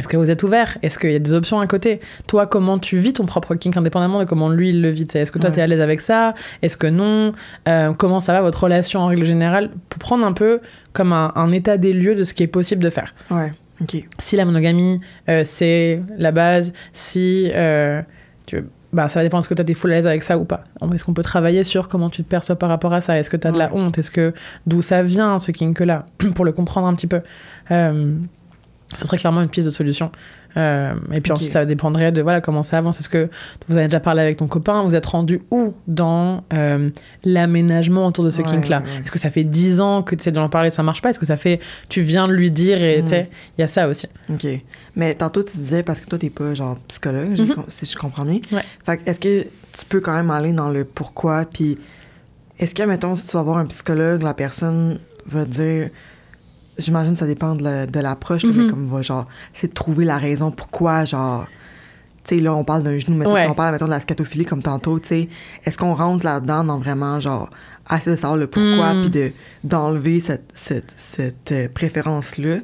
Est-ce 0.00 0.08
que 0.08 0.16
vous 0.16 0.30
êtes 0.30 0.42
ouvert? 0.42 0.76
Est-ce 0.82 0.98
qu'il 0.98 1.12
y 1.12 1.14
a 1.14 1.18
des 1.20 1.32
options 1.34 1.60
à 1.60 1.66
côté? 1.66 2.00
Toi, 2.26 2.46
comment 2.46 2.78
tu 2.78 2.98
vis 2.98 3.12
ton 3.12 3.26
propre 3.26 3.54
kink 3.54 3.76
indépendamment 3.76 4.18
de 4.18 4.24
comment 4.24 4.48
lui 4.48 4.70
il 4.70 4.82
le 4.82 4.88
vit? 4.90 5.06
Est-ce 5.14 5.30
que 5.30 5.38
toi 5.38 5.50
Ouais. 5.50 5.54
tu 5.54 5.60
es 5.60 5.62
à 5.62 5.66
l'aise 5.66 5.80
avec 5.80 6.00
ça? 6.00 6.34
Est-ce 6.62 6.76
que 6.76 6.86
non? 6.88 7.32
Euh, 7.68 7.92
Comment 7.96 8.18
ça 8.18 8.32
va 8.32 8.40
votre 8.40 8.64
relation 8.64 9.00
en 9.00 9.06
règle 9.06 9.24
générale? 9.24 9.70
Pour 9.88 9.98
prendre 9.98 10.26
un 10.26 10.32
peu 10.32 10.60
comme 10.92 11.12
un, 11.12 11.32
un 11.36 11.52
état 11.52 11.76
des 11.76 11.92
lieux 11.92 12.14
de 12.16 12.24
ce 12.24 12.34
qui 12.34 12.42
est 12.42 12.46
possible 12.48 12.82
de 12.82 12.90
faire. 12.90 13.14
Ouais, 13.30 13.52
OK. 13.80 14.02
si 14.18 14.36
la 14.36 14.44
monogamie 14.44 15.00
euh, 15.28 15.42
c'est 15.44 16.02
la 16.18 16.32
base, 16.32 16.72
si 16.92 17.50
euh, 17.54 18.00
tu, 18.46 18.64
bah, 18.92 19.06
ça 19.08 19.20
va 19.20 19.24
dépendre 19.24 19.42
est-ce 19.42 19.48
que 19.48 19.54
tu 19.54 19.60
as 19.60 19.64
des 19.64 19.74
full 19.74 19.92
à 19.92 19.96
l'aise 19.96 20.06
avec 20.06 20.22
ça 20.22 20.36
ou 20.38 20.44
pas? 20.44 20.64
Est-ce 20.94 21.04
qu'on 21.04 21.14
peut 21.14 21.22
travailler 21.22 21.62
sur 21.62 21.88
comment 21.88 22.10
tu 22.10 22.24
te 22.24 22.28
perçois 22.28 22.56
par 22.56 22.68
rapport 22.70 22.92
à 22.92 23.00
ça? 23.00 23.18
Est-ce 23.18 23.30
que 23.30 23.36
tu 23.36 23.46
as 23.46 23.52
de 23.52 23.58
la 23.58 23.66
Ouais. 23.72 23.78
honte? 23.78 23.98
Est-ce 23.98 24.10
que 24.10 24.32
d'où 24.66 24.82
ça 24.82 25.02
vient 25.02 25.38
ce 25.38 25.52
kink 25.52 25.78
là 25.80 26.06
pour 26.34 26.44
le 26.44 26.52
comprendre 26.52 26.86
un 26.88 26.94
petit 26.94 27.06
peu. 27.06 27.20
Euh, 27.70 28.14
ce 28.94 29.04
serait 29.06 29.16
clairement 29.18 29.42
une 29.42 29.48
piste 29.48 29.66
de 29.66 29.72
solution. 29.72 30.10
Euh, 30.56 30.94
et 31.12 31.20
puis 31.20 31.30
ensuite, 31.30 31.52
ça 31.52 31.64
dépendrait 31.64 32.10
de 32.10 32.22
voilà 32.22 32.40
comment 32.40 32.64
ça 32.64 32.78
avance. 32.78 32.98
Est-ce 32.98 33.08
que 33.08 33.28
vous 33.68 33.76
avez 33.76 33.86
déjà 33.86 34.00
parlé 34.00 34.20
avec 34.20 34.36
ton 34.38 34.48
copain? 34.48 34.82
Vous 34.82 34.96
êtes 34.96 35.06
rendu 35.06 35.42
où 35.52 35.74
dans 35.86 36.42
euh, 36.52 36.90
l'aménagement 37.24 38.06
autour 38.06 38.24
de 38.24 38.30
ce 38.30 38.42
Ouais, 38.42 38.48
kink-là? 38.50 38.80
ouais. 38.80 39.02
Est-ce 39.02 39.12
que 39.12 39.18
ça 39.20 39.30
fait 39.30 39.44
10 39.44 39.80
ans 39.80 40.02
que 40.02 40.16
tu 40.16 40.24
sais 40.24 40.32
d'en 40.32 40.48
parler, 40.48 40.70
ça 40.70 40.82
marche 40.82 41.02
pas? 41.02 41.10
Est-ce 41.10 41.20
que 41.20 41.26
ça 41.26 41.36
fait 41.36 41.60
tu 41.88 42.00
viens 42.02 42.26
de 42.26 42.32
lui 42.32 42.50
dire 42.50 42.82
et 42.82 43.00
Mm. 43.00 43.04
tu 43.04 43.10
sais, 43.10 43.30
il 43.56 43.60
y 43.60 43.64
a 43.64 43.68
ça 43.68 43.86
aussi. 43.88 44.08
OK. 44.28 44.46
Mais 44.96 45.14
tantôt, 45.14 45.44
tu 45.44 45.56
disais, 45.56 45.84
parce 45.84 46.00
que 46.00 46.06
toi, 46.06 46.18
t'es 46.18 46.30
pas 46.30 46.52
genre 46.54 46.76
psychologue, 46.88 47.38
Mhm. 47.38 47.54
com- 47.54 47.64
si 47.68 47.86
je 47.86 47.96
comprends 47.96 48.24
bien. 48.24 48.40
Ouais. 48.50 48.64
Fait 48.84 49.00
est-ce 49.06 49.20
que 49.20 49.42
tu 49.44 49.84
peux 49.88 50.00
quand 50.00 50.12
même 50.14 50.32
aller 50.32 50.52
dans 50.52 50.70
le 50.70 50.84
pourquoi, 50.84 51.44
puis 51.44 51.78
est-ce 52.58 52.74
que, 52.74 52.82
mettons, 52.82 53.14
si 53.14 53.24
tu 53.26 53.36
vas 53.36 53.42
voir 53.44 53.58
un 53.58 53.66
psychologue, 53.66 54.22
la 54.22 54.34
personne 54.34 54.98
va 55.26 55.44
dire. 55.44 55.90
J'imagine 56.80 57.14
que 57.14 57.20
ça 57.20 57.26
dépend 57.26 57.54
de 57.54 57.62
la- 57.62 57.86
de 57.86 58.00
l'approche, 58.00 58.44
mais 58.44 58.52
Mhm. 58.64 58.70
comme 58.70 58.86
va 58.88 59.02
genre, 59.02 59.26
c'est 59.54 59.68
de 59.68 59.72
trouver 59.74 60.04
la 60.04 60.18
raison 60.18 60.50
pourquoi, 60.50 61.04
genre. 61.04 61.46
Tu 62.24 62.34
sais, 62.36 62.40
là, 62.42 62.54
on 62.54 62.64
parle 62.64 62.82
d'un 62.82 62.98
genou, 62.98 63.16
mais 63.16 63.26
Ouais. 63.26 63.42
si 63.44 63.48
on 63.48 63.54
parle, 63.54 63.72
mettons, 63.72 63.86
de 63.86 63.90
la 63.90 64.00
scatophilie 64.00 64.44
comme 64.44 64.62
tantôt, 64.62 64.98
tu 65.00 65.08
sais, 65.08 65.28
est-ce 65.64 65.78
qu'on 65.78 65.94
rentre 65.94 66.24
là-dedans 66.24 66.64
dans 66.64 66.78
vraiment, 66.78 67.18
genre, 67.18 67.48
assez 67.88 68.10
de 68.10 68.16
savoir 68.16 68.36
le 68.36 68.46
pourquoi, 68.46 68.92
Mm. 68.94 69.00
puis 69.00 69.10
de, 69.10 69.32
d'enlever 69.64 70.20
cette, 70.20 70.50
cette, 70.52 70.92
cette 70.96 71.50
euh, 71.52 71.68
préférence-là, 71.72 72.56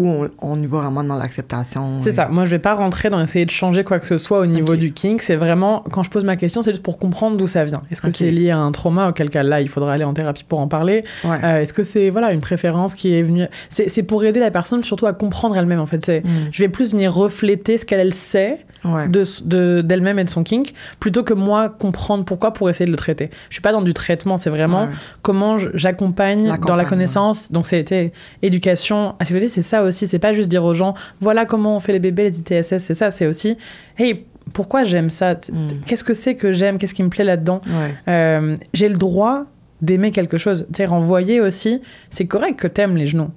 ou 0.00 0.08
on, 0.08 0.30
on 0.40 0.60
y 0.60 0.66
va 0.66 0.78
vraiment 0.80 1.04
dans 1.04 1.14
l'acceptation? 1.14 1.98
C'est 2.00 2.10
et- 2.10 2.12
ça. 2.14 2.26
Moi, 2.28 2.44
je 2.46 2.50
vais 2.50 2.58
pas 2.58 2.74
rentrer 2.74 3.10
dans 3.10 3.20
essayer 3.20 3.44
de 3.46 3.50
changer 3.50 3.84
quoi 3.84 3.98
que 4.00 4.06
ce 4.06 4.18
soit 4.18 4.40
au 4.40 4.46
niveau 4.46 4.74
du 4.74 4.92
kink. 4.92 5.22
C'est 5.22 5.36
vraiment, 5.36 5.84
quand 5.92 6.02
je 6.02 6.10
pose 6.10 6.24
ma 6.24 6.36
question, 6.36 6.62
c'est 6.62 6.70
juste 6.72 6.82
pour 6.82 6.98
comprendre 6.98 7.36
d'où 7.36 7.46
ça 7.46 7.64
vient. 7.64 7.82
Est-ce 7.90 8.02
que 8.02 8.10
c'est 8.10 8.30
lié 8.30 8.50
à 8.50 8.58
un 8.58 8.72
trauma, 8.72 9.08
auquel 9.10 9.30
cas 9.30 9.42
là, 9.42 9.60
il 9.60 9.68
faudra 9.68 9.92
aller 9.92 10.04
en 10.04 10.14
thérapie 10.14 10.44
pour 10.48 10.58
en 10.58 10.66
parler 10.68 11.04
Ouais. 11.24 11.36
Euh, 11.44 11.60
Est-ce 11.60 11.72
que 11.72 11.82
c'est 11.84 12.10
voilà 12.10 12.32
une 12.32 12.40
préférence 12.40 12.94
qui 12.94 13.14
est 13.14 13.22
venue? 13.22 13.44
C'est 13.68 14.02
pour 14.02 14.24
aider 14.24 14.40
la 14.40 14.50
personne 14.50 14.82
surtout 14.82 15.06
à 15.06 15.12
comprendre 15.12 15.56
elle-même. 15.56 15.80
En 15.80 15.86
fait, 15.86 16.04
c'est 16.04 16.20
Mm. 16.24 16.28
je 16.50 16.62
vais 16.62 16.68
plus 16.68 16.92
venir 16.92 17.14
refléter 17.14 17.76
ce 17.78 17.84
qu'elle 17.84 18.00
elle 18.00 18.14
sait 18.14 18.58
Ouais. 18.84 19.08
de 19.08 19.24
de- 19.44 19.80
d'elle-même 19.82 20.18
et 20.18 20.24
de 20.24 20.28
son 20.30 20.42
kink, 20.42 20.72
plutôt 21.00 21.22
que 21.22 21.34
moi 21.34 21.68
comprendre 21.68 22.24
pourquoi 22.24 22.52
pour 22.52 22.70
essayer 22.70 22.86
de 22.86 22.90
le 22.90 22.96
traiter. 22.96 23.30
Je 23.48 23.54
suis 23.54 23.62
pas 23.62 23.72
dans 23.72 23.82
du 23.82 23.92
traitement. 23.94 24.38
C'est 24.38 24.50
vraiment 24.50 24.84
Ouais. 24.84 24.88
comment 25.22 25.56
j'accompagne 25.74 26.56
dans 26.66 26.76
la 26.76 26.84
connaissance. 26.84 27.52
Donc 27.52 27.66
c'était 27.66 28.12
éducation 28.42 29.14
sexualité, 29.20 29.48
c'est 29.48 29.62
ça 29.62 29.82
aussi. 29.82 30.06
C'est 30.06 30.18
pas 30.18 30.32
juste 30.32 30.48
dire 30.48 30.64
aux 30.64 30.74
gens, 30.74 30.94
voilà 31.20 31.44
comment 31.46 31.76
on 31.76 31.80
fait 31.80 31.92
les 31.92 31.98
bébés, 32.00 32.24
les 32.30 32.38
ITSS, 32.40 32.78
c'est 32.78 32.94
ça. 32.94 33.10
C'est 33.10 33.26
aussi, 33.26 33.56
hey, 33.98 34.24
pourquoi 34.54 34.84
j'aime 34.84 35.10
ça? 35.10 35.34
Mm. 35.34 35.66
Qu'est-ce 35.86 36.02
que 36.04 36.14
c'est 36.14 36.34
que 36.34 36.52
j'aime? 36.52 36.78
Qu'est-ce 36.78 36.94
qui 36.94 37.02
me 37.02 37.08
plaît 37.10 37.24
là-dedans? 37.24 37.60
Ouais. 37.66 37.94
Euh, 38.08 38.56
J'ai 38.74 38.88
le 38.88 38.96
droit 38.96 39.44
d'aimer 39.82 40.10
quelque 40.10 40.38
chose. 40.38 40.66
Tu 40.74 40.84
renvoyer 40.84 41.40
aussi, 41.40 41.80
c'est 42.10 42.26
correct 42.26 42.58
que 42.58 42.66
t'aimes 42.66 42.96
les 42.96 43.06
genoux. 43.06 43.30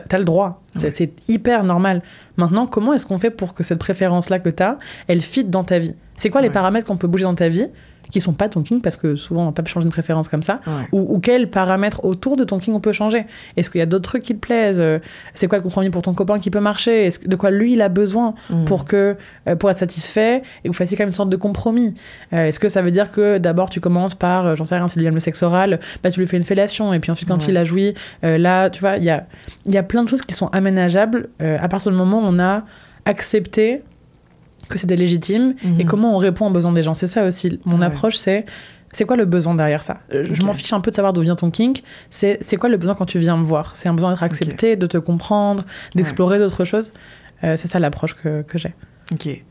T'as 0.00 0.18
le 0.18 0.24
droit. 0.24 0.62
C'est- 0.76 0.86
Ouais. 0.86 0.90
C'est 0.94 1.12
hyper 1.28 1.64
normal. 1.64 2.02
Maintenant, 2.36 2.66
comment 2.66 2.92
est-ce 2.94 3.06
qu'on 3.06 3.18
fait 3.18 3.30
pour 3.30 3.52
que 3.54 3.62
cette 3.62 3.78
préférence-là 3.78 4.38
que 4.38 4.48
t'as, 4.48 4.76
elle 5.08 5.20
fit 5.20 5.44
dans 5.44 5.64
ta 5.64 5.78
vie? 5.78 5.94
C'est 6.16 6.30
quoi 6.30 6.40
les 6.40 6.48
paramètres 6.50 6.86
qu'on 6.86 6.96
peut 6.96 7.08
bouger 7.08 7.24
dans 7.24 7.34
ta 7.34 7.48
vie 7.48 7.66
qui 8.12 8.20
sont 8.20 8.32
pas 8.34 8.48
ton 8.48 8.62
king 8.62 8.80
parce 8.80 8.96
que 8.96 9.16
souvent 9.16 9.48
on 9.48 9.52
peut 9.52 9.62
pas 9.64 9.68
changer 9.68 9.86
une 9.86 9.90
préférence 9.92 10.28
comme 10.28 10.42
ça 10.44 10.60
Ouais. 10.66 10.86
ou, 10.92 11.16
ou 11.16 11.18
quels 11.18 11.50
paramètres 11.50 12.04
autour 12.04 12.36
de 12.36 12.44
ton 12.44 12.58
king 12.60 12.72
on 12.74 12.80
peut 12.80 12.92
changer? 12.92 13.24
Est-ce 13.56 13.70
qu'il 13.70 13.78
y 13.80 13.82
a 13.82 13.86
d'autres 13.86 14.04
trucs 14.10 14.22
qui 14.22 14.34
te 14.34 14.40
plaisent? 14.40 14.80
Euh, 14.80 14.98
C'est 15.34 15.48
quoi 15.48 15.58
le 15.58 15.64
compromis 15.64 15.90
pour 15.90 16.02
ton 16.02 16.14
copain 16.14 16.38
qui 16.38 16.50
peut 16.50 16.60
marcher? 16.60 17.06
Est-ce 17.06 17.26
De 17.28 17.34
quoi 17.36 17.50
lui 17.50 17.72
il 17.72 17.82
a 17.82 17.88
besoin 17.88 18.34
Mm. 18.50 18.64
pour 18.66 18.84
que 18.84 19.16
euh, 19.48 19.56
pour 19.56 19.70
être 19.70 19.78
satisfait? 19.78 20.42
Et 20.64 20.68
vous 20.68 20.74
fassiez 20.74 20.96
quand 20.96 21.02
même 21.02 21.08
une 21.08 21.14
sorte 21.14 21.30
de 21.30 21.36
compromis 21.36 21.94
Euh, 22.32 22.46
Est-ce 22.46 22.60
que 22.60 22.68
ça 22.68 22.82
veut 22.82 22.90
dire 22.92 23.10
que 23.10 23.38
d'abord 23.38 23.70
tu 23.70 23.80
commences 23.80 24.14
par 24.14 24.54
j'en 24.56 24.64
sais 24.64 24.76
rien 24.76 24.86
si 24.88 24.98
lui 24.98 25.06
aime 25.06 25.14
le 25.14 25.20
sexe 25.20 25.42
oral 25.42 25.80
bah 26.02 26.10
tu 26.10 26.20
lui 26.20 26.26
fais 26.26 26.36
une 26.36 26.42
fellation 26.42 26.92
et 26.92 27.00
puis 27.00 27.10
ensuite 27.10 27.28
quand 27.28 27.38
Ouais. 27.38 27.46
il 27.48 27.56
a 27.56 27.64
joui 27.64 27.94
euh, 28.24 28.36
là 28.38 28.68
tu 28.70 28.80
vois 28.80 28.96
il 28.98 29.04
y 29.04 29.10
a 29.10 29.26
il 29.64 29.72
y 29.74 29.78
a 29.78 29.82
plein 29.82 30.02
de 30.04 30.08
choses 30.08 30.22
qui 30.22 30.34
sont 30.34 30.48
aménageables 30.48 31.28
euh, 31.40 31.56
à 31.60 31.68
partir 31.68 31.90
du 31.90 31.96
moment 31.96 32.18
où 32.20 32.24
on 32.26 32.38
a 32.38 32.62
accepté 33.04 33.82
que 34.68 34.78
c'était 34.78 34.96
légitime 34.96 35.54
Mhm. 35.64 35.80
et 35.80 35.84
comment 35.84 36.14
on 36.14 36.18
répond 36.18 36.46
aux 36.46 36.50
besoins 36.52 36.72
des 36.72 36.82
gens 36.82 36.94
c'est 36.94 37.06
ça 37.06 37.24
aussi 37.24 37.60
mon 37.64 37.78
Ouais. 37.80 37.86
approche 37.86 38.16
c'est 38.16 38.44
c'est 38.94 39.04
quoi 39.06 39.16
le 39.16 39.24
besoin 39.24 39.54
derrière 39.54 39.82
ça? 39.82 40.00
Euh, 40.12 40.22
Je 40.30 40.42
m'en 40.42 40.52
fiche 40.52 40.70
un 40.74 40.80
peu 40.82 40.90
de 40.90 40.94
savoir 40.96 41.14
d'où 41.14 41.22
vient 41.22 41.34
ton 41.34 41.50
kink. 41.50 41.82
C'est 42.10 42.36
c'est 42.42 42.56
quoi 42.58 42.68
le 42.68 42.76
besoin 42.76 42.94
quand 42.94 43.06
tu 43.06 43.18
viens 43.18 43.38
me 43.38 43.42
voir? 43.42 43.74
C'est 43.74 43.88
un 43.88 43.94
besoin 43.94 44.10
d'être 44.10 44.22
accepté, 44.22 44.76
de 44.76 44.86
te 44.86 44.98
comprendre, 44.98 45.64
d'explorer 45.94 46.38
d'autres 46.38 46.64
choses. 46.66 46.92
Euh, 47.42 47.56
c'est 47.56 47.68
ça 47.68 47.78
l'approche 47.78 48.14
que, 48.14 48.42
que 48.42 48.58
j'ai. 48.58 48.74
OK. 49.10 49.42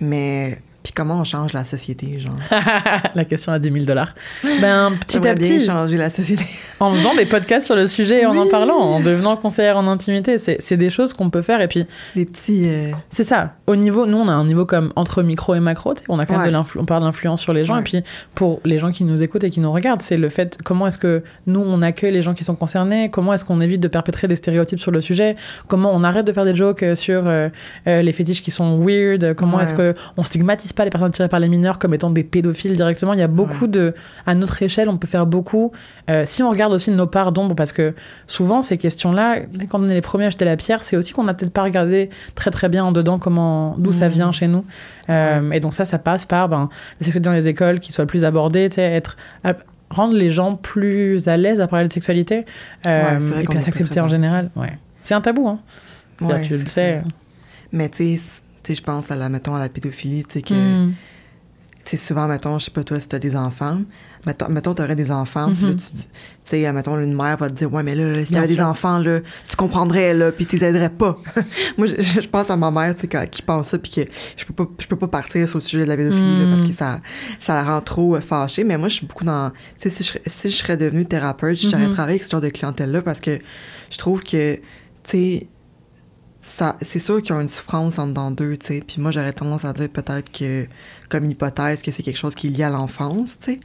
Mais, 0.00 0.60
puis 0.84 0.92
comment 0.92 1.18
on 1.18 1.24
change 1.24 1.52
la 1.54 1.64
société, 1.64 2.20
genre? 2.20 2.36
La 3.14 3.24
question 3.24 3.52
à 3.52 3.58
10 3.58 3.72
000 3.72 3.84
dollars. 3.86 4.14
Ben, 4.60 4.92
petit 5.00 5.16
à 5.16 5.34
bien 5.34 5.34
petit, 5.34 5.64
changer 5.64 5.96
la 5.96 6.10
société. 6.10 6.44
en 6.80 6.94
faisant 6.94 7.14
des 7.14 7.24
podcasts 7.26 7.66
sur 7.66 7.74
le 7.74 7.86
sujet 7.86 8.22
et 8.22 8.26
en 8.26 8.36
en 8.36 8.46
parlant, 8.48 8.74
en 8.76 9.00
devenant 9.00 9.36
conseillère 9.36 9.78
en 9.78 9.86
intimité, 9.86 10.38
c'est 10.38 10.58
c'est 10.60 10.76
des 10.76 10.90
choses 10.90 11.12
qu'on 11.14 11.30
peut 11.30 11.42
faire. 11.42 11.60
Et 11.60 11.68
puis, 11.68 11.86
Des 12.14 12.26
petits... 12.26 12.68
euh, 12.68 12.92
c'est 13.10 13.24
ça. 13.24 13.54
Au 13.66 13.76
niveau, 13.76 14.06
nous, 14.06 14.18
on 14.18 14.28
a 14.28 14.32
un 14.32 14.44
niveau 14.44 14.66
comme 14.66 14.92
entre 14.94 15.22
micro 15.22 15.54
et 15.54 15.60
macro. 15.60 15.94
On 16.08 16.18
a 16.18 16.26
quand 16.26 16.38
même 16.38 16.52
de 16.52 16.78
on 16.78 16.84
parle 16.84 17.02
d'influence 17.02 17.40
sur 17.40 17.52
les 17.52 17.64
gens. 17.64 17.74
Ouais. 17.74 17.80
Et 17.80 17.84
puis, 17.84 18.02
pour 18.34 18.60
les 18.64 18.78
gens 18.78 18.92
qui 18.92 19.04
nous 19.04 19.22
écoutent 19.22 19.44
et 19.44 19.50
qui 19.50 19.60
nous 19.60 19.72
regardent, 19.72 20.02
c'est 20.02 20.18
le 20.18 20.28
fait 20.28 20.58
comment 20.62 20.86
est-ce 20.86 20.98
que 20.98 21.22
nous, 21.46 21.60
on 21.60 21.80
accueille 21.82 22.12
les 22.12 22.22
gens 22.22 22.34
qui 22.34 22.44
sont 22.44 22.56
concernés, 22.56 23.08
comment 23.10 23.32
est-ce 23.32 23.44
qu'on 23.44 23.60
évite 23.60 23.80
de 23.80 23.88
perpétrer 23.88 24.28
des 24.28 24.36
stéréotypes 24.36 24.80
sur 24.80 24.90
le 24.90 25.00
sujet, 25.00 25.36
comment 25.66 25.92
on 25.94 26.04
arrête 26.04 26.26
de 26.26 26.32
faire 26.32 26.44
des 26.44 26.54
jokes 26.54 26.82
euh, 26.82 26.94
sur 26.94 27.26
euh, 27.26 27.48
euh, 27.86 28.02
les 28.02 28.12
fétiches 28.12 28.42
qui 28.42 28.50
sont 28.50 28.78
weird, 28.84 29.34
comment 29.34 29.54
Ouais. 29.58 29.62
est-ce 29.62 29.74
que 29.74 29.94
on 30.16 30.22
stigmatise 30.74 30.76
pas 30.76 30.84
les 30.84 30.90
personnes 30.90 31.12
tirées 31.12 31.28
par 31.28 31.40
les 31.40 31.48
mineurs 31.48 31.78
comme 31.78 31.94
étant 31.94 32.10
des 32.10 32.24
pédophiles 32.24 32.74
directement. 32.76 33.12
Il 33.12 33.18
y 33.20 33.22
a 33.22 33.28
beaucoup 33.28 33.64
Ouais. 33.64 33.68
de, 33.70 33.94
à 34.26 34.34
notre 34.34 34.62
échelle, 34.62 34.88
on 34.88 34.96
peut 34.96 35.06
faire 35.06 35.26
beaucoup. 35.26 35.72
Euh, 36.10 36.24
si 36.26 36.42
on 36.42 36.50
regarde 36.50 36.72
aussi 36.72 36.90
nos 36.90 37.06
parts 37.06 37.32
d'ombre, 37.32 37.54
parce 37.54 37.72
que 37.72 37.94
souvent 38.26 38.62
ces 38.62 38.76
questions-là, 38.76 39.38
quand 39.68 39.80
on 39.80 39.88
est 39.88 39.94
les 39.94 40.00
premiers 40.00 40.26
à 40.26 40.30
jeter 40.30 40.44
la 40.44 40.56
pierre, 40.56 40.82
c'est 40.82 40.96
aussi 40.96 41.12
qu'on 41.12 41.24
n'a 41.24 41.34
peut-être 41.34 41.52
pas 41.52 41.62
regardé 41.62 42.10
très 42.34 42.50
très 42.50 42.68
bien 42.68 42.84
en 42.84 42.92
dedans 42.92 43.18
comment, 43.18 43.76
d'où 43.78 43.92
ça 43.92 44.06
Mhm. 44.08 44.12
vient 44.14 44.32
chez 44.32 44.46
nous. 44.48 44.64
Euh, 45.10 45.50
Et 45.52 45.60
donc 45.60 45.74
ça, 45.74 45.84
ça 45.84 45.98
passe 45.98 46.24
par 46.24 46.48
ben, 46.48 46.68
la 47.00 47.04
sexualité 47.04 47.20
dans 47.28 47.32
les 47.32 47.48
écoles 47.48 47.80
qui 47.80 47.92
soit 47.92 48.06
plus 48.06 48.24
abordée, 48.24 48.68
être 48.76 49.16
rendre 49.90 50.14
les 50.14 50.30
gens 50.30 50.56
plus 50.56 51.28
à 51.28 51.36
l'aise 51.36 51.60
à 51.60 51.68
parler 51.68 51.86
de 51.86 51.92
sexualité 51.92 52.46
euh, 52.86 53.18
Ouais, 53.20 53.42
et 53.42 53.44
qu'on 53.44 53.52
puis 53.52 53.58
à 53.58 53.62
s'accepter 53.62 54.00
en 54.00 54.08
général. 54.08 54.50
Ouais. 54.56 54.76
C'est 55.04 55.14
un 55.14 55.20
tabou, 55.20 55.46
hein. 55.46 55.58
ouais, 56.20 56.42
tu 56.42 56.54
le 56.54 56.66
sais. 56.66 57.02
Mais 57.72 57.88
tu 57.88 58.16
sais, 58.16 58.20
je 58.72 58.82
pense 58.82 59.10
à 59.10 59.16
la, 59.16 59.28
mettons, 59.28 59.54
à 59.54 59.58
la 59.58 59.68
pédophilie, 59.68 60.24
tu 60.24 60.34
sais, 60.34 60.42
que. 60.42 60.54
Mm. 60.54 60.94
Tu 61.84 61.98
sais, 61.98 62.06
souvent, 62.06 62.26
mettons, 62.28 62.58
je 62.58 62.64
sais 62.64 62.70
pas 62.70 62.82
toi 62.82 62.98
si 62.98 63.06
t'as 63.08 63.18
des 63.18 63.36
enfants. 63.36 63.78
Mettons, 64.24 64.48
mettons 64.48 64.72
t'aurais 64.72 64.96
des 64.96 65.10
enfants, 65.10 65.48
là, 65.48 65.54
Mhm. 65.68 65.76
tu 65.76 65.84
tu 65.92 66.00
sais, 66.46 66.72
mettons, 66.72 66.98
une 66.98 67.14
mère 67.14 67.36
va 67.36 67.50
te 67.50 67.54
dire, 67.56 67.70
ouais, 67.70 67.82
mais 67.82 67.94
là, 67.94 68.24
si 68.24 68.32
t'avais 68.32 68.46
des 68.46 68.60
enfants, 68.60 68.98
là, 68.98 69.20
tu 69.46 69.54
comprendrais, 69.56 70.14
là, 70.14 70.32
puis 70.32 70.46
t'les 70.46 70.62
aiderais 70.64 70.88
pas. 70.88 71.18
Moi, 71.76 71.86
je, 71.88 72.20
je 72.22 72.26
pense 72.28 72.48
à 72.48 72.56
ma 72.56 72.70
mère, 72.70 72.94
tu 72.94 73.06
sais, 73.06 73.28
qui 73.28 73.42
pense 73.42 73.68
ça, 73.68 73.78
puis 73.78 73.92
que 73.92 74.00
je 74.34 74.44
peux 74.46 74.54
pas, 74.54 74.66
je 74.78 74.86
peux 74.86 74.96
pas 74.96 75.08
partir 75.08 75.46
sur 75.46 75.58
le 75.58 75.62
sujet 75.62 75.84
de 75.84 75.88
la 75.90 75.96
pédophilie, 75.98 76.38
là, 76.38 76.46
parce 76.48 76.62
que 76.62 76.72
ça, 76.72 77.00
ça 77.38 77.52
la 77.52 77.64
rend 77.64 77.82
trop 77.82 78.16
euh, 78.16 78.20
fâchée. 78.22 78.64
Mais 78.64 78.78
moi, 78.78 78.88
je 78.88 78.94
suis 78.94 79.06
beaucoup 79.06 79.24
dans, 79.24 79.50
tu 79.78 79.90
sais, 79.90 79.90
si 79.90 80.02
je, 80.04 80.08
serais- 80.08 80.22
si 80.26 80.48
je 80.50 80.56
serais 80.56 80.78
devenue 80.78 81.04
thérapeute, 81.04 81.58
j'aurais 81.60 81.88
Mhm. 81.88 81.92
travaillé 81.92 82.14
avec 82.16 82.24
ce 82.24 82.30
genre 82.30 82.40
de 82.40 82.48
clientèle-là, 82.48 83.02
parce 83.02 83.20
que 83.20 83.38
je 83.90 83.98
trouve 83.98 84.22
que, 84.22 84.54
tu 84.56 84.60
sais, 85.04 85.46
ça, 86.44 86.76
c'est 86.82 86.98
sûr 86.98 87.22
qu'ils 87.22 87.34
ont 87.34 87.40
une 87.40 87.48
souffrance 87.48 87.98
en 87.98 88.06
dedans 88.06 88.30
d'eux, 88.30 88.58
tu 88.58 88.66
sais. 88.66 88.84
Puis 88.86 89.00
moi, 89.00 89.10
j'aurais 89.10 89.32
tendance 89.32 89.64
à 89.64 89.72
dire 89.72 89.88
peut-être 89.88 90.30
que, 90.30 90.66
comme 91.08 91.24
hypothèse, 91.24 91.80
que 91.80 91.90
c'est 91.90 92.02
quelque 92.02 92.18
chose 92.18 92.34
qui 92.34 92.48
est 92.48 92.50
lié 92.50 92.64
à 92.64 92.70
l'enfance, 92.70 93.38
tu 93.38 93.52
sais. 93.52 93.60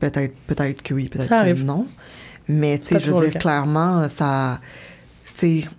Peut-être, 0.00 0.34
peut-être 0.48 0.82
que 0.82 0.92
oui, 0.92 1.08
peut-être 1.08 1.28
que 1.28 1.62
non. 1.62 1.86
Mais, 2.48 2.80
tu 2.80 2.88
sais, 2.88 3.00
je 3.00 3.10
veux 3.12 3.30
dire, 3.30 3.38
clairement, 3.38 4.08
ça. 4.08 4.60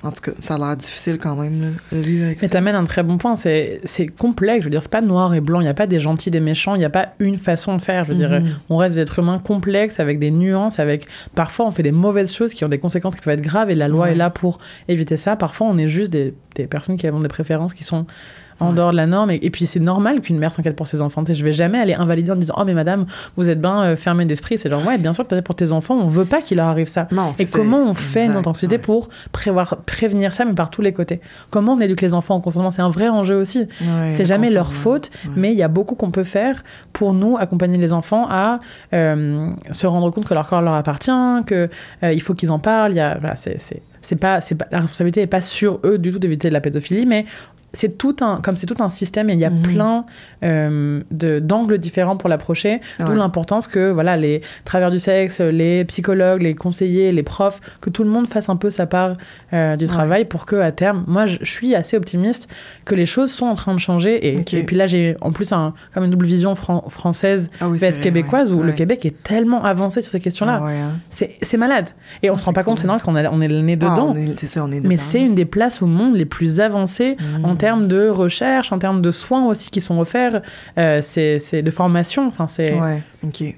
En 0.04 0.12
tout 0.12 0.22
cas, 0.22 0.32
ça 0.42 0.56
a 0.56 0.58
l'air 0.58 0.76
difficile 0.78 1.18
quand 1.20 1.36
même, 1.36 1.62
là, 1.62 1.68
de 1.92 1.98
vivre 2.02 2.26
avec 2.26 2.42
Mais 2.42 2.48
ça. 2.48 2.54
t'amènes 2.54 2.76
un 2.76 2.84
très 2.86 3.04
bon 3.04 3.18
point, 3.18 3.36
c'est 3.36 3.82
c'est 3.86 4.08
complexe, 4.08 4.60
je 4.62 4.66
veux 4.66 4.72
dire, 4.72 4.82
c'est 4.82 4.92
pas 4.92 5.02
noir 5.02 5.34
et 5.34 5.42
blanc, 5.42 5.60
il 5.60 5.64
n'y 5.64 5.70
a 5.70 5.74
pas 5.74 5.88
des 5.88 6.00
gentils, 6.00 6.32
des 6.32 6.40
méchants, 6.40 6.76
il 6.76 6.80
n'y 6.80 6.86
a 6.86 6.90
pas 6.90 7.10
une 7.20 7.38
façon 7.38 7.76
de 7.78 7.82
faire, 7.82 8.06
je 8.06 8.12
veux 8.12 8.18
dire, 8.18 8.30
Mhm. 8.32 8.50
on 8.70 8.78
reste 8.78 8.96
des 8.96 9.02
êtres 9.02 9.20
humains 9.20 9.40
complexes, 9.40 10.00
avec 10.00 10.20
des 10.20 10.32
nuances, 10.32 10.80
avec... 10.80 11.08
Parfois 11.36 11.66
on 11.68 11.72
fait 11.72 11.84
des 11.84 11.92
mauvaises 11.92 12.34
choses 12.34 12.54
qui 12.54 12.66
ont 12.66 12.70
des 12.70 12.80
conséquences 12.80 13.16
qui 13.16 13.22
peuvent 13.22 13.34
être 13.38 13.42
graves, 13.42 13.70
et 13.70 13.76
la 13.76 13.88
loi 13.88 14.06
Ouais. 14.06 14.12
est 14.14 14.16
là 14.16 14.30
pour 14.30 14.60
éviter 14.88 15.18
ça, 15.18 15.36
parfois 15.36 15.68
on 15.68 15.78
est 15.78 15.88
juste 15.88 16.12
des, 16.12 16.34
des 16.56 16.68
personnes 16.68 16.98
qui 16.98 17.08
ont 17.10 17.20
des 17.20 17.28
préférences 17.28 17.74
qui 17.74 17.84
sont 17.84 18.06
en 18.62 18.74
dehors 18.74 18.92
de 18.92 18.98
la 18.98 19.08
norme, 19.08 19.32
et, 19.32 19.40
et 19.42 19.50
puis 19.50 19.66
c'est 19.66 19.80
normal 19.80 20.22
qu'une 20.22 20.38
mère 20.38 20.52
s'inquiète 20.52 20.76
pour 20.76 20.88
ses 20.88 21.02
enfants, 21.02 21.24
sais, 21.26 21.34
je 21.34 21.44
vais 21.44 21.52
jamais 21.52 21.80
aller 21.80 21.94
invalider 21.94 22.32
en 22.32 22.36
disant 22.36 22.54
«Oh 22.58 22.64
mais 22.66 22.74
madame, 22.74 23.06
vous 23.36 23.50
êtes 23.50 23.60
bien 23.60 23.82
euh, 23.82 23.96
fermée 23.96 24.26
d'esprit», 24.26 24.58
c'est 24.60 24.70
genre 24.70 24.86
«Ouais, 24.88 24.98
bien 24.98 25.14
sûr 25.14 25.24
que 25.26 25.30
t'as 25.36 25.42
pour 25.42 25.56
tes 25.56 25.72
enfants, 25.72 25.96
on 25.96 26.08
veut 26.08 26.26
pas 26.26 26.42
qu'il 26.42 26.58
leur 26.58 26.68
arrive 26.68 26.88
ça». 26.88 27.08
Non, 27.12 27.32
Et 27.40 27.46
comment 27.46 27.80
on 27.84 27.94
fait 27.94 28.22
Exact, 28.24 28.36
notre 28.36 28.50
anxiété 28.50 28.76
ouais. 28.76 28.82
pour 28.82 29.10
prévoir, 29.32 29.78
prévenir 29.86 30.34
ça, 30.34 30.46
mais 30.46 30.54
par 30.54 30.70
tous 30.70 30.82
les 30.82 30.94
côtés? 30.94 31.20
Comment 31.50 31.74
on 31.74 31.80
éduque 31.82 32.02
les 32.02 32.14
enfants 32.14 32.36
en 32.36 32.42
consentement 32.42 32.72
C'est 32.72 32.82
un 32.82 32.90
vrai 32.90 33.10
enjeu 33.10 33.36
aussi. 33.36 33.68
Ouais, 33.82 34.12
c'est 34.12 34.26
jamais 34.26 34.50
leur 34.50 34.74
faute, 34.74 35.10
Ouais. 35.26 35.32
mais 35.36 35.52
il 35.52 35.58
y 35.58 35.64
a 35.64 35.68
beaucoup 35.68 35.96
qu'on 35.96 36.12
peut 36.12 36.24
faire 36.24 36.64
pour 36.94 37.14
nous 37.14 37.38
accompagner 37.40 37.78
les 37.78 37.94
enfants 37.94 38.28
à 38.30 38.60
euh, 38.94 39.50
se 39.72 39.88
rendre 39.88 40.10
compte 40.12 40.26
que 40.26 40.34
leur 40.34 40.48
corps 40.48 40.62
leur 40.62 40.74
appartient, 40.76 41.12
que 41.46 41.70
euh, 42.04 42.20
faut 42.22 42.34
qu'ils 42.36 42.52
en 42.52 42.60
parlent. 42.60 42.92
Il 42.92 42.98
y 42.98 43.00
a, 43.00 43.18
voilà, 43.20 43.36
c'est, 43.36 43.60
c'est, 43.60 43.82
c'est 44.02 44.16
pas, 44.16 44.42
c'est 44.42 44.56
pas, 44.56 44.68
la 44.72 44.80
responsabilité 44.82 45.22
n'est 45.22 45.28
pas 45.28 45.42
sur 45.42 45.80
eux 45.84 45.98
du 45.98 46.12
tout 46.12 46.20
d'éviter 46.20 46.50
de 46.50 46.54
la 46.54 46.62
pédophilie, 46.62 47.06
mais 47.06 47.26
c'est 47.74 47.98
tout 47.98 48.16
un, 48.22 48.38
comme 48.38 48.58
c'est 48.58 48.66
tout 48.66 48.82
un 48.84 48.90
système 48.90 49.30
et 49.30 49.34
il 49.34 49.40
y 49.40 49.46
a 49.46 49.50
Mhm. 49.50 49.62
plein 49.62 50.06
euh, 50.44 51.02
d'angles 51.12 51.78
différents 51.78 52.18
pour 52.18 52.28
l'approcher. 52.30 52.82
D'où 53.00 53.14
l'importance 53.14 53.68
que 53.68 53.92
voilà 53.92 54.18
les 54.18 54.42
travailleurs 54.66 54.92
du 54.92 55.00
sexe, 55.00 55.40
les 55.40 55.86
psychologues, 55.86 56.42
les 56.42 56.56
conseillers, 56.56 57.12
les 57.12 57.24
profs, 57.24 57.62
que 57.80 57.90
tout 57.90 58.04
le 58.04 58.10
monde 58.10 58.28
fasse 58.28 58.50
un 58.50 58.56
peu 58.56 58.70
sa 58.70 58.86
part 58.86 59.14
euh, 59.54 59.76
du 59.76 59.86
Ouais. 59.86 59.92
travail 59.92 60.26
pour 60.26 60.46
que 60.46 60.56
à 60.56 60.72
terme, 60.72 61.04
moi 61.08 61.26
je, 61.26 61.38
suis 61.44 61.76
assez 61.76 61.98
optimiste 61.98 62.48
que 62.86 62.96
les 62.96 63.06
choses 63.06 63.32
sont 63.32 63.46
en 63.46 63.56
train 63.56 63.74
de 63.74 63.80
changer 63.80 64.36
et, 64.36 64.42
puis 64.64 64.76
là 64.76 64.88
j'ai 64.88 65.16
en 65.22 65.32
plus 65.32 65.52
un, 65.52 65.74
comme 65.94 66.04
une 66.06 66.12
double 66.12 66.26
vision 66.26 66.56
fran- 66.56 66.86
française 66.90 67.50
Ah 67.60 67.68
oui, 67.70 67.78
québécoise 68.02 68.52
ouais. 68.52 68.60
où 68.60 68.64
le. 68.64 68.72
Québec 68.72 69.06
est 69.06 69.22
tellement 69.24 69.64
avancé 69.64 70.02
sur 70.02 70.12
ces 70.12 70.20
questions-là. 70.22 70.60
Ah 70.62 70.66
ouais, 70.66 70.78
hein. 70.80 70.94
C'est, 71.10 71.58
malade 71.58 71.90
et 72.24 72.30
on 72.30 72.36
Ah, 72.36 72.38
se 72.38 72.46
rend 72.46 72.54
pas 72.54 72.64
compte, 72.64 72.80
c'est 72.80 72.88
normal 72.88 73.04
qu'on 73.04 73.16
on 73.16 73.42
est 73.42 73.48
le 73.48 73.62
nez 73.62 73.78
Ah, 73.82 73.96
dedans. 73.96 74.14
on 74.14 74.16
est- 74.16 74.40
c'est 74.40 74.48
ça, 74.48 74.64
on 74.64 74.72
est 74.72 74.80
mais 74.80 74.98
c'est 74.98 75.20
une 75.22 75.36
des 75.36 75.46
places 75.46 75.82
au 75.82 75.86
monde 75.88 76.16
les 76.16 76.26
plus 76.26 76.60
avancées 76.62 77.18
Mhm. 77.20 77.46
en 77.46 77.56
termes 77.62 77.88
de 77.88 78.08
recherche, 78.10 78.72
en 78.72 78.80
termes 78.80 79.02
de 79.02 79.12
soins 79.12 79.46
aussi 79.48 79.70
qui 79.70 79.82
sont 79.82 80.00
offerts, 80.00 80.42
euh, 80.78 81.02
c'est, 81.02 81.62
de 81.62 81.72
formation. 81.72 82.28
Enfin, 82.28 82.48
c'est 82.48 82.74
Ouais, 82.80 83.02
ok. 83.24 83.56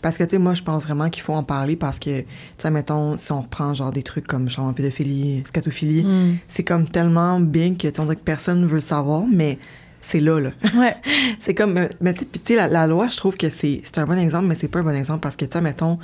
Parce 0.00 0.16
que, 0.18 0.24
tu 0.24 0.30
sais, 0.30 0.38
moi, 0.38 0.54
je 0.54 0.62
pense 0.62 0.82
vraiment 0.84 1.08
qu'il 1.10 1.22
faut 1.22 1.32
en 1.34 1.44
parler 1.44 1.76
parce 1.76 1.98
que, 2.00 2.20
tu 2.22 2.26
sais, 2.58 2.70
mettons, 2.70 3.16
si 3.16 3.30
on 3.30 3.42
reprend 3.42 3.72
genre 3.72 3.92
des 3.92 4.02
trucs 4.02 4.26
comme 4.26 4.48
genre 4.50 4.74
pédophilie, 4.74 5.44
scatophilie, 5.46 6.02
Mm. 6.04 6.38
c'est 6.48 6.64
comme 6.64 6.88
tellement 6.88 7.38
big 7.38 7.76
que, 7.76 7.86
tu 7.86 7.94
sais, 7.94 8.00
on 8.00 8.04
dirait 8.04 8.16
que 8.16 8.24
personne 8.24 8.66
veut 8.66 8.74
le 8.76 8.80
savoir, 8.80 9.22
mais 9.32 9.58
c'est 10.00 10.18
là, 10.18 10.40
là. 10.40 10.50
Ouais. 10.76 10.96
c'est 11.40 11.54
comme, 11.54 11.78
mais- 12.00 12.14
tu 12.14 12.26
sais, 12.44 12.56
la, 12.56 12.66
la 12.68 12.86
loi, 12.88 13.06
je 13.08 13.16
trouve 13.16 13.36
que 13.36 13.48
c'est 13.48 13.82
un 13.96 14.04
bon 14.04 14.18
exemple, 14.18 14.46
mais 14.48 14.56
c'est 14.56 14.66
pas 14.66 14.80
un 14.80 14.82
bon 14.82 14.96
exemple 14.96 15.20
parce 15.20 15.36
que, 15.36 15.44
tu 15.44 15.52
sais, 15.56 15.60
mettons, 15.62 15.96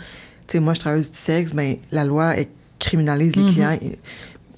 tu 0.46 0.52
sais, 0.52 0.60
moi, 0.60 0.74
je 0.74 0.80
travaille 0.80 1.00
du 1.02 1.08
sexe, 1.12 1.52
ben, 1.52 1.76
la 1.90 2.04
loi, 2.04 2.36
elle 2.36 2.46
criminalise 2.78 3.34
les 3.34 3.42
Mhm. 3.42 3.52
clients. 3.52 3.78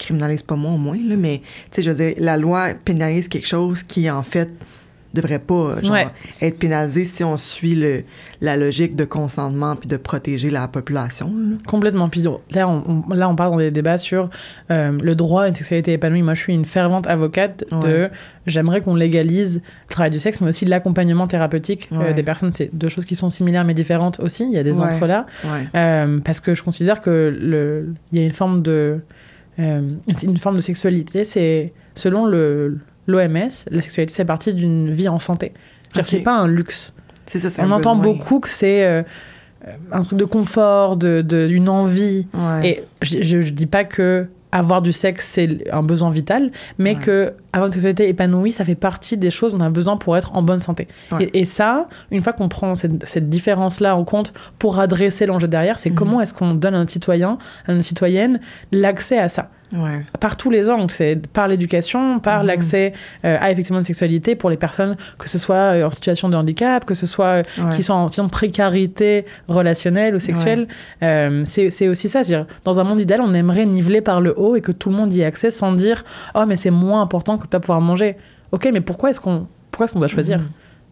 Criminalise 0.01 0.43
pas 0.43 0.57
moi 0.57 0.73
au 0.73 0.77
moins, 0.79 0.97
là, 0.97 1.15
mais, 1.17 1.41
tu 1.71 1.77
sais, 1.77 1.83
je 1.83 1.91
veux 1.91 1.97
dire, 1.97 2.15
la 2.19 2.37
loi 2.37 2.69
pénalise 2.85 3.29
quelque 3.29 3.47
chose 3.47 3.83
qui, 3.85 4.11
en 4.11 4.23
fait, 4.23 4.51
devrait 5.13 5.41
pas 5.41 5.83
genre, 5.83 5.91
Ouais. 5.95 6.07
être 6.41 6.57
pénalisé 6.61 7.05
si 7.05 7.25
on 7.25 7.37
suit 7.37 7.75
le, 7.75 8.05
la 8.41 8.57
logique 8.57 8.95
de 8.95 9.05
consentement 9.05 9.75
puis 9.75 9.89
de 9.89 9.97
protéger 9.97 10.51
la 10.51 10.69
population. 10.69 11.27
là. 11.37 11.57
Complètement. 11.67 12.09
Puis 12.09 12.23
là, 12.55 12.69
on, 12.69 12.85
on- 13.11 13.13
là, 13.15 13.29
on 13.29 13.35
parle 13.35 13.51
dans 13.51 13.59
des 13.59 13.73
débats 13.73 13.99
sur 13.99 14.31
euh, 14.71 14.97
le 15.03 15.15
droit 15.17 15.43
à 15.43 15.49
une 15.49 15.55
sexualité 15.57 15.95
épanouie. 15.95 16.23
Moi, 16.23 16.35
je 16.35 16.43
suis 16.43 16.55
une 16.55 16.65
fervente 16.65 17.09
avocate 17.09 17.65
de. 17.83 18.09
J'aimerais 18.47 18.83
qu'on 18.83 18.95
légalise 18.95 19.57
le 19.89 19.89
travail 19.93 20.13
du 20.13 20.21
sexe, 20.21 20.41
mais 20.41 20.49
aussi 20.49 20.65
l'accompagnement 20.65 21.27
thérapeutique 21.27 21.89
euh, 21.93 22.13
des 22.13 22.23
personnes. 22.23 22.53
C'est 22.53 22.71
deux 22.73 22.89
choses 22.89 23.05
qui 23.05 23.17
sont 23.17 23.31
similaires 23.31 23.65
mais 23.65 23.75
différentes 23.75 24.21
aussi. 24.21 24.45
Il 24.45 24.53
y 24.53 24.59
a 24.59 24.63
des 24.63 24.81
entre-là. 24.81 25.27
Euh, 25.75 26.21
parce 26.25 26.39
que 26.39 26.55
je 26.55 26.63
considère 26.63 27.01
que 27.01 27.89
il 28.13 28.19
y 28.19 28.23
a 28.23 28.25
une 28.25 28.33
forme 28.33 28.63
de, 28.63 29.01
euh, 29.61 29.83
une 30.23 30.37
forme 30.39 30.57
de 30.57 30.61
sexualité. 30.61 31.25
C'est 31.25 31.73
selon 31.95 32.27
l'OMS, 32.27 33.51
la 33.71 33.81
sexualité 33.81 34.15
c'est 34.15 34.25
partie 34.25 34.55
d'une 34.55 34.91
vie 34.93 35.09
en 35.09 35.19
santé. 35.19 35.53
C'est 36.05 36.23
pas 36.23 36.37
un 36.37 36.47
luxe. 36.47 36.93
Ça, 37.27 37.39
On 37.65 37.71
entend 37.71 37.95
besoin. 37.97 38.13
beaucoup 38.15 38.41
que 38.41 38.49
c'est 38.49 38.85
euh, 38.85 39.03
un 39.93 40.03
truc 40.03 40.19
de 40.19 40.25
confort, 40.25 40.97
de, 40.97 41.21
de- 41.23 41.47
une 41.49 41.69
envie. 41.69 42.27
Ouais. 42.35 42.69
Et 42.69 42.85
je, 43.03 43.23
je, 43.23 43.41
je 43.41 43.53
dis 43.53 43.67
pas 43.67 43.85
que 43.85 44.27
avoir 44.53 44.83
du 44.83 44.93
sexe 44.93 45.27
c'est 45.27 45.71
un 45.73 45.83
besoin 45.83 46.11
vital, 46.11 46.51
mais 46.79 46.95
Ouais. 46.97 47.01
que 47.03 47.33
avoir 47.53 47.67
une 47.67 47.73
sexualité 47.73 48.09
épanouie, 48.09 48.53
ça 48.53 48.65
fait 48.65 48.75
partie 48.75 49.17
des 49.17 49.31
choses 49.31 49.53
dont 49.53 49.59
on 49.59 49.65
a 49.65 49.71
besoin 49.71 49.97
pour 49.97 50.17
être 50.17 50.35
en 50.35 50.43
bonne 50.43 50.59
santé. 50.59 50.89
Ouais. 51.13 51.25
Et, 51.33 51.41
et 51.41 51.45
ça, 51.45 51.89
une 52.11 52.23
fois 52.23 52.33
qu'on 52.33 52.49
prend 52.49 52.75
cette, 52.75 53.07
cette 53.07 53.29
différence-là 53.29 53.95
en 53.97 54.05
compte 54.05 54.33
pour 54.59 54.79
adresser 54.81 55.27
l'enjeu 55.27 55.49
derrière, 55.49 55.79
c'est 55.79 55.91
Mhm. 55.91 55.97
comment 55.97 56.21
est-ce 56.21 56.35
qu'on 56.35 56.55
donne 56.55 56.75
à 56.75 56.79
un 56.79 56.87
citoyen, 56.89 57.39
à 57.67 57.73
une 57.73 57.83
citoyenne, 57.83 58.41
l'accès 58.73 59.19
à 59.19 59.29
ça 59.29 59.51
Ouais. 59.73 60.05
par 60.19 60.37
tous 60.37 60.51
les 60.51 60.69
angles, 60.69 60.91
c'est 60.91 61.17
par 61.33 61.47
l'éducation, 61.49 62.19
par 62.19 62.41
Mhm. 62.41 62.47
l'accès 62.49 62.93
euh, 63.25 63.37
à 63.41 63.51
effectivement 63.53 63.79
une 63.79 63.85
sexualité 63.85 64.35
pour 64.35 64.51
les 64.51 64.57
personnes, 64.57 64.97
que 65.19 65.29
ce 65.29 65.39
soit 65.39 65.55
euh, 65.75 65.85
en 65.87 65.91
situation 65.91 66.29
de 66.29 66.37
handicap, 66.37 66.85
que 66.85 66.95
ce 66.95 67.07
soit 67.07 67.27
euh, 67.27 67.43
Ouais. 67.59 67.77
qui 67.77 67.83
sont 67.83 67.93
en 67.95 68.09
situation 68.09 68.25
de 68.25 68.31
précarité 68.31 69.25
relationnelle 69.49 70.15
ou 70.15 70.19
sexuelle. 70.19 70.67
Euh, 71.03 71.43
c'est 71.47 71.89
aussi 71.89 72.09
ça, 72.09 72.25
c'est-à-dire, 72.25 72.47
dans 72.65 72.81
un 72.81 72.85
monde 72.85 73.01
idéal, 73.01 73.21
on 73.23 73.33
aimerait 73.35 73.67
niveler 73.67 74.01
par 74.01 74.21
le 74.21 74.35
haut 74.39 74.57
et 74.57 74.61
que 74.61 74.73
tout 74.73 74.91
le 74.91 74.97
monde 74.97 75.13
y 75.13 75.21
ait 75.21 75.25
accès 75.25 75.51
sans 75.51 75.73
dire 75.73 76.05
«Oh, 76.35 76.45
mais 76.47 76.57
c'est 76.57 76.71
moins 76.71 77.03
important 77.03 77.39
que 77.39 77.45
de 77.45 77.49
pas 77.49 77.61
pouvoir 77.61 77.81
manger». 77.81 78.17
Ok, 78.53 78.69
mais 78.73 78.81
pourquoi 78.81 79.11
est-ce 79.11 79.21
qu'on 79.21 79.47
pourquoi 79.71 79.85
est-ce 79.85 79.93
qu'on 79.93 80.01
doit 80.01 80.09
choisir? 80.09 80.39
Mhm. 80.41 80.49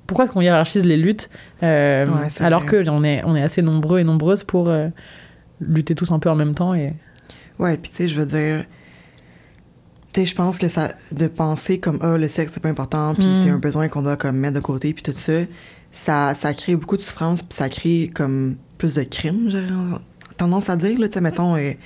Pourquoi 0.07 0.25
est-ce 0.25 0.33
qu'on 0.33 0.41
hiérarchise 0.41 0.85
les 0.87 0.97
luttes 0.97 1.29
euh, 1.63 2.07
Ouais, 2.07 2.29
alors 2.43 2.65
qu'on 2.65 3.03
est, 3.05 3.23
on 3.27 3.35
est 3.37 3.43
assez 3.43 3.61
nombreux 3.61 3.99
et 3.99 4.05
nombreuses 4.05 4.45
pour 4.45 4.69
euh, 4.69 4.89
lutter 5.61 5.95
tous 5.95 6.11
un 6.13 6.19
peu 6.21 6.31
en 6.31 6.37
même 6.37 6.55
temps 6.55 6.75
et... 6.75 6.95
Ouais, 7.59 7.77
puis 7.77 7.91
tu 7.91 7.97
sais, 7.97 8.09
je 8.09 8.21
veux 8.21 8.27
dire, 8.27 8.65
tu 10.13 10.21
sais, 10.21 10.27
je 10.27 10.35
pense 10.35 10.59
que 10.59 10.69
ça, 10.69 10.93
de 11.13 11.27
penser 11.27 11.79
comme, 11.79 11.99
ah, 12.03 12.17
le 12.17 12.29
sexe, 12.29 12.53
c'est 12.55 12.61
pas 12.61 12.69
important, 12.69 13.15
puis 13.15 13.27
Mm. 13.27 13.43
c'est 13.43 13.51
un 13.51 13.59
besoin 13.59 13.89
qu'on 13.89 14.03
doit 14.03 14.17
comme 14.17 14.37
mettre 14.37 14.55
de 14.55 14.61
côté, 14.61 14.93
puis 14.95 15.03
tout 15.03 15.13
ça, 15.13 15.33
ça, 15.93 16.35
ça 16.35 16.55
crée 16.55 16.77
beaucoup 16.77 16.97
de 16.97 17.03
souffrance, 17.03 17.43
puis 17.43 17.57
ça 17.57 17.69
crée 17.69 18.11
comme 18.15 18.57
plus 18.79 18.95
de 18.95 19.03
crimes, 19.03 19.49
j'aurais 19.51 20.01
tendance 20.37 20.69
à 20.71 20.77
dire, 20.77 20.99
là, 20.99 21.09
tu 21.09 21.15
sais, 21.15 21.21
mettons, 21.21 21.57
euh, 21.57 21.73
tu 21.73 21.79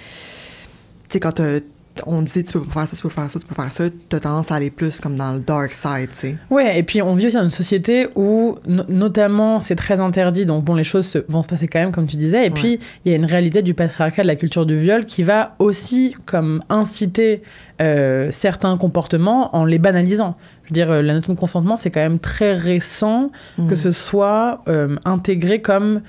sais, 1.15 1.21
quand 1.21 1.33
t'as- 1.33 1.61
on 2.07 2.23
dit 2.23 2.43
tu 2.45 2.53
peux 2.55 2.63
pas 2.63 2.87
faire 2.87 2.89
ça, 2.89 2.97
tu 2.97 3.03
peux 3.03 3.09
faire 3.11 3.31
ça, 3.31 3.39
tu 3.41 3.47
peux 3.47 3.55
faire 3.55 3.71
ça, 3.73 3.85
t'as 4.09 4.21
tendance 4.21 4.51
à 4.51 4.55
aller 4.57 4.71
plus 4.71 4.99
comme 5.01 5.17
dans 5.17 5.33
le 5.33 5.41
dark 5.41 5.73
side, 5.73 6.09
tu 6.13 6.17
sais. 6.19 6.37
Ouais, 6.51 6.79
et 6.79 6.83
puis 6.83 7.03
on 7.03 7.15
vit 7.15 7.27
aussi 7.27 7.37
dans 7.37 7.43
une 7.45 7.51
société 7.51 8.09
où, 8.15 8.57
no- 8.67 8.85
notamment, 8.89 9.61
c'est 9.61 9.77
très 9.77 10.01
interdit, 10.01 10.47
donc 10.47 10.65
bon, 10.65 10.75
les 10.75 10.85
choses 10.85 11.07
se- 11.07 11.19
vont 11.29 11.43
se 11.43 11.49
passer 11.49 11.69
quand 11.69 11.81
même, 11.81 11.93
comme 11.93 12.07
tu 12.07 12.17
disais. 12.17 12.47
Et 12.47 12.51
Ouais. 12.51 12.51
puis, 12.51 12.79
il 13.05 13.13
y 13.13 13.15
a 13.15 13.19
une 13.19 13.25
réalité 13.27 13.63
du 13.63 13.75
patriarcat, 13.75 14.23
de 14.23 14.27
la 14.27 14.37
culture 14.37 14.65
du 14.67 14.79
viol, 14.79 15.05
qui 15.05 15.23
va 15.23 15.55
aussi 15.59 16.17
comme 16.27 16.63
inciter 16.71 17.43
euh, 17.81 18.29
certains 18.31 18.77
comportements 18.77 19.55
en 19.57 19.65
les 19.65 19.79
banalisant. 19.79 20.37
Je 20.65 20.69
veux 20.71 20.75
dire, 20.75 20.91
euh, 20.91 21.03
la 21.03 21.15
notion 21.15 21.33
de 21.35 21.39
consentement, 21.39 21.77
c'est 21.77 21.91
quand 21.91 22.01
même 22.01 22.21
très 22.21 22.53
récent 22.53 23.31
que 23.57 23.73
Mm. 23.73 23.77
ce 23.77 23.91
soit 23.91 24.63
euh, 24.69 24.97
intégré 25.05 25.61
comme 25.61 26.01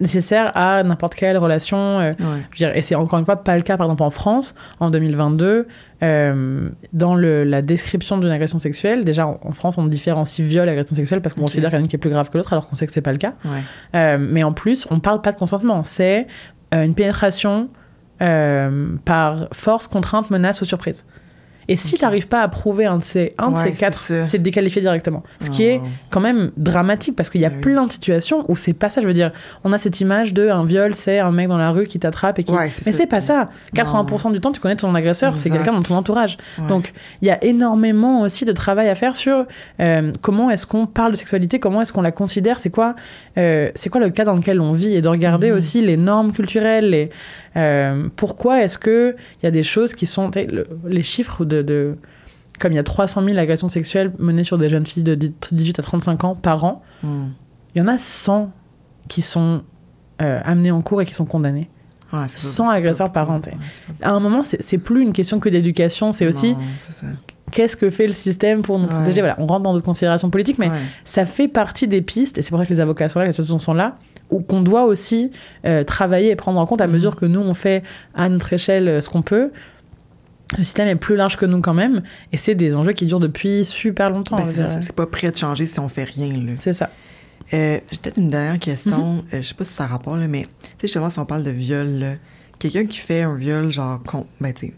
nécessaire 0.00 0.50
à 0.56 0.82
n'importe 0.82 1.14
quelle 1.14 1.36
relation. 1.38 1.76
euh, 2.00 2.10
Ouais. 2.10 2.14
je 2.52 2.64
veux 2.64 2.70
dire, 2.70 2.76
et 2.76 2.82
c'est 2.82 2.94
encore 2.94 3.18
une 3.18 3.24
fois 3.24 3.36
pas 3.44 3.56
le 3.56 3.62
cas, 3.62 3.76
par 3.76 3.86
exemple, 3.86 4.02
en 4.02 4.10
France, 4.10 4.54
en 4.80 4.90
2022. 4.90 5.66
euh, 6.02 6.70
dans 6.94 7.14
le- 7.14 7.44
la 7.44 7.60
description 7.60 8.16
d'une 8.16 8.30
agression 8.30 8.58
sexuelle, 8.58 9.04
déjà 9.04 9.26
en, 9.26 9.38
en 9.44 9.52
France, 9.52 9.76
on 9.76 9.84
différencie 9.84 10.46
viol 10.46 10.66
et 10.66 10.72
agression 10.72 10.96
sexuelle 10.96 11.20
parce 11.20 11.34
qu'on 11.34 11.42
considère 11.42 11.68
qu'il 11.68 11.76
y 11.76 11.78
en 11.78 11.82
a 11.82 11.84
une 11.84 11.88
qui 11.88 11.96
est 11.96 11.98
plus 11.98 12.08
grave 12.08 12.30
que 12.30 12.38
l'autre, 12.38 12.54
alors 12.54 12.66
qu'on 12.68 12.74
sait 12.76 12.86
que 12.86 12.92
c'est 12.92 13.02
pas 13.02 13.12
le 13.12 13.18
cas. 13.18 13.34
Ouais. 13.44 13.60
Euh, 13.94 14.16
mais 14.18 14.42
en 14.42 14.52
plus, 14.54 14.86
on 14.90 14.98
parle 15.00 15.20
pas 15.20 15.32
de 15.32 15.36
consentement. 15.38 15.82
C'est 15.82 16.26
une 16.72 16.94
pénétration 16.94 17.68
par 19.04 19.48
force, 19.52 19.86
contrainte, 19.86 20.30
menace 20.30 20.60
ou 20.60 20.64
surprise. 20.64 21.04
Et 21.70 21.76
si 21.76 21.94
tu 21.94 22.02
n'arrives 22.04 22.26
pas 22.26 22.42
à 22.42 22.48
prouver 22.48 22.84
un 22.84 22.98
de 22.98 23.02
ces, 23.02 23.32
un 23.38 23.50
de 23.52 23.56
Ouais, 23.56 23.62
ces 23.62 23.74
c'est 23.74 23.80
quatre, 23.80 24.12
c'est 24.24 24.38
déqualifié 24.38 24.82
directement. 24.82 25.22
Ce 25.40 25.48
qui 25.50 25.62
est 25.64 25.80
Oh. 25.82 25.86
quand 26.10 26.20
même 26.20 26.50
dramatique 26.56 27.14
parce 27.16 27.30
qu'il 27.30 27.40
y 27.40 27.46
a 27.46 27.48
oui. 27.48 27.60
plein 27.60 27.86
de 27.86 27.92
situations 27.92 28.44
où 28.48 28.56
c'est 28.56 28.72
pas 28.72 28.88
ça. 28.90 29.00
Je 29.00 29.06
veux 29.06 29.14
dire, 29.14 29.30
on 29.64 29.72
a 29.72 29.78
cette 29.78 30.00
image 30.00 30.34
de 30.34 30.48
un 30.48 30.64
viol, 30.64 30.94
c'est 30.96 31.20
un 31.20 31.30
mec 31.30 31.46
dans 31.48 31.56
la 31.58 31.70
rue 31.70 31.86
qui 31.86 31.98
t'attrape 32.00 32.38
et 32.40 32.44
qui. 32.44 32.52
Ouais, 32.52 32.70
Mais 32.84 32.92
c'est 32.92 33.06
pas 33.06 33.20
ça. 33.20 33.48
80% 33.74 34.32
du 34.32 34.40
temps, 34.40 34.50
tu 34.52 34.60
connais 34.60 34.74
ton 34.76 34.92
agresseur, 34.96 35.38
c'est 35.38 35.48
quelqu'un 35.48 35.72
dans 35.72 35.80
ton 35.82 35.94
entourage. 35.96 36.36
Ouais. 36.58 36.66
Donc, 36.68 36.92
il 37.22 37.28
y 37.28 37.30
a 37.30 37.42
énormément 37.44 38.22
aussi 38.22 38.44
de 38.44 38.52
travail 38.52 38.88
à 38.88 38.96
faire 38.96 39.14
sur 39.14 39.46
euh, 39.78 40.10
comment 40.22 40.50
est-ce 40.50 40.66
qu'on 40.66 40.86
parle 40.86 41.12
de 41.12 41.16
sexualité, 41.16 41.60
comment 41.60 41.80
est-ce 41.82 41.92
qu'on 41.92 42.02
la 42.02 42.10
considère, 42.10 42.58
c'est 42.58 42.70
quoi, 42.70 42.96
euh, 43.38 43.70
c'est 43.76 43.90
quoi 43.90 44.00
le 44.00 44.10
cas 44.10 44.24
dans 44.24 44.34
lequel 44.34 44.60
on 44.60 44.72
vit 44.72 44.96
et 44.96 45.00
de 45.02 45.08
regarder 45.08 45.50
Mhm. 45.52 45.56
aussi 45.56 45.82
les 45.82 45.96
normes 45.96 46.32
culturelles, 46.32 46.90
les, 46.90 47.10
euh, 47.56 48.08
pourquoi 48.16 48.62
est-ce 48.62 48.78
que 48.78 49.16
il 49.40 49.44
y 49.44 49.46
a 49.46 49.50
des 49.50 49.62
choses 49.62 49.94
qui 49.94 50.06
sont 50.06 50.30
le- 50.34 50.66
les 50.86 51.02
chiffres 51.02 51.44
de, 51.44 51.62
de- 51.62 51.96
comme 52.58 52.72
il 52.72 52.76
y 52.76 52.78
a 52.78 52.82
300 52.84 53.24
000 53.24 53.38
agressions 53.38 53.68
sexuelles 53.68 54.12
menées 54.18 54.44
sur 54.44 54.58
des 54.58 54.68
jeunes 54.68 54.86
filles 54.86 55.02
de 55.02 55.14
18 55.14 55.78
à 55.78 55.82
35 55.82 56.24
ans 56.24 56.34
par 56.34 56.64
an, 56.64 56.82
Hmm. 57.02 57.28
il 57.74 57.78
y 57.78 57.82
en 57.82 57.88
a 57.88 57.96
100 57.98 58.52
qui 59.08 59.22
sont 59.22 59.62
euh, 60.22 60.40
amenés 60.44 60.70
en 60.70 60.82
cours 60.82 61.00
et 61.02 61.06
qui 61.06 61.14
sont 61.14 61.24
condamnés. 61.24 61.70
Ouais, 62.12 62.20
c'est 62.26 62.34
pas- 62.34 62.38
100 62.48 62.64
c'est 62.64 62.70
pas 62.70 62.76
agresseurs 62.76 63.12
par 63.12 63.30
an. 63.30 63.40
Ouais, 63.46 63.54
À 64.02 64.10
un 64.10 64.20
moment, 64.20 64.42
c'est 64.42 64.78
plus 64.78 65.02
une 65.02 65.12
question 65.12 65.40
que 65.40 65.48
d'éducation, 65.48 66.12
c'est 66.12 66.26
aussi 66.26 66.54
qu'est-ce 67.52 67.76
que 67.76 67.88
fait 67.90 68.06
le 68.06 68.12
système 68.12 68.62
pour 68.62 68.78
nous 68.78 68.86
Ouais. 68.86 68.94
protéger? 68.94 69.20
Voilà, 69.22 69.36
on 69.38 69.46
rentre 69.46 69.62
dans 69.62 69.72
d'autres 69.72 69.84
considérations 69.84 70.28
politiques, 70.30 70.58
mais 70.58 70.70
ça 71.04 71.24
fait 71.24 71.48
partie 71.48 71.88
des 71.88 72.02
pistes, 72.02 72.38
et 72.38 72.42
c'est 72.42 72.50
pour 72.50 72.58
ça 72.58 72.66
que 72.66 72.72
les 72.72 72.80
avocats 72.80 73.08
sont 73.08 73.18
là, 73.20 73.24
les 73.24 73.30
associations 73.30 73.58
sont 73.58 73.74
là, 73.74 73.96
qu'on 74.38 74.62
doit 74.62 74.84
aussi 74.84 75.30
euh, 75.66 75.84
travailler 75.84 76.30
et 76.30 76.36
prendre 76.36 76.58
en 76.60 76.66
compte 76.66 76.80
à 76.80 76.86
Mhm. 76.86 76.92
mesure 76.92 77.16
que 77.16 77.26
nous, 77.26 77.40
on 77.40 77.54
fait 77.54 77.82
à 78.14 78.28
notre 78.28 78.52
échelle 78.52 78.88
euh, 78.88 79.00
ce 79.00 79.08
qu'on 79.10 79.22
peut. 79.22 79.50
Le 80.58 80.64
système 80.64 80.88
est 80.88 80.96
plus 80.96 81.14
large 81.16 81.36
que 81.36 81.46
nous 81.46 81.60
quand 81.60 81.74
même, 81.74 82.02
et 82.32 82.36
c'est 82.36 82.54
des 82.56 82.74
enjeux 82.74 82.92
qui 82.92 83.06
durent 83.06 83.20
depuis 83.20 83.64
super 83.64 84.10
longtemps. 84.10 84.36
Ben, 84.36 84.80
c'est 84.80 84.92
pas 84.92 85.06
prêt 85.06 85.30
de 85.30 85.36
changer 85.36 85.66
si 85.66 85.78
on 85.78 85.88
fait 85.88 86.02
rien. 86.04 86.32
Là. 86.32 86.52
c'est 86.56 86.72
ça. 86.72 86.90
Euh, 87.54 87.78
J'ai 87.90 87.98
peut-être 87.98 88.16
une 88.16 88.28
dernière 88.28 88.58
question. 88.58 89.14
Mhm. 89.16 89.22
Euh, 89.34 89.42
je 89.42 89.48
sais 89.48 89.54
pas 89.54 89.64
si 89.64 89.72
ça 89.72 89.84
a 89.84 89.86
rapport, 89.86 90.16
là, 90.16 90.26
mais 90.26 90.42
tu 90.42 90.48
sais, 90.70 90.72
justement, 90.82 91.08
si 91.10 91.18
on 91.20 91.24
parle 91.26 91.44
de 91.44 91.50
viol, 91.50 91.86
là, 91.86 92.12
quelqu'un 92.58 92.86
qui 92.86 92.98
fait 92.98 93.22
un 93.22 93.36
viol, 93.36 93.70
genre, 93.70 94.02
con- 94.04 94.26
ben, 94.40 94.52
tu 94.52 94.66
sais, 94.68 94.74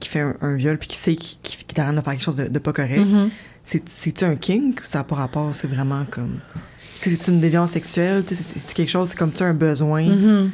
qui 0.00 0.08
fait 0.08 0.20
un, 0.20 0.34
un 0.40 0.56
viol 0.56 0.76
puis 0.78 0.88
qui 0.88 0.96
sait 0.96 1.14
qu'il 1.14 1.38
qu'il 1.40 1.66
qu'il 1.66 1.78
est 1.78 1.80
en 1.82 1.84
train 1.84 1.92
de 1.94 2.00
faire 2.00 2.12
quelque 2.14 2.22
chose 2.24 2.36
de, 2.36 2.48
de 2.48 2.58
pas 2.58 2.72
correct, 2.72 2.98
Mhm. 2.98 3.30
c'est- 3.64 3.88
c'est-tu 3.88 4.24
un 4.24 4.34
kink 4.36 4.80
ou 4.80 4.84
ça 4.84 4.98
n'a 4.98 5.04
pas 5.04 5.14
rapport? 5.16 5.54
C'est 5.54 5.68
vraiment 5.68 6.04
comme. 6.10 6.38
C'est 7.00 7.28
une 7.28 7.40
déviance 7.40 7.70
sexuelle? 7.70 8.22
C'est 8.26 8.74
quelque 8.74 8.88
chose, 8.90 9.08
c'est 9.10 9.18
comme 9.18 9.32
tu 9.32 9.42
un 9.42 9.54
besoin? 9.54 10.02
Mhm. 10.02 10.50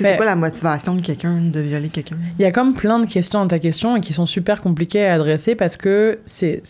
Mais- 0.00 0.08
C'est 0.08 0.16
quoi 0.16 0.24
la 0.24 0.34
motivation 0.36 0.94
de 0.94 1.02
quelqu'un 1.02 1.36
de 1.40 1.60
violer 1.60 1.88
quelqu'un? 1.88 2.16
Il 2.38 2.42
y 2.42 2.46
a 2.46 2.50
comme 2.50 2.74
plein 2.74 2.98
de 2.98 3.06
questions 3.06 3.40
dans 3.40 3.46
ta 3.46 3.58
question 3.58 3.94
et 3.94 4.00
qui 4.00 4.12
sont 4.14 4.24
super 4.26 4.60
compliquées 4.62 5.06
à 5.06 5.14
adresser 5.14 5.54
parce 5.54 5.76
que 5.76 6.18
c'est, 6.24 6.62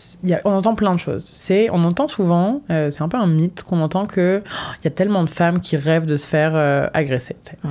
on 0.43 0.51
entend 0.51 0.75
plein 0.75 0.93
de 0.93 0.99
choses. 0.99 1.23
C'est, 1.31 1.69
on 1.71 1.83
entend 1.85 2.07
souvent, 2.09 2.61
euh, 2.69 2.91
c'est 2.91 3.01
un 3.01 3.07
peu 3.07 3.17
un 3.17 3.25
mythe 3.27 3.63
qu'on 3.63 3.79
entend 3.81 4.05
que 4.05 4.41
oh, 4.45 4.49
il 4.81 4.85
y 4.85 4.87
a 4.87 4.91
tellement 4.91 5.23
de 5.23 5.29
femmes 5.29 5.61
qui 5.61 5.77
rêvent 5.77 6.05
de 6.05 6.17
se 6.17 6.27
faire 6.27 6.51
euh, 6.53 6.87
agresser. 6.93 7.35
Ouais. 7.63 7.69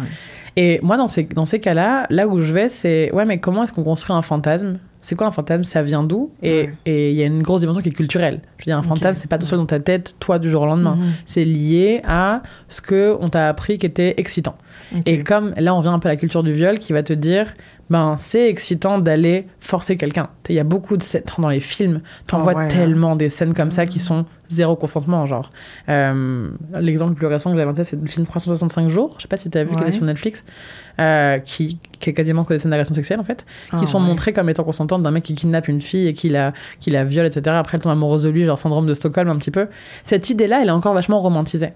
Et 0.56 0.80
moi, 0.82 0.96
dans 0.96 1.06
ces, 1.06 1.24
dans 1.24 1.44
ces 1.44 1.60
cas-là, 1.60 2.06
là 2.10 2.26
où 2.26 2.40
je 2.42 2.52
vais, 2.52 2.68
c'est 2.70 3.12
ouais, 3.12 3.26
mais 3.26 3.38
comment 3.38 3.62
est-ce 3.64 3.72
qu'on 3.74 3.84
construit 3.84 4.16
un 4.16 4.22
fantasme? 4.22 4.78
C'est 5.02 5.14
quoi 5.16 5.26
un 5.26 5.30
fantasme? 5.32 5.64
Ça 5.64 5.82
vient 5.82 6.02
d'où? 6.04 6.30
Et 6.42 6.62
Ouais. 6.86 7.10
il 7.10 7.14
y 7.14 7.22
a 7.22 7.26
une 7.26 7.42
grosse 7.42 7.60
dimension 7.60 7.82
qui 7.82 7.90
est 7.90 7.92
culturelle. 7.92 8.40
Je 8.58 8.62
veux 8.62 8.70
dire, 8.70 8.76
un 8.78 8.80
Ok. 8.80 8.86
fantasme, 8.86 9.20
c'est 9.20 9.28
pas 9.28 9.36
tout 9.38 9.46
seul 9.46 9.58
dans 9.58 9.66
ta 9.66 9.80
tête, 9.80 10.14
toi, 10.20 10.38
du 10.38 10.48
jour 10.48 10.62
au 10.62 10.66
lendemain. 10.66 10.94
Mhm. 10.94 11.12
C'est 11.26 11.44
lié 11.44 12.00
à 12.06 12.42
ce 12.68 12.80
que 12.80 13.14
on 13.20 13.28
t'a 13.28 13.48
appris 13.48 13.76
qui 13.78 13.84
était 13.86 14.14
excitant. 14.16 14.56
Et 15.06 15.22
comme 15.24 15.52
là, 15.58 15.74
on 15.74 15.80
vient 15.80 15.92
un 15.94 15.98
peu 15.98 16.08
à 16.08 16.12
la 16.12 16.16
culture 16.16 16.42
du 16.42 16.52
viol 16.52 16.78
qui 16.78 16.92
va 16.92 17.02
te 17.02 17.12
dire, 17.14 17.52
ben 17.90 18.14
c'est 18.18 18.48
excitant 18.48 18.98
d'aller 18.98 19.46
forcer 19.58 19.96
quelqu'un. 19.96 20.28
Il 20.48 20.54
y 20.54 20.58
a 20.60 20.64
beaucoup 20.64 20.96
de 20.96 21.02
scènes 21.02 21.22
dans 21.38 21.48
les 21.48 21.60
films, 21.60 22.00
t'en 22.26 22.38
Ah 22.38 22.42
vois 22.42 22.54
ouais, 22.54 22.68
tellement 22.68 23.16
des 23.16 23.28
scènes 23.30 23.54
comme 23.54 23.70
ça 23.70 23.86
qui 23.86 23.98
sont 23.98 24.24
zéro 24.48 24.76
consentement, 24.76 25.24
genre. 25.26 25.50
Euh, 25.88 26.48
L'exemple 26.78 27.12
le 27.12 27.16
plus 27.16 27.26
récent 27.26 27.50
que 27.50 27.56
j'avais 27.56 27.70
en 27.70 27.74
tête, 27.74 27.86
c'est 27.86 28.00
le 28.00 28.06
film 28.06 28.26
365 28.26 28.88
jours. 28.88 29.14
Je 29.18 29.22
sais 29.22 29.28
pas 29.28 29.36
si 29.38 29.48
tu 29.50 29.56
as 29.58 29.64
vu, 29.64 29.74
qui 29.76 29.82
est 29.84 29.90
sur 29.90 30.04
Netflix, 30.04 30.44
euh, 31.00 31.38
qui, 31.38 31.78
qui 32.02 32.10
est 32.10 32.12
quasiment 32.12 32.44
que 32.44 32.52
des 32.52 32.58
scènes 32.58 32.70
d'agression 32.72 32.94
sexuelle 32.94 33.20
en 33.20 33.24
fait, 33.24 33.46
qui 33.70 33.76
Ah, 33.80 33.84
sont 33.86 33.98
ouais. 34.00 34.06
montrées 34.06 34.34
comme 34.34 34.50
étant 34.50 34.64
consentantes 34.64 35.02
d'un 35.02 35.10
mec 35.10 35.22
qui 35.24 35.32
kidnappe 35.32 35.68
une 35.68 35.80
fille 35.80 36.08
et 36.08 36.12
qui 36.12 36.28
la, 36.28 36.52
qui 36.80 36.90
la 36.90 37.04
viole, 37.04 37.24
etc. 37.24 37.56
Après, 37.56 37.76
elle 37.78 37.82
tombe 37.82 37.92
amoureuse 37.92 38.24
de 38.24 38.28
lui, 38.28 38.44
genre 38.44 38.58
syndrome 38.58 38.84
de 38.86 38.92
Stockholm 38.94 39.30
un 39.30 39.36
petit 39.36 39.50
peu. 39.50 39.68
Cette 40.04 40.28
idée-là, 40.28 40.60
elle 40.60 40.68
est 40.68 40.72
encore 40.72 40.92
vachement 40.92 41.18
romantisée. 41.20 41.72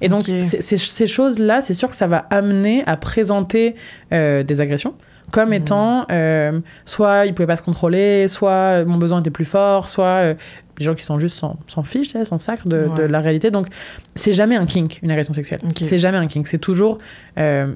Et 0.00 0.08
donc, 0.08 0.22
ces 0.24 1.06
choses-là, 1.06 1.62
c'est 1.62 1.74
sûr 1.74 1.88
que 1.88 1.96
ça 1.96 2.06
va 2.06 2.18
amener 2.30 2.82
à 2.86 2.96
présenter 2.96 3.74
euh, 4.12 4.42
des 4.42 4.60
agressions 4.60 4.94
comme 5.30 5.48
Mhm. 5.50 5.54
étant 5.54 6.06
euh, 6.10 6.58
soit 6.86 7.26
il 7.26 7.34
pouvait 7.34 7.46
pas 7.46 7.56
se 7.56 7.62
contrôler, 7.62 8.28
soit 8.28 8.50
euh, 8.50 8.86
mon 8.86 8.96
besoin 8.96 9.20
était 9.20 9.28
plus 9.30 9.44
fort, 9.44 9.86
soit 9.88 10.04
euh, 10.06 10.34
des 10.78 10.84
gens 10.86 10.94
qui 10.94 11.04
sont 11.04 11.18
juste 11.18 11.36
sans, 11.36 11.58
sans 11.66 11.82
fiche, 11.82 12.08
sans 12.24 12.38
sacre 12.38 12.66
de, 12.66 13.02
la 13.02 13.20
réalité. 13.20 13.50
Donc, 13.50 13.66
c'est 14.14 14.32
jamais 14.32 14.56
un 14.56 14.64
kink, 14.64 15.00
une 15.02 15.10
agression 15.10 15.34
sexuelle. 15.34 15.60
C'est 15.82 15.98
jamais 15.98 16.16
un 16.18 16.28
kink. 16.28 16.46
C'est 16.46 16.56
toujours. 16.58 16.98
euh, 17.36 17.66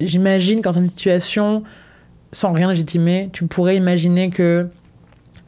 J'imagine 0.00 0.62
quand 0.62 0.72
dans 0.72 0.80
une 0.80 0.88
situation 0.88 1.62
sans 2.32 2.52
rien 2.52 2.68
légitimer, 2.70 3.28
tu 3.32 3.46
pourrais 3.46 3.76
imaginer 3.76 4.30
que 4.30 4.68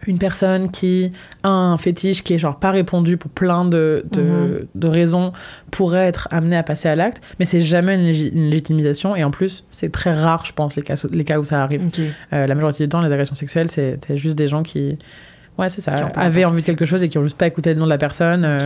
une 0.06 0.18
personne 0.18 0.70
qui 0.70 1.12
a 1.44 1.48
un 1.48 1.78
fétiche 1.78 2.22
qui 2.22 2.34
est 2.34 2.38
genre 2.38 2.58
pas 2.58 2.70
répondu 2.70 3.16
pour 3.16 3.30
plein 3.30 3.64
de, 3.64 4.04
de, 4.12 4.20
Mhm. 4.20 4.66
de 4.74 4.86
raisons 4.88 5.32
pourrait 5.70 6.04
être 6.06 6.28
amené 6.30 6.56
à 6.58 6.62
passer 6.62 6.90
à 6.90 6.94
l'acte, 6.94 7.22
mais 7.38 7.46
c'est 7.46 7.62
jamais 7.62 7.94
une, 7.94 8.12
légi- 8.12 8.30
une 8.34 8.50
légitimisation 8.50 9.16
et 9.16 9.24
en 9.24 9.30
plus 9.30 9.64
c'est 9.70 9.90
très 9.90 10.12
rare 10.12 10.44
je 10.44 10.52
pense 10.52 10.76
les 10.76 10.82
cas, 10.82 11.02
les 11.10 11.24
cas 11.24 11.38
où 11.38 11.44
ça 11.44 11.62
arrive. 11.62 11.88
Euh, 12.34 12.46
la 12.46 12.54
majorité 12.54 12.84
du 12.84 12.90
temps 12.90 13.00
les 13.00 13.10
agressions 13.10 13.34
sexuelles 13.34 13.70
c'est 13.70 13.98
juste 14.16 14.36
des 14.36 14.46
gens 14.46 14.62
qui 14.62 14.98
ouais 15.58 15.68
c'est 15.68 15.80
ça 15.80 15.92
avaient 16.16 16.44
envie 16.44 16.60
de 16.62 16.66
quelque 16.66 16.84
chose 16.84 17.02
et 17.04 17.08
qui 17.08 17.18
ont 17.18 17.22
juste 17.22 17.36
pas 17.38 17.46
écouté 17.46 17.72
le 17.74 17.78
nom 17.80 17.84
de 17.86 17.90
la 17.90 17.98
personne. 17.98 18.44
euh, 18.44 18.58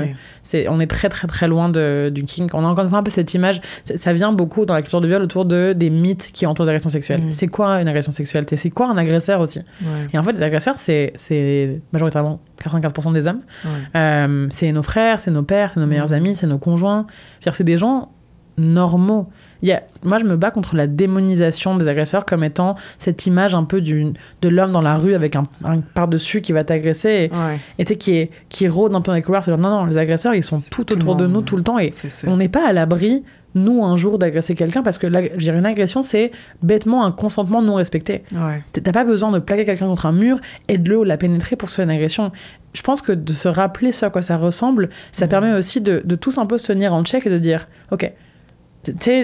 c'est, 0.43 0.69
on 0.69 0.81
est 0.81 0.87
très 0.87 1.09
très 1.09 1.27
très 1.29 1.47
loin 1.49 1.69
de, 1.69 2.11
du 2.15 2.23
kink. 2.25 2.55
On 2.55 2.65
a 2.65 2.69
encore 2.69 2.85
une 2.85 2.91
fois 2.91 2.99
un 2.99 3.03
peu 3.03 3.11
cette 3.11 3.33
image. 3.35 3.61
Ça, 3.85 4.13
vient 4.13 4.33
beaucoup 4.33 4.65
dans 4.67 4.75
la 4.75 4.81
culture 4.83 5.01
du 5.01 5.09
viol 5.09 5.23
autour 5.23 5.45
de 5.45 5.75
des 5.77 5.91
mythes 5.91 6.31
qui 6.33 6.47
entourent 6.47 6.65
les 6.65 6.71
agressions 6.71 6.89
sexuelles. 6.91 7.23
Mhm. 7.23 7.33
C'est 7.33 7.49
quoi 7.49 7.81
une 7.81 7.89
agression 7.89 8.13
sexuelle? 8.13 8.45
C'est 8.49 8.71
quoi 8.71 8.89
un 8.89 8.97
agresseur 8.97 9.41
aussi? 9.41 9.59
Ouais. 9.83 10.09
Et 10.13 10.19
en 10.19 10.23
fait, 10.23 10.33
les 10.33 10.43
agresseurs, 10.43 10.79
c'est, 10.79 11.13
c'est 11.17 11.81
majoritairement 11.93 12.41
95% 12.63 13.13
des 13.13 13.27
hommes. 13.27 13.41
Ouais. 13.65 13.71
Euh, 13.97 14.47
c'est 14.51 14.73
nos 14.73 14.83
frères, 14.83 15.21
c'est 15.21 15.31
nos 15.31 15.43
pères, 15.43 15.73
c'est 15.75 15.81
nos 15.81 15.87
meilleurs 15.87 16.09
Mhm. 16.09 16.15
amis, 16.15 16.35
c'est 16.37 16.47
nos 16.47 16.59
conjoints. 16.59 17.07
C'est 17.53 17.65
des 17.65 17.77
gens 17.79 18.11
normaux. 18.59 19.29
Il 19.63 19.69
y 19.69 19.73
a, 19.73 19.83
moi, 20.05 20.19
je 20.19 20.25
me 20.25 20.37
bats 20.37 20.51
contre 20.53 20.77
la 20.77 20.87
démonisation 20.87 21.77
des 21.77 21.89
agresseurs 21.89 22.25
comme 22.25 22.45
étant 22.45 22.77
cette 22.99 23.27
image 23.27 23.55
un 23.55 23.65
peu 23.65 23.81
du, 23.81 24.13
de 24.43 24.49
l'homme 24.49 24.71
dans 24.73 24.83
la 24.83 24.95
rue 24.97 25.15
avec 25.15 25.35
un, 25.35 25.43
un 25.65 25.81
par-dessus 25.81 26.43
qui 26.43 26.53
va 26.53 26.63
t'agresser 26.65 27.31
et, 27.33 27.35
Ouais. 27.35 27.59
et 27.79 27.85
tu 27.85 27.93
sais, 27.95 27.99
qui, 27.99 28.17
est, 28.17 28.31
qui 28.49 28.69
rôde 28.69 28.95
un 28.95 29.01
peu 29.01 29.11
dans 29.11 29.17
les 29.17 29.23
couloirs. 29.23 29.43
C'est 29.43 29.51
genre, 29.51 29.59
non, 29.59 29.71
non, 29.71 29.85
les 29.87 29.99
agresseurs, 29.99 30.35
ils 30.35 30.45
sont 30.45 30.61
tout 30.71 30.93
autour 30.93 31.17
de 31.17 31.27
nous 31.27 31.43
tout 31.43 31.57
le 31.57 31.63
temps 31.63 31.79
et 31.79 31.93
on 32.27 32.37
n'est 32.37 32.49
pas 32.49 32.69
à 32.69 32.73
l'abri, 32.73 33.25
nous, 33.57 33.83
un 33.85 33.97
jour, 33.97 34.19
d'agresser 34.19 34.55
quelqu'un 34.55 34.83
parce 34.83 34.99
que 34.99 35.07
la- 35.09 35.23
une 35.35 35.67
agression, 35.67 36.05
c'est 36.05 36.31
bêtement 36.63 37.05
un 37.05 37.11
consentement 37.11 37.61
non 37.63 37.75
respecté. 37.75 38.23
Ouais. 38.31 38.63
T'as 38.73 38.93
pas 38.93 39.05
besoin 39.05 39.33
de 39.33 39.41
plaquer 39.41 39.65
quelqu'un 39.65 39.87
contre 39.87 40.07
un 40.07 40.13
mur 40.13 40.39
et 40.69 40.79
de 40.79 40.89
le 40.89 41.03
la 41.03 41.17
pénétrer 41.17 41.57
pour 41.57 41.69
se 41.71 41.77
faire 41.77 41.85
une 41.87 41.91
agression. 41.91 42.31
Je 42.75 42.83
pense 42.83 43.03
que 43.03 43.11
de 43.11 43.33
se 43.33 43.49
rappeler 43.49 43.91
ce 43.91 44.07
à 44.07 44.11
quoi 44.11 44.23
ça 44.23 44.37
ressemble, 44.37 44.91
ça 45.11 45.25
Mhm. 45.25 45.31
permet 45.31 45.53
aussi 45.55 45.81
de, 45.81 46.01
de 46.05 46.15
tous 46.15 46.39
un 46.39 46.47
peu 46.47 46.59
se 46.59 46.69
tenir 46.73 46.95
en 46.95 47.03
check 47.03 47.27
et 47.27 47.31
de 47.31 47.39
dire, 47.39 47.67
ok, 47.91 48.13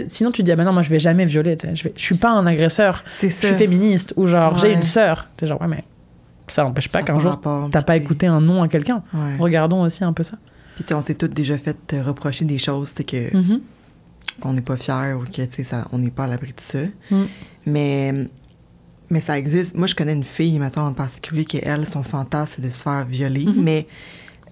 sinon 0.09 0.31
tu 0.33 0.43
dis, 0.43 0.53
ah 0.53 0.57
ben 0.57 0.65
non, 0.65 0.73
moi 0.73 0.83
je 0.83 0.91
vais 0.91 0.99
jamais 0.99 1.25
violer, 1.25 1.57
je, 1.75 1.85
vais, 1.85 1.93
je 1.97 2.03
suis 2.03 2.17
pas 2.17 2.31
un 2.31 2.47
agresseur, 2.47 3.05
C'est 3.13 3.29
je 3.29 3.35
suis 3.47 3.55
féministe, 3.55 4.13
ou 4.17 4.27
genre 4.27 4.59
j'ai 4.59 4.73
une 4.73 4.83
sœur. 4.83 5.29
T'es 5.37 5.47
genre, 5.47 5.61
ouais, 5.61 5.69
mais 5.69 5.85
ça 6.49 6.63
n'empêche 6.65 6.89
pas 6.89 7.03
qu'un 7.03 7.19
jour 7.19 7.41
t'as 7.71 7.83
pas 7.83 7.97
écouté 7.97 8.27
un 8.27 8.41
nom 8.41 8.63
à 8.63 8.69
quelqu'un. 8.69 9.03
Ouais. 9.15 9.37
Regardons 9.39 9.83
aussi 9.83 10.05
un 10.05 10.13
peu 10.13 10.23
ça. 10.23 10.37
Puis 10.75 10.85
tu 10.85 10.89
sais, 10.89 10.95
on 10.95 11.03
s'est 11.03 11.15
tous 11.15 11.29
déjà 11.29 11.57
fait 11.57 11.77
euh, 11.95 12.03
reprocher 12.03 12.45
des 12.45 12.59
choses, 12.59 12.89
sais, 12.95 13.05
que 13.05 13.35
Mhm. 13.37 13.61
qu'on 14.41 14.53
n'est 14.53 14.61
pas 14.61 14.77
fier 14.77 15.17
ou 15.19 15.25
que 15.25 15.31
tu 15.43 15.63
sais, 15.65 15.77
on 15.93 15.99
n'est 15.99 16.11
pas 16.11 16.25
à 16.25 16.27
l'abri 16.27 16.53
de 16.53 16.61
ça. 16.61 16.81
Mm. 17.11 17.25
Mais 17.67 18.13
mais 19.11 19.21
ça 19.21 19.39
existe. 19.39 19.77
Moi, 19.77 19.87
je 19.87 19.95
connais 19.95 20.15
une 20.15 20.25
fille, 20.25 20.59
mettons 20.59 20.81
en 20.81 20.93
particulier, 20.95 21.45
qui 21.45 21.61
elle, 21.63 21.87
son 21.87 22.03
fantasme, 22.03 22.55
c'est 22.57 22.63
de 22.63 22.71
se 22.71 22.83
faire 22.83 23.05
violer, 23.07 23.45
Mhm. 23.45 23.63
mais 23.63 23.87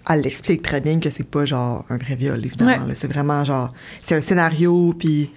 elle 0.08 0.26
explique 0.26 0.62
très 0.62 0.80
bien 0.80 1.00
que 1.00 1.10
c'est 1.10 1.26
pas 1.26 1.44
genre 1.44 1.84
un 1.88 1.96
vrai 1.96 2.14
viol, 2.14 2.44
évidemment. 2.44 2.86
Ouais. 2.86 2.94
C'est 2.94 3.10
vraiment 3.10 3.44
genre, 3.44 3.72
c'est 4.00 4.14
un 4.16 4.20
scénario, 4.20 4.94
puis 4.98 5.30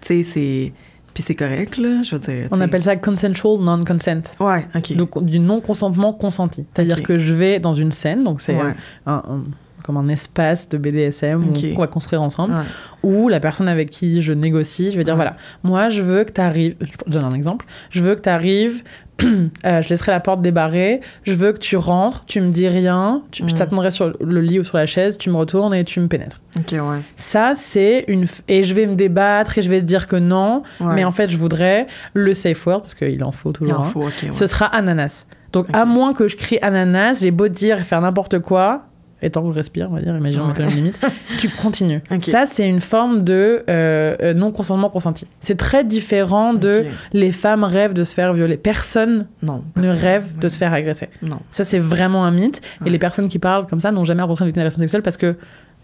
tu 0.00 0.08
sais, 0.08 0.22
c'est 0.22 0.72
puis 1.14 1.24
c'est 1.24 1.34
correct 1.34 1.78
là, 1.78 2.02
je 2.04 2.14
veux 2.14 2.20
dire. 2.20 2.48
On 2.52 2.60
appelle 2.60 2.82
ça 2.82 2.94
consensual 2.96 3.58
non-consent. 3.60 4.34
Ouais, 4.38 4.64
ok. 4.74 4.94
Donc, 4.94 5.24
du 5.24 5.40
non-consentement 5.40 6.12
consenti. 6.12 6.64
C'est-à-dire 6.72 7.02
que 7.02 7.18
je 7.18 7.34
vais 7.34 7.58
dans 7.58 7.72
une 7.72 7.90
scène, 7.90 8.22
donc 8.22 8.40
c'est 8.40 8.54
ouais. 8.54 8.74
un, 9.06 9.14
un- 9.14 9.44
comme 9.88 9.96
un 9.96 10.08
espace 10.08 10.68
de 10.68 10.76
BDSM 10.76 11.42
où 11.44 11.50
Ok. 11.50 11.64
on 11.76 11.80
va 11.80 11.86
construire 11.86 12.20
ensemble, 12.22 12.52
ouais. 12.52 12.62
où 13.02 13.28
la 13.30 13.40
personne 13.40 13.68
avec 13.68 13.88
qui 13.90 14.20
je 14.20 14.34
négocie, 14.34 14.92
je 14.92 14.98
vais 14.98 15.02
dire 15.04 15.14
Ouais. 15.14 15.16
voilà, 15.24 15.36
moi 15.64 15.88
je 15.88 16.02
veux 16.02 16.24
que 16.24 16.32
tu 16.32 16.40
arrives, 16.42 16.76
je 17.06 17.10
donne 17.10 17.24
un 17.24 17.32
exemple, 17.32 17.64
je 17.88 18.02
veux 18.02 18.14
que 18.14 18.20
tu 18.20 18.28
arrives, 18.28 18.82
je 19.20 19.88
laisserai 19.88 20.12
la 20.12 20.20
porte 20.20 20.42
débarrée, 20.42 21.00
je 21.24 21.32
veux 21.32 21.52
que 21.52 21.58
tu 21.58 21.76
rentres, 21.76 22.24
tu 22.26 22.40
me 22.42 22.50
dis 22.50 22.68
rien, 22.68 23.22
tu- 23.30 23.42
je 23.48 23.54
Mm. 23.54 23.58
t'attendrai 23.58 23.90
sur 23.90 24.12
le 24.20 24.40
lit 24.42 24.58
ou 24.60 24.64
sur 24.64 24.76
la 24.76 24.84
chaise, 24.86 25.16
tu 25.18 25.30
me 25.30 25.36
retournes 25.36 25.74
et 25.74 25.84
tu 25.84 25.98
me 26.00 26.06
pénètres. 26.06 26.40
Ouais. 26.70 27.00
Ça, 27.16 27.52
c'est 27.56 28.04
une. 28.08 28.24
f- 28.24 28.40
Et 28.48 28.62
je 28.62 28.74
vais 28.74 28.86
me 28.86 28.94
débattre 28.94 29.56
et 29.58 29.62
je 29.62 29.70
vais 29.70 29.80
te 29.80 29.86
dire 29.86 30.06
que 30.06 30.16
non, 30.16 30.62
mais 30.80 31.04
en 31.04 31.10
fait, 31.12 31.30
je 31.30 31.36
voudrais 31.38 31.86
le 32.14 32.34
safe 32.34 32.64
word, 32.66 32.82
parce 32.82 32.94
qu'il 32.94 33.24
en 33.24 33.32
faut 33.32 33.50
Il 33.50 33.54
toujours 33.54 33.80
en 33.80 33.84
faut, 33.84 34.04
ouais. 34.04 34.12
Ce 34.32 34.46
sera 34.46 34.66
ananas. 34.66 35.26
Donc, 35.52 35.66
à 35.72 35.86
moins 35.86 36.12
que 36.12 36.28
je 36.28 36.36
crie 36.36 36.58
ananas, 36.60 37.20
j'ai 37.22 37.30
beau 37.30 37.48
dire 37.48 37.78
et 37.80 37.82
faire 37.84 38.02
n'importe 38.02 38.38
quoi, 38.40 38.82
et 39.22 39.30
tant 39.30 39.42
que 39.42 39.48
je 39.50 39.54
respire, 39.54 39.88
on 39.90 39.94
va 39.94 40.00
dire, 40.00 40.16
imaginons 40.16 40.42
Ouais. 40.44 40.48
mettre 40.48 40.60
une 40.70 40.76
limite, 40.76 41.00
tu 41.38 41.48
continues. 41.48 42.00
Ok. 42.10 42.22
Ça, 42.24 42.46
c'est 42.46 42.68
une 42.68 42.80
forme 42.80 43.24
de 43.24 43.64
euh, 43.68 44.16
euh, 44.22 44.34
non-consentement 44.34 44.90
consenti. 44.90 45.26
C'est 45.40 45.56
très 45.56 45.84
différent 45.84 46.54
de 46.54 46.84
les 47.12 47.32
femmes 47.32 47.64
rêvent 47.64 47.94
de 47.94 48.04
se 48.04 48.14
faire 48.14 48.32
violer. 48.32 48.56
Personne 48.56 49.26
Non. 49.42 49.64
ne 49.76 49.88
rêve 49.88 50.38
de 50.38 50.48
se 50.48 50.56
faire 50.58 50.72
agresser. 50.72 51.08
Non. 51.22 51.38
Ça, 51.50 51.64
c'est 51.64 51.78
vraiment 51.80 52.24
un 52.24 52.30
mythe. 52.30 52.60
Ouais. 52.80 52.86
Et 52.88 52.90
les 52.90 52.98
personnes 52.98 53.28
qui 53.28 53.38
parlent 53.38 53.66
comme 53.66 53.80
ça 53.80 53.90
n'ont 53.90 54.04
jamais 54.04 54.22
rencontré 54.22 54.44
une 54.44 54.48
victime 54.48 54.60
d'agression 54.60 54.80
sexuelle 54.80 55.02
parce 55.02 55.16
que, 55.16 55.36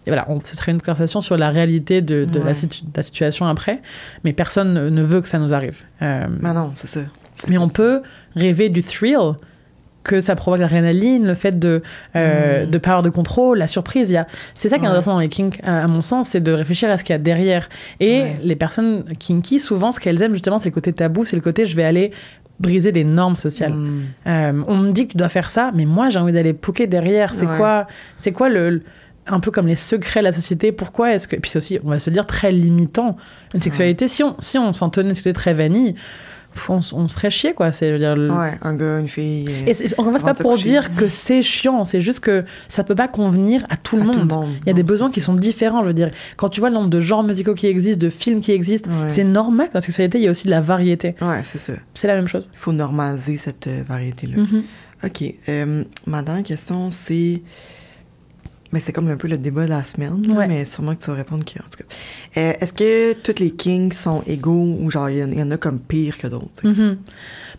et 0.07 0.11
voilà, 0.11 0.25
on, 0.29 0.39
ce 0.43 0.55
serait 0.55 0.71
une 0.71 0.79
conversation 0.81 1.19
sur 1.19 1.35
la 1.35 1.49
réalité 1.49 2.01
de, 2.01 2.25
de 2.25 2.39
la, 2.39 2.45
Ouais. 2.45 2.53
situ- 2.53 2.83
de 2.83 2.91
la 2.95 3.03
situation 3.03 3.47
après, 3.47 3.81
mais 4.23 4.33
personne 4.33 4.73
ne, 4.89 5.01
veut 5.01 5.19
que 5.19 5.27
ça 5.27 5.39
nous 5.39 5.53
arrive. 5.53 5.79
Euh, 6.01 6.27
Mais 6.41 6.53
non, 6.53 6.71
c'est. 6.75 6.87
C'est 6.87 7.07
mais 7.49 7.57
on 7.57 7.67
peut 7.67 8.01
rêver 8.35 8.69
du 8.69 8.81
thrill 8.81 9.33
que 10.05 10.21
ça 10.21 10.35
provoque 10.35 10.61
l'adrénaline, 10.61 11.25
le 11.27 11.33
fait 11.33 11.59
de 11.59 11.81
euh, 12.15 12.65
Mm. 12.65 12.69
de 12.69 12.77
pas 12.77 12.91
avoir 12.91 13.03
de 13.03 13.09
contrôle, 13.09 13.57
la 13.57 13.67
surprise. 13.67 14.09
Il 14.09 14.13
y 14.13 14.17
a... 14.17 14.27
C'est 14.53 14.69
ça 14.69 14.77
qui 14.77 14.83
est 14.83 14.85
Ouais. 14.85 14.91
intéressant 14.91 15.13
dans 15.15 15.19
les 15.19 15.27
kinks, 15.27 15.59
à, 15.63 15.83
à 15.83 15.87
mon 15.87 15.99
sens, 16.01 16.29
c'est 16.29 16.39
de 16.39 16.53
réfléchir 16.53 16.89
à 16.89 16.97
ce 16.97 17.03
qu'il 17.03 17.13
y 17.13 17.15
a 17.15 17.19
derrière. 17.19 17.67
Et 17.99 18.21
Ouais. 18.21 18.39
les 18.43 18.55
personnes 18.55 19.03
kinky, 19.19 19.59
souvent, 19.59 19.91
ce 19.91 19.99
qu'elles 19.99 20.21
aiment 20.21 20.33
justement, 20.33 20.59
c'est 20.59 20.69
le 20.69 20.73
côté 20.73 20.93
tabou, 20.93 21.25
c'est 21.25 21.35
le 21.35 21.41
côté 21.41 21.65
je 21.65 21.75
vais 21.75 21.83
aller 21.83 22.11
briser 22.59 22.93
des 22.93 23.03
normes 23.03 23.35
sociales. 23.35 23.73
Mm. 23.73 24.01
Euh, 24.27 24.63
on 24.67 24.77
me 24.77 24.91
dit 24.91 25.07
que 25.07 25.11
tu 25.11 25.17
dois 25.17 25.27
faire 25.29 25.49
ça, 25.49 25.71
mais 25.75 25.83
moi 25.85 26.07
j'ai 26.09 26.19
envie 26.19 26.31
d'aller 26.31 26.53
poker 26.53 26.87
derrière. 26.87 27.35
C'est 27.35 27.45
Ouais. 27.45 27.57
quoi, 27.57 27.87
c'est 28.15 28.31
quoi 28.31 28.47
le, 28.47 28.69
le- 28.69 28.81
un 29.27 29.39
peu 29.39 29.49
comme 29.51 29.65
les 29.67 29.75
secrets 29.75 30.19
de 30.21 30.25
la 30.25 30.31
société? 30.31 30.71
Pourquoi 30.71 31.13
est-ce 31.13 31.27
que 31.27 31.35
puis 31.35 31.49
c'est 31.49 31.57
aussi, 31.57 31.79
on 31.83 31.89
va 31.89 31.99
se 31.99 32.09
dire 32.11 32.25
très 32.27 32.51
limitant 32.51 33.17
une 33.55 33.61
sexualité. 33.61 34.07
Si 34.07 34.23
on 34.23 34.35
si 34.39 34.57
on 34.59 34.71
s'en 34.71 34.89
tenait 34.89 35.09
une 35.09 35.15
sexualité 35.15 35.37
très 35.41 35.53
vanille, 35.53 35.95
on, 36.69 36.81
se 36.81 37.13
ferait 37.13 37.29
chier 37.29 37.53
quoi. 37.53 37.71
C'est 37.71 37.87
je 37.89 37.93
veux 37.93 37.99
dire. 37.99 38.15
le- 38.15 38.31
Ouais, 38.31 38.57
un 38.61 38.75
gars, 38.75 38.99
une 38.99 39.07
fille. 39.07 39.45
euh, 39.49 39.65
Et 39.67 39.73
c'est- 39.73 39.93
encore 39.93 40.05
une 40.05 40.11
fois, 40.11 40.19
c'est 40.19 40.25
Avant 40.25 40.33
pas 40.35 40.41
pour 40.43 40.51
coucher. 40.53 40.63
dire 40.69 40.95
que 40.95 41.07
c'est 41.07 41.41
chiant, 41.41 41.83
c'est 41.83 42.01
juste 42.01 42.19
que 42.21 42.43
ça 42.67 42.83
peut 42.83 42.95
pas 42.95 43.07
convenir 43.07 43.65
à 43.69 43.77
tout 43.77 43.95
le 43.97 44.01
à 44.01 44.05
monde. 44.05 44.13
tout 44.15 44.19
le 44.21 44.25
monde. 44.25 44.49
Il 44.63 44.67
y 44.67 44.71
a 44.71 44.73
des 44.73 44.83
besoins 44.83 45.11
qui 45.11 45.19
sont 45.21 45.33
différents, 45.35 45.81
je 45.83 45.87
veux 45.87 45.93
dire. 45.93 46.11
Quand 46.37 46.49
tu 46.49 46.59
vois 46.59 46.69
le 46.69 46.75
nombre 46.75 46.89
de 46.89 46.99
genres 46.99 47.23
musicaux 47.23 47.53
qui 47.55 47.67
existent, 47.67 48.03
de 48.05 48.09
films 48.09 48.41
qui 48.41 48.51
existent, 48.51 48.89
Ouais. 48.89 49.09
c'est 49.09 49.23
normal 49.23 49.67
dans 49.67 49.75
la 49.75 49.81
sexualité, 49.81 50.17
il 50.17 50.23
y 50.23 50.27
a 50.27 50.31
aussi 50.31 50.45
de 50.45 50.51
la 50.51 50.61
variété. 50.61 51.15
Ouais, 51.21 51.41
c'est 51.43 51.57
ça. 51.59 51.73
C'est 51.93 52.07
la 52.07 52.15
même 52.15 52.27
chose. 52.27 52.49
Il 52.53 52.57
faut 52.59 52.71
normaliser 52.73 53.37
cette 53.37 53.67
euh, 53.67 53.83
variété-là. 53.87 54.37
Mhm. 54.37 54.63
OK. 55.03 55.23
euh, 55.49 55.83
ma 56.07 56.21
dernière 56.23 56.43
question, 56.43 56.89
c'est. 56.89 57.41
Mais 58.71 58.79
c'est 58.79 58.91
comme 58.91 59.07
un 59.09 59.15
peu 59.15 59.27
le 59.27 59.37
débat 59.37 59.65
de 59.65 59.69
la 59.69 59.83
semaine, 59.83 60.21
là, 60.27 60.33
Ouais. 60.33 60.47
mais 60.47 60.65
sûrement 60.65 60.95
que 60.95 61.03
tu 61.03 61.09
vas 61.09 61.15
répondre 61.15 61.45
que. 61.45 61.59
En 61.59 61.69
tout 61.69 61.77
cas. 61.77 61.85
Euh, 62.37 62.53
Est-ce 62.59 62.73
que 62.73 63.13
toutes 63.13 63.39
les 63.39 63.51
kings 63.51 63.93
sont 63.93 64.21
égaux 64.27 64.77
ou 64.81 64.89
genre 64.89 65.09
il 65.09 65.17
y, 65.19 65.23
en- 65.23 65.31
il 65.31 65.39
y 65.39 65.43
en 65.43 65.51
a 65.51 65.57
comme 65.57 65.79
pire 65.79 66.17
que 66.17 66.27
d'autres? 66.27 66.61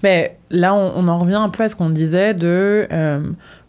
Mais 0.03 0.37
là, 0.51 0.75
on, 0.75 0.93
on 0.97 1.09
en 1.09 1.19
revient 1.19 1.35
un 1.37 1.49
peu 1.49 1.63
à 1.65 1.69
ce 1.69 1.77
qu'on 1.77 1.91
disait 1.91 2.35
de. 2.35 2.87
euh, 2.93 3.21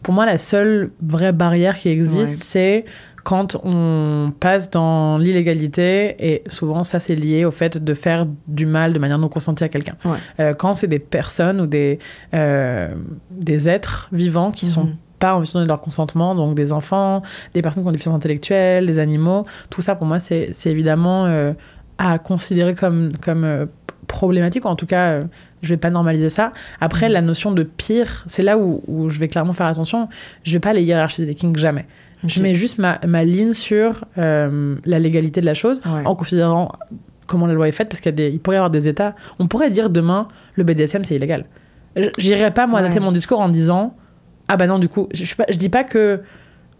pour 0.02 0.14
moi, 0.14 0.26
la 0.26 0.38
seule 0.38 0.90
vraie 1.00 1.32
barrière 1.32 1.78
qui 1.78 1.88
existe, 1.88 2.18
Ouais. 2.18 2.26
c'est 2.26 2.84
quand 3.24 3.56
on 3.62 4.32
passe 4.40 4.70
dans 4.70 5.18
l'illégalité, 5.18 6.16
et 6.18 6.42
souvent 6.48 6.82
ça 6.82 6.98
c'est 6.98 7.14
lié 7.14 7.44
au 7.44 7.50
fait 7.50 7.76
de 7.82 7.94
faire 7.94 8.26
du 8.46 8.64
mal 8.64 8.92
de 8.94 8.98
manière 8.98 9.18
non 9.18 9.28
consentie 9.28 9.64
à 9.64 9.68
quelqu'un. 9.68 9.96
Ouais. 10.04 10.16
Euh, 10.40 10.54
quand 10.54 10.72
c'est 10.72 10.86
des 10.86 10.98
personnes 11.00 11.60
ou 11.60 11.66
des, 11.66 11.98
euh, 12.32 12.88
des 13.30 13.68
êtres 13.68 14.08
vivants 14.12 14.50
qui 14.50 14.66
sont 14.66 14.84
Mhm. 14.84 14.96
Pas 15.18 15.34
en 15.34 15.40
mission 15.40 15.60
de 15.60 15.64
leur 15.66 15.80
consentement, 15.80 16.34
donc 16.34 16.54
des 16.54 16.72
enfants, 16.72 17.22
des 17.54 17.62
personnes 17.62 17.82
qui 17.82 17.88
ont 17.88 17.90
des 17.92 17.96
déficience 17.96 18.14
intellectuelle, 18.16 18.86
des 18.86 18.98
animaux, 18.98 19.44
tout 19.70 19.82
ça 19.82 19.94
pour 19.94 20.06
moi 20.06 20.20
c'est 20.20 20.50
c'est 20.52 20.70
évidemment 20.70 21.26
euh, 21.26 21.52
à 21.98 22.18
considérer 22.18 22.74
comme, 22.74 23.12
comme 23.20 23.44
euh, 23.44 23.66
problématique, 24.06 24.64
ou 24.64 24.68
en 24.68 24.76
tout 24.76 24.86
cas 24.86 25.10
euh, 25.10 25.24
je 25.62 25.70
vais 25.70 25.76
pas 25.76 25.90
normaliser 25.90 26.28
ça. 26.28 26.52
Après 26.80 27.06
Mhm. 27.06 27.12
la 27.12 27.20
notion 27.22 27.50
de 27.52 27.62
pire, 27.64 28.24
c'est 28.26 28.42
là 28.42 28.56
où, 28.58 28.82
où 28.86 29.08
je 29.08 29.18
vais 29.18 29.28
clairement 29.28 29.52
faire 29.52 29.66
attention, 29.66 30.08
je 30.44 30.52
vais 30.52 30.60
pas 30.60 30.72
les 30.72 30.82
hiérarchiser 30.82 31.26
les 31.26 31.34
kings 31.34 31.56
jamais. 31.56 31.86
Je 32.26 32.42
mets 32.42 32.54
juste 32.54 32.78
ma, 32.78 32.98
ma 33.06 33.22
ligne 33.22 33.52
sur 33.52 34.04
euh, 34.18 34.74
la 34.84 34.98
légalité 34.98 35.40
de 35.40 35.46
la 35.46 35.54
chose 35.54 35.80
Ouais. 35.86 36.04
en 36.04 36.14
considérant 36.16 36.72
comment 37.28 37.46
la 37.46 37.52
loi 37.54 37.68
est 37.68 37.72
faite, 37.72 37.88
parce 37.88 38.00
qu'il 38.00 38.10
y 38.10 38.14
a 38.14 38.16
des- 38.16 38.30
il 38.30 38.40
pourrait 38.40 38.56
y 38.56 38.58
avoir 38.58 38.70
des 38.70 38.88
États. 38.88 39.14
On 39.38 39.46
pourrait 39.46 39.70
dire 39.70 39.88
demain, 39.90 40.26
le 40.56 40.64
BDSM, 40.64 41.04
c'est 41.04 41.14
illégal. 41.14 41.44
J- 41.94 42.10
J'irais 42.18 42.50
pas, 42.52 42.66
moi, 42.66 42.80
Ouais. 42.80 42.86
adapter 42.86 43.00
mon 43.00 43.12
discours 43.12 43.38
en 43.40 43.48
disant, 43.48 43.94
ah 44.48 44.56
bah 44.56 44.66
non, 44.66 44.78
du 44.78 44.88
coup, 44.88 45.08
je, 45.12 45.24
dis 45.56 45.68
pas 45.68 45.84
que 45.84 46.20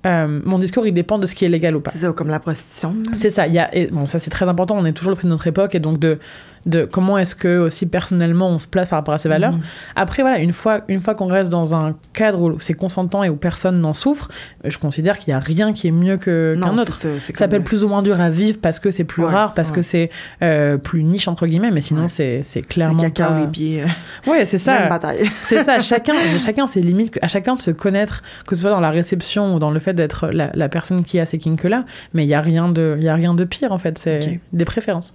euh, 0.07 0.41
mon 0.45 0.59
discours, 0.59 0.87
il 0.87 0.95
dépend 0.95 1.19
de 1.19 1.27
ce 1.27 1.35
qui 1.35 1.45
est 1.45 1.49
légal 1.49 1.77
ou 1.77 1.81
pas. 1.81 1.91
C'est 1.91 1.99
ça, 1.99 2.13
comme 2.13 2.29
la 2.29 2.41
prostitution. 2.41 2.95
C'est 3.13 3.31
ça. 3.31 3.47
Il 3.47 3.53
y 3.53 3.59
a, 3.59 3.75
et 3.77 3.89
bon, 3.89 4.07
ça 4.07 4.19
c'est 4.19 4.31
très 4.31 4.49
important. 4.49 4.77
On 4.79 4.85
est 4.85 4.93
toujours 4.93 5.11
le 5.11 5.17
prix 5.17 5.27
de 5.27 5.31
notre 5.31 5.47
époque 5.47 5.75
et 5.75 5.81
donc 5.81 5.99
de, 5.99 6.19
de 6.67 6.85
comment 6.85 7.19
est-ce 7.19 7.35
que 7.35 7.59
aussi 7.59 7.87
personnellement 7.87 8.49
on 8.49 8.59
se 8.59 8.67
place 8.67 8.89
par 8.89 8.99
rapport 8.99 9.15
à 9.15 9.19
ces 9.19 9.29
valeurs. 9.29 9.53
Mhm. 9.53 9.61
Après 9.97 10.23
voilà, 10.23 10.39
une 10.39 10.53
fois, 10.53 10.81
une 10.89 11.01
fois 11.01 11.15
qu'on 11.15 11.27
reste 11.27 11.51
dans 11.51 11.75
un 11.75 11.95
cadre 12.13 12.41
où 12.41 12.59
c'est 12.59 12.75
consentant 12.75 13.23
et 13.25 13.29
où 13.29 13.37
personne 13.37 13.81
n'en 13.81 13.93
souffre, 13.93 14.29
euh, 14.65 14.71
je 14.71 14.79
considère 14.79 15.19
qu'il 15.19 15.31
y 15.31 15.35
a 15.35 15.39
rien 15.39 15.73
qui 15.73 15.89
est 15.89 15.93
mieux 15.93 16.17
que 16.17 16.57
qu'un 16.61 16.79
autre. 16.79 16.95
ça. 16.95 17.09
Être 17.45 17.59
plus 17.65 17.85
ou 17.85 17.89
moins 17.89 18.03
dur 18.03 18.21
à 18.21 18.31
vivre 18.31 18.59
parce 18.61 18.79
que 18.81 18.91
c'est 18.91 19.05
plus 19.05 19.23
Ouais, 19.25 19.31
rare, 19.33 19.55
parce 19.55 19.71
ouais. 19.71 19.77
que 19.77 19.83
c'est 19.83 20.11
euh, 20.43 20.77
plus 20.77 21.03
niche 21.05 21.29
entre 21.29 21.47
guillemets, 21.47 21.71
mais 21.71 21.81
sinon 21.81 22.03
Ouais. 22.03 22.09
c'est 22.09 22.43
c'est 22.43 22.61
Le 22.61 22.67
clairement 22.67 23.03
caca 23.03 23.27
pas... 23.29 23.35
ou 23.35 23.41
les 23.41 23.47
pieds. 23.47 23.83
euh, 23.83 23.87
Ouais, 24.31 24.45
c'est 24.45 24.59
ça. 24.59 24.89
C'est 25.45 25.65
ça. 25.65 25.79
Chacun, 25.81 26.15
chacun 26.39 26.67
ses 26.67 26.81
limites, 26.83 27.19
à 27.23 27.29
chacun 27.29 27.55
de 27.55 27.61
se 27.61 27.71
connaître, 27.71 28.23
que 28.47 28.55
ce 28.55 28.63
soit 28.63 28.71
dans 28.71 28.81
la 28.81 28.91
réception 28.91 29.55
ou 29.55 29.59
dans 29.59 29.71
le 29.71 29.79
fait 29.81 29.95
d'être 29.95 30.29
la, 30.29 30.51
la 30.55 30.69
personne 30.69 31.03
qui 31.05 31.19
a 31.21 31.27
ces 31.27 31.39
kinks 31.39 31.65
là. 31.65 31.85
Mais 32.15 32.25
il 32.25 32.29
y 32.29 32.35
a 32.35 32.41
rien 32.41 32.69
de, 32.69 32.97
il 32.99 33.05
y 33.05 33.09
a 33.09 33.15
rien 33.15 33.35
de 33.35 33.45
pire 33.45 33.73
en 33.73 33.79
fait. 33.79 33.99
C'est 33.99 34.41
des 34.53 34.65
préférences. 34.65 35.15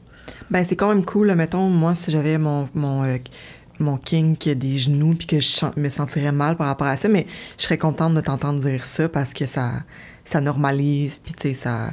Ben, 0.51 0.65
c'est 0.67 0.75
quand 0.75 0.89
même 0.89 1.03
cool, 1.05 1.27
là, 1.27 1.35
mettons, 1.35 1.69
moi, 1.69 1.95
si 1.95 2.11
j'avais 2.11 2.37
mon, 2.37 2.69
mon, 2.73 3.03
euh, 3.03 3.17
mon 3.79 3.97
kink 3.97 4.47
des 4.49 4.77
genoux, 4.77 5.15
puis 5.15 5.27
que 5.27 5.39
je 5.39 5.65
me 5.79 5.89
sentirais 5.89 6.31
mal 6.31 6.55
par 6.55 6.67
rapport 6.67 6.87
à 6.87 6.95
ça, 6.97 7.07
mais 7.09 7.25
je 7.57 7.63
serais 7.63 7.77
contente 7.77 8.13
de 8.13 8.21
t'entendre 8.21 8.59
dire 8.61 8.85
ça 8.85 9.09
parce 9.09 9.33
que 9.33 9.45
ça, 9.45 9.71
ça 10.25 10.41
normalise, 10.41 11.19
puis 11.19 11.33
tu 11.33 11.49
sais, 11.49 11.53
ça. 11.53 11.91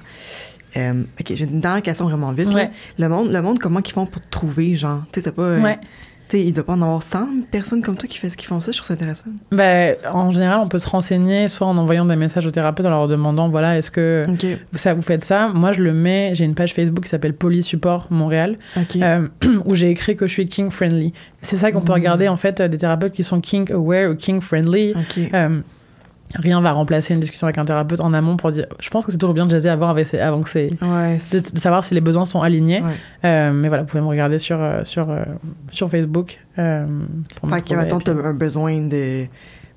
Euh, 0.77 1.03
ok, 1.21 1.33
j'ai 1.35 1.45
une 1.47 1.61
dernière 1.61 1.83
question 1.83 2.07
vraiment 2.07 2.33
vite. 2.33 2.47
là. 2.53 2.71
Le, 2.99 3.09
monde, 3.09 3.33
le 3.33 3.43
monde, 3.43 3.59
comment 3.59 3.81
ils 3.85 3.91
font 3.93 4.07
pour 4.07 4.23
te 4.23 4.29
trouver, 4.29 4.77
genre? 4.77 5.03
Tu 5.13 5.21
sais, 5.21 5.33
pas. 5.33 5.43
euh, 5.43 5.61
Ouais. 5.63 5.79
Tu 6.31 6.37
sais, 6.39 6.45
il 6.45 6.53
doit 6.53 6.65
pas 6.65 6.75
en 6.75 6.83
avoir 6.83 7.03
100 7.03 7.27
personnes 7.51 7.83
comme 7.83 7.97
toi 7.97 8.09
qui, 8.09 8.17
fait, 8.17 8.35
qui 8.37 8.47
font 8.47 8.61
ça, 8.61 8.71
je 8.71 8.77
trouve 8.77 8.87
ça 8.87 8.95
intéressant. 8.95 9.25
Ben, 9.51 9.97
en 10.13 10.31
général, 10.31 10.61
on 10.63 10.69
peut 10.69 10.79
se 10.79 10.89
renseigner 10.89 11.49
soit 11.49 11.67
en 11.67 11.77
envoyant 11.77 12.05
des 12.05 12.15
messages 12.15 12.47
au 12.47 12.53
thérapeute 12.53 12.87
en 12.87 12.91
leur 12.91 13.09
demandant 13.09 13.49
voilà, 13.49 13.77
est-ce 13.77 13.91
que 13.91 14.23
ça 14.75 14.95
vous 14.95 15.03
faites 15.03 15.25
ça? 15.25 15.49
Moi, 15.49 15.73
je 15.73 15.83
le 15.83 15.93
mets. 15.93 16.31
J'ai 16.37 16.45
une 16.45 16.55
page 16.55 16.73
Facebook 16.73 17.03
qui 17.03 17.11
s'appelle 17.11 17.35
Polysupport 17.35 18.07
Montréal. 18.11 18.59
euh, 19.03 19.27
où 19.65 19.75
j'ai 19.75 19.91
écrit 19.91 20.15
que 20.15 20.29
je 20.29 20.33
suis 20.33 20.47
king 20.49 20.71
friendly. 20.71 21.13
C'est 21.43 21.57
ça 21.57 21.73
qu'on 21.73 21.81
peut 21.81 21.87
Mhm. 21.89 21.95
regarder 21.99 22.29
en 22.29 22.37
fait 22.37 22.61
euh, 22.61 22.69
des 22.69 22.79
thérapeutes 22.79 23.13
qui 23.13 23.25
sont 23.25 23.41
king 23.41 23.71
aware 23.73 24.11
ou 24.11 24.15
king 24.15 24.41
friendly. 24.41 24.95
Euh, 25.35 25.61
rien 26.37 26.61
va 26.61 26.73
remplacer 26.73 27.15
une 27.15 27.21
discussion 27.21 27.47
avec 27.47 27.59
un 27.59 27.65
thérapeute 27.65 28.01
en 28.01 28.15
amont 28.15 28.37
pour 28.37 28.51
dire. 28.53 28.67
Je 28.79 28.91
pense 28.91 29.05
que 29.05 29.13
c'est 29.13 29.19
toujours 29.19 29.35
bien 29.35 29.47
de 29.47 29.51
jaser 29.51 29.69
avant, 29.69 29.89
avec 29.89 30.13
avant 30.15 30.43
que 30.43 30.51
c'est 30.51 30.71
ouais, 30.83 31.19
de, 31.33 31.59
savoir 31.59 31.85
si 31.85 31.95
les 31.95 32.01
besoins 32.01 32.25
sont 32.25 32.41
alignés. 32.41 32.81
ouais. 32.81 32.95
Euh, 33.25 33.53
mais 33.53 33.69
voilà, 33.69 33.83
vous 33.83 33.89
pouvez 33.89 34.03
me 34.03 34.09
regarder 34.09 34.39
sur 34.39 34.61
euh, 34.61 34.85
sur 34.85 35.11
euh, 35.11 35.25
sur 35.71 35.91
Facebook. 35.91 36.39
euh, 36.59 36.87
pour 37.37 37.51
trouver, 37.51 37.77
mettons, 37.77 37.99
puis- 37.99 38.05
t'as 38.05 38.29
un 38.29 38.35
besoin 38.35 38.81
de. 38.87 39.27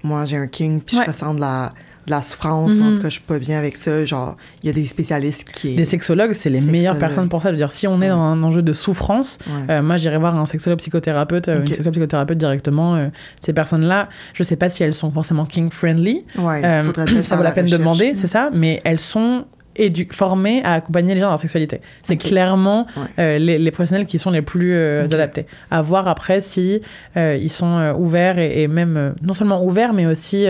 Moi, 0.03 0.25
j'ai 0.25 0.37
un 0.37 0.47
king, 0.47 0.81
puis 0.81 0.97
je 0.97 1.07
ressens 1.09 1.33
de 1.33 1.39
la, 1.39 1.71
de 2.05 2.11
la 2.11 2.21
souffrance, 2.21 2.71
ou 2.73 2.81
en 2.81 2.85
Mhm. 2.89 2.95
tout 2.95 3.01
cas, 3.01 3.09
je 3.09 3.13
suis 3.13 3.21
pas 3.21 3.39
bien 3.39 3.57
avec 3.57 3.77
ça. 3.77 4.03
Genre, 4.05 4.35
il 4.61 4.67
y 4.67 4.69
a 4.69 4.73
des 4.73 4.85
spécialistes 4.85 5.49
qui. 5.51 5.75
Des 5.75 5.85
sexologues, 5.85 6.33
c'est 6.33 6.49
les 6.49 6.57
Sexologues. 6.57 6.71
meilleures 6.71 6.99
personnes 6.99 7.29
pour 7.29 7.41
ça. 7.41 7.49
Je 7.49 7.53
veux 7.53 7.57
dire, 7.57 7.71
si 7.71 7.87
on 7.87 7.97
est 8.01 8.05
Ouais. 8.05 8.09
dans 8.09 8.19
un 8.21 8.43
enjeu 8.43 8.61
de 8.61 8.73
souffrance, 8.73 9.39
Ouais. 9.47 9.73
Euh, 9.75 9.81
moi, 9.81 9.97
j'irai 9.97 10.17
voir 10.17 10.35
un 10.37 10.45
sexologue 10.45 10.79
psychothérapeute, 10.79 11.47
euh, 11.47 11.59
une 11.61 11.67
sexologue 11.67 11.93
psychothérapeute 11.93 12.37
directement. 12.37 12.95
euh, 12.95 13.07
ces 13.39 13.53
personnes-là, 13.53 14.09
je 14.33 14.43
sais 14.43 14.55
pas 14.55 14.69
si 14.69 14.83
elles 14.83 14.93
sont 14.93 15.11
forcément 15.11 15.45
king 15.45 15.69
friendly. 15.71 16.23
ouais, 16.37 16.61
Euh, 16.65 16.83
ça 17.23 17.35
vaut 17.35 17.43
la 17.43 17.51
peine 17.51 17.65
de 17.67 17.77
demander, 17.77 18.13
c'est 18.15 18.27
ça, 18.27 18.49
mais 18.53 18.81
elles 18.83 18.99
sont 18.99 19.45
formées 20.11 20.61
à 20.63 20.73
accompagner 20.73 21.13
les 21.15 21.19
gens 21.19 21.25
dans 21.27 21.31
leur 21.31 21.39
sexualité. 21.39 21.81
C'est 22.03 22.17
clairement 22.17 22.85
Ouais. 22.95 23.03
euh, 23.19 23.37
les, 23.39 23.57
les 23.57 23.71
professionnels 23.71 24.05
qui 24.05 24.19
sont 24.19 24.29
les 24.29 24.41
plus 24.43 24.75
euh, 24.75 25.05
adaptés. 25.05 25.45
À 25.71 25.81
voir 25.81 26.07
après 26.07 26.41
si 26.41 26.81
euh, 27.17 27.37
ils 27.41 27.49
sont 27.49 27.93
ouverts 27.97 28.37
et, 28.37 28.61
et 28.63 28.67
même 28.67 29.15
non 29.23 29.33
seulement 29.33 29.63
ouverts, 29.65 29.93
mais 29.93 30.05
aussi 30.05 30.45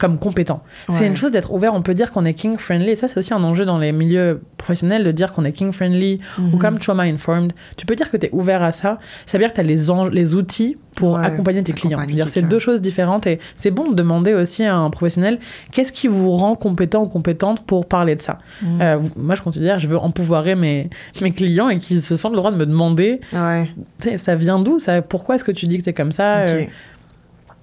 euh, 0.00 0.06
comme 0.06 0.18
compétents. 0.18 0.62
C'est 0.88 1.06
une 1.06 1.16
chose 1.16 1.32
d'être 1.32 1.52
ouvert, 1.52 1.74
on 1.74 1.82
peut 1.82 1.94
dire 1.94 2.10
qu'on 2.10 2.24
est 2.24 2.34
king 2.34 2.56
friendly, 2.58 2.90
et 2.90 2.96
ça 2.96 3.06
c'est 3.08 3.18
aussi 3.18 3.34
un 3.34 3.42
enjeu 3.44 3.64
dans 3.66 3.78
les 3.78 3.92
milieux 3.92 4.40
professionnels 4.56 5.04
de 5.04 5.10
dire 5.12 5.32
qu'on 5.32 5.44
est 5.44 5.52
king 5.52 5.72
friendly 5.72 6.20
ou 6.38 6.42
Mhm. 6.42 6.58
comme 6.58 6.78
trauma 6.78 7.02
informed. 7.04 7.52
Tu 7.76 7.86
peux 7.86 7.94
dire 7.96 8.10
que 8.10 8.16
tu 8.16 8.26
es 8.26 8.30
ouvert 8.32 8.62
à 8.62 8.72
ça, 8.72 8.98
ça 9.26 9.38
veut 9.38 9.44
dire 9.44 9.50
que 9.50 9.56
tu 9.56 9.60
as 9.60 9.64
les, 9.64 9.86
les 10.12 10.34
outils 10.34 10.76
pour 10.94 11.14
Ouais, 11.14 11.24
accompagner 11.24 11.62
tes 11.62 11.72
clients. 11.72 11.98
Accompagner 11.98 12.24
c'est 12.28 12.42
deux 12.42 12.58
choses 12.58 12.82
différentes 12.82 13.26
et 13.26 13.38
c'est 13.56 13.70
bon 13.70 13.90
de 13.90 13.94
demander 13.94 14.34
aussi 14.34 14.64
à 14.64 14.76
un 14.76 14.90
professionnel 14.90 15.38
qu'est-ce 15.72 15.92
qui 15.92 16.08
vous 16.08 16.30
rend 16.32 16.54
compétent 16.56 17.02
ou 17.04 17.08
compétente 17.08 17.64
pour 17.66 17.86
parler 17.86 18.14
de 18.16 18.20
ça? 18.22 18.38
Mhm. 18.62 18.80
Euh, 18.82 18.96
vous- 19.00 19.10
moi, 19.16 19.34
je 19.34 19.42
considère, 19.42 19.78
je 19.78 19.86
veux 19.88 19.98
empouvoirer 19.98 20.54
mes, 20.54 20.90
mes 21.22 21.30
clients 21.32 21.68
et 21.68 21.78
qu'ils 21.78 22.02
se 22.02 22.16
sentent 22.16 22.32
le 22.32 22.38
droit 22.38 22.50
de 22.50 22.56
me 22.56 22.66
demander 22.66 23.20
Ouais, 23.32 23.70
ça 24.18 24.34
vient 24.34 24.58
d'où 24.58 24.78
ça, 24.78 25.02
Pourquoi 25.02 25.34
est-ce 25.36 25.44
que 25.44 25.52
tu 25.52 25.66
dis 25.66 25.78
que 25.78 25.82
tu 25.84 25.90
es 25.90 25.92
comme 25.94 26.12
ça? 26.12 26.38
Euh, 26.38 26.64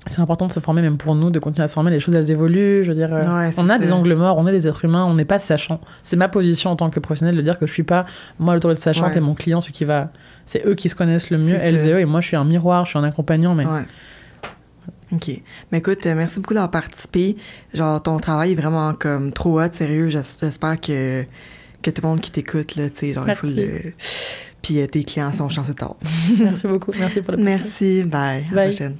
C'est 0.07 0.21
important 0.21 0.47
de 0.47 0.51
se 0.51 0.59
former, 0.59 0.81
même 0.81 0.97
pour 0.97 1.15
nous, 1.15 1.29
de 1.29 1.39
continuer 1.39 1.63
à 1.63 1.67
se 1.67 1.73
former. 1.73 1.91
Les 1.91 1.99
choses, 1.99 2.15
elles 2.15 2.31
évoluent. 2.31 2.83
Je 2.83 2.89
veux 2.89 2.95
dire, 2.95 3.13
euh, 3.13 3.21
Ouais, 3.23 3.49
on 3.57 3.69
a 3.69 3.77
des 3.79 3.91
angles 3.93 4.13
morts, 4.15 4.37
on 4.37 4.47
est 4.47 4.51
des 4.51 4.67
êtres 4.67 4.85
humains, 4.85 5.05
on 5.05 5.13
n'est 5.15 5.25
pas 5.25 5.39
sachant. 5.39 5.79
C'est 6.03 6.15
ma 6.15 6.27
position 6.29 6.71
en 6.71 6.75
tant 6.75 6.89
que 6.89 6.99
professionnel 6.99 7.35
de 7.35 7.41
dire 7.41 7.59
que 7.59 7.67
je 7.67 7.73
suis 7.73 7.83
pas, 7.83 8.05
moi, 8.39 8.53
l'autorité 8.53 8.81
sachante 8.81 9.11
Ouais. 9.11 9.17
et 9.17 9.21
mon 9.21 9.35
client, 9.35 9.61
celui 9.61 9.73
qui 9.73 9.85
va. 9.85 10.11
C'est 10.45 10.65
eux 10.65 10.75
qui 10.75 10.89
se 10.89 10.95
connaissent 10.95 11.29
le 11.29 11.37
mieux, 11.37 11.57
elles 11.59 11.85
et 11.87 11.91
eux, 11.93 11.99
et 11.99 12.05
moi, 12.05 12.21
je 12.21 12.27
suis 12.27 12.37
un 12.37 12.43
miroir, 12.45 12.85
je 12.85 12.91
suis 12.91 12.99
un 12.99 13.03
accompagnant, 13.03 13.53
mais 13.55 13.65
Ouais. 13.65 13.83
OK. 15.13 15.29
Mais 15.71 15.77
écoute, 15.77 16.05
euh, 16.05 16.15
merci 16.15 16.39
beaucoup 16.39 16.53
d'avoir 16.53 16.71
participé. 16.71 17.37
Genre, 17.73 18.01
ton 18.03 18.17
travail 18.19 18.51
est 18.51 18.55
vraiment 18.55 18.93
comme 18.93 19.31
trop 19.31 19.61
hot, 19.61 19.69
sérieux. 19.71 20.09
J'espère 20.09 20.81
que, 20.81 21.23
que 21.81 21.91
tout 21.91 22.01
le 22.01 22.07
monde 22.09 22.19
qui 22.21 22.31
t'écoute, 22.31 22.75
là, 22.75 22.89
tu 22.89 22.97
sais, 22.99 23.13
genre, 23.13 23.23
merci. 23.25 23.41
il 23.45 23.49
faut 23.49 23.55
le... 23.55 23.93
Puis 24.61 24.81
euh, 24.81 24.87
tes 24.87 25.05
clients 25.05 25.31
sont 25.31 25.47
chanceux 25.47 25.73
tard. 25.75 25.95
merci 26.39 26.67
beaucoup. 26.67 26.91
Merci 26.99 27.21
pour 27.21 27.33
le 27.33 27.37
Merci. 27.43 28.03
Bye. 28.03 28.45
À 28.51 28.55
la 28.55 28.63
prochaine. 28.63 28.95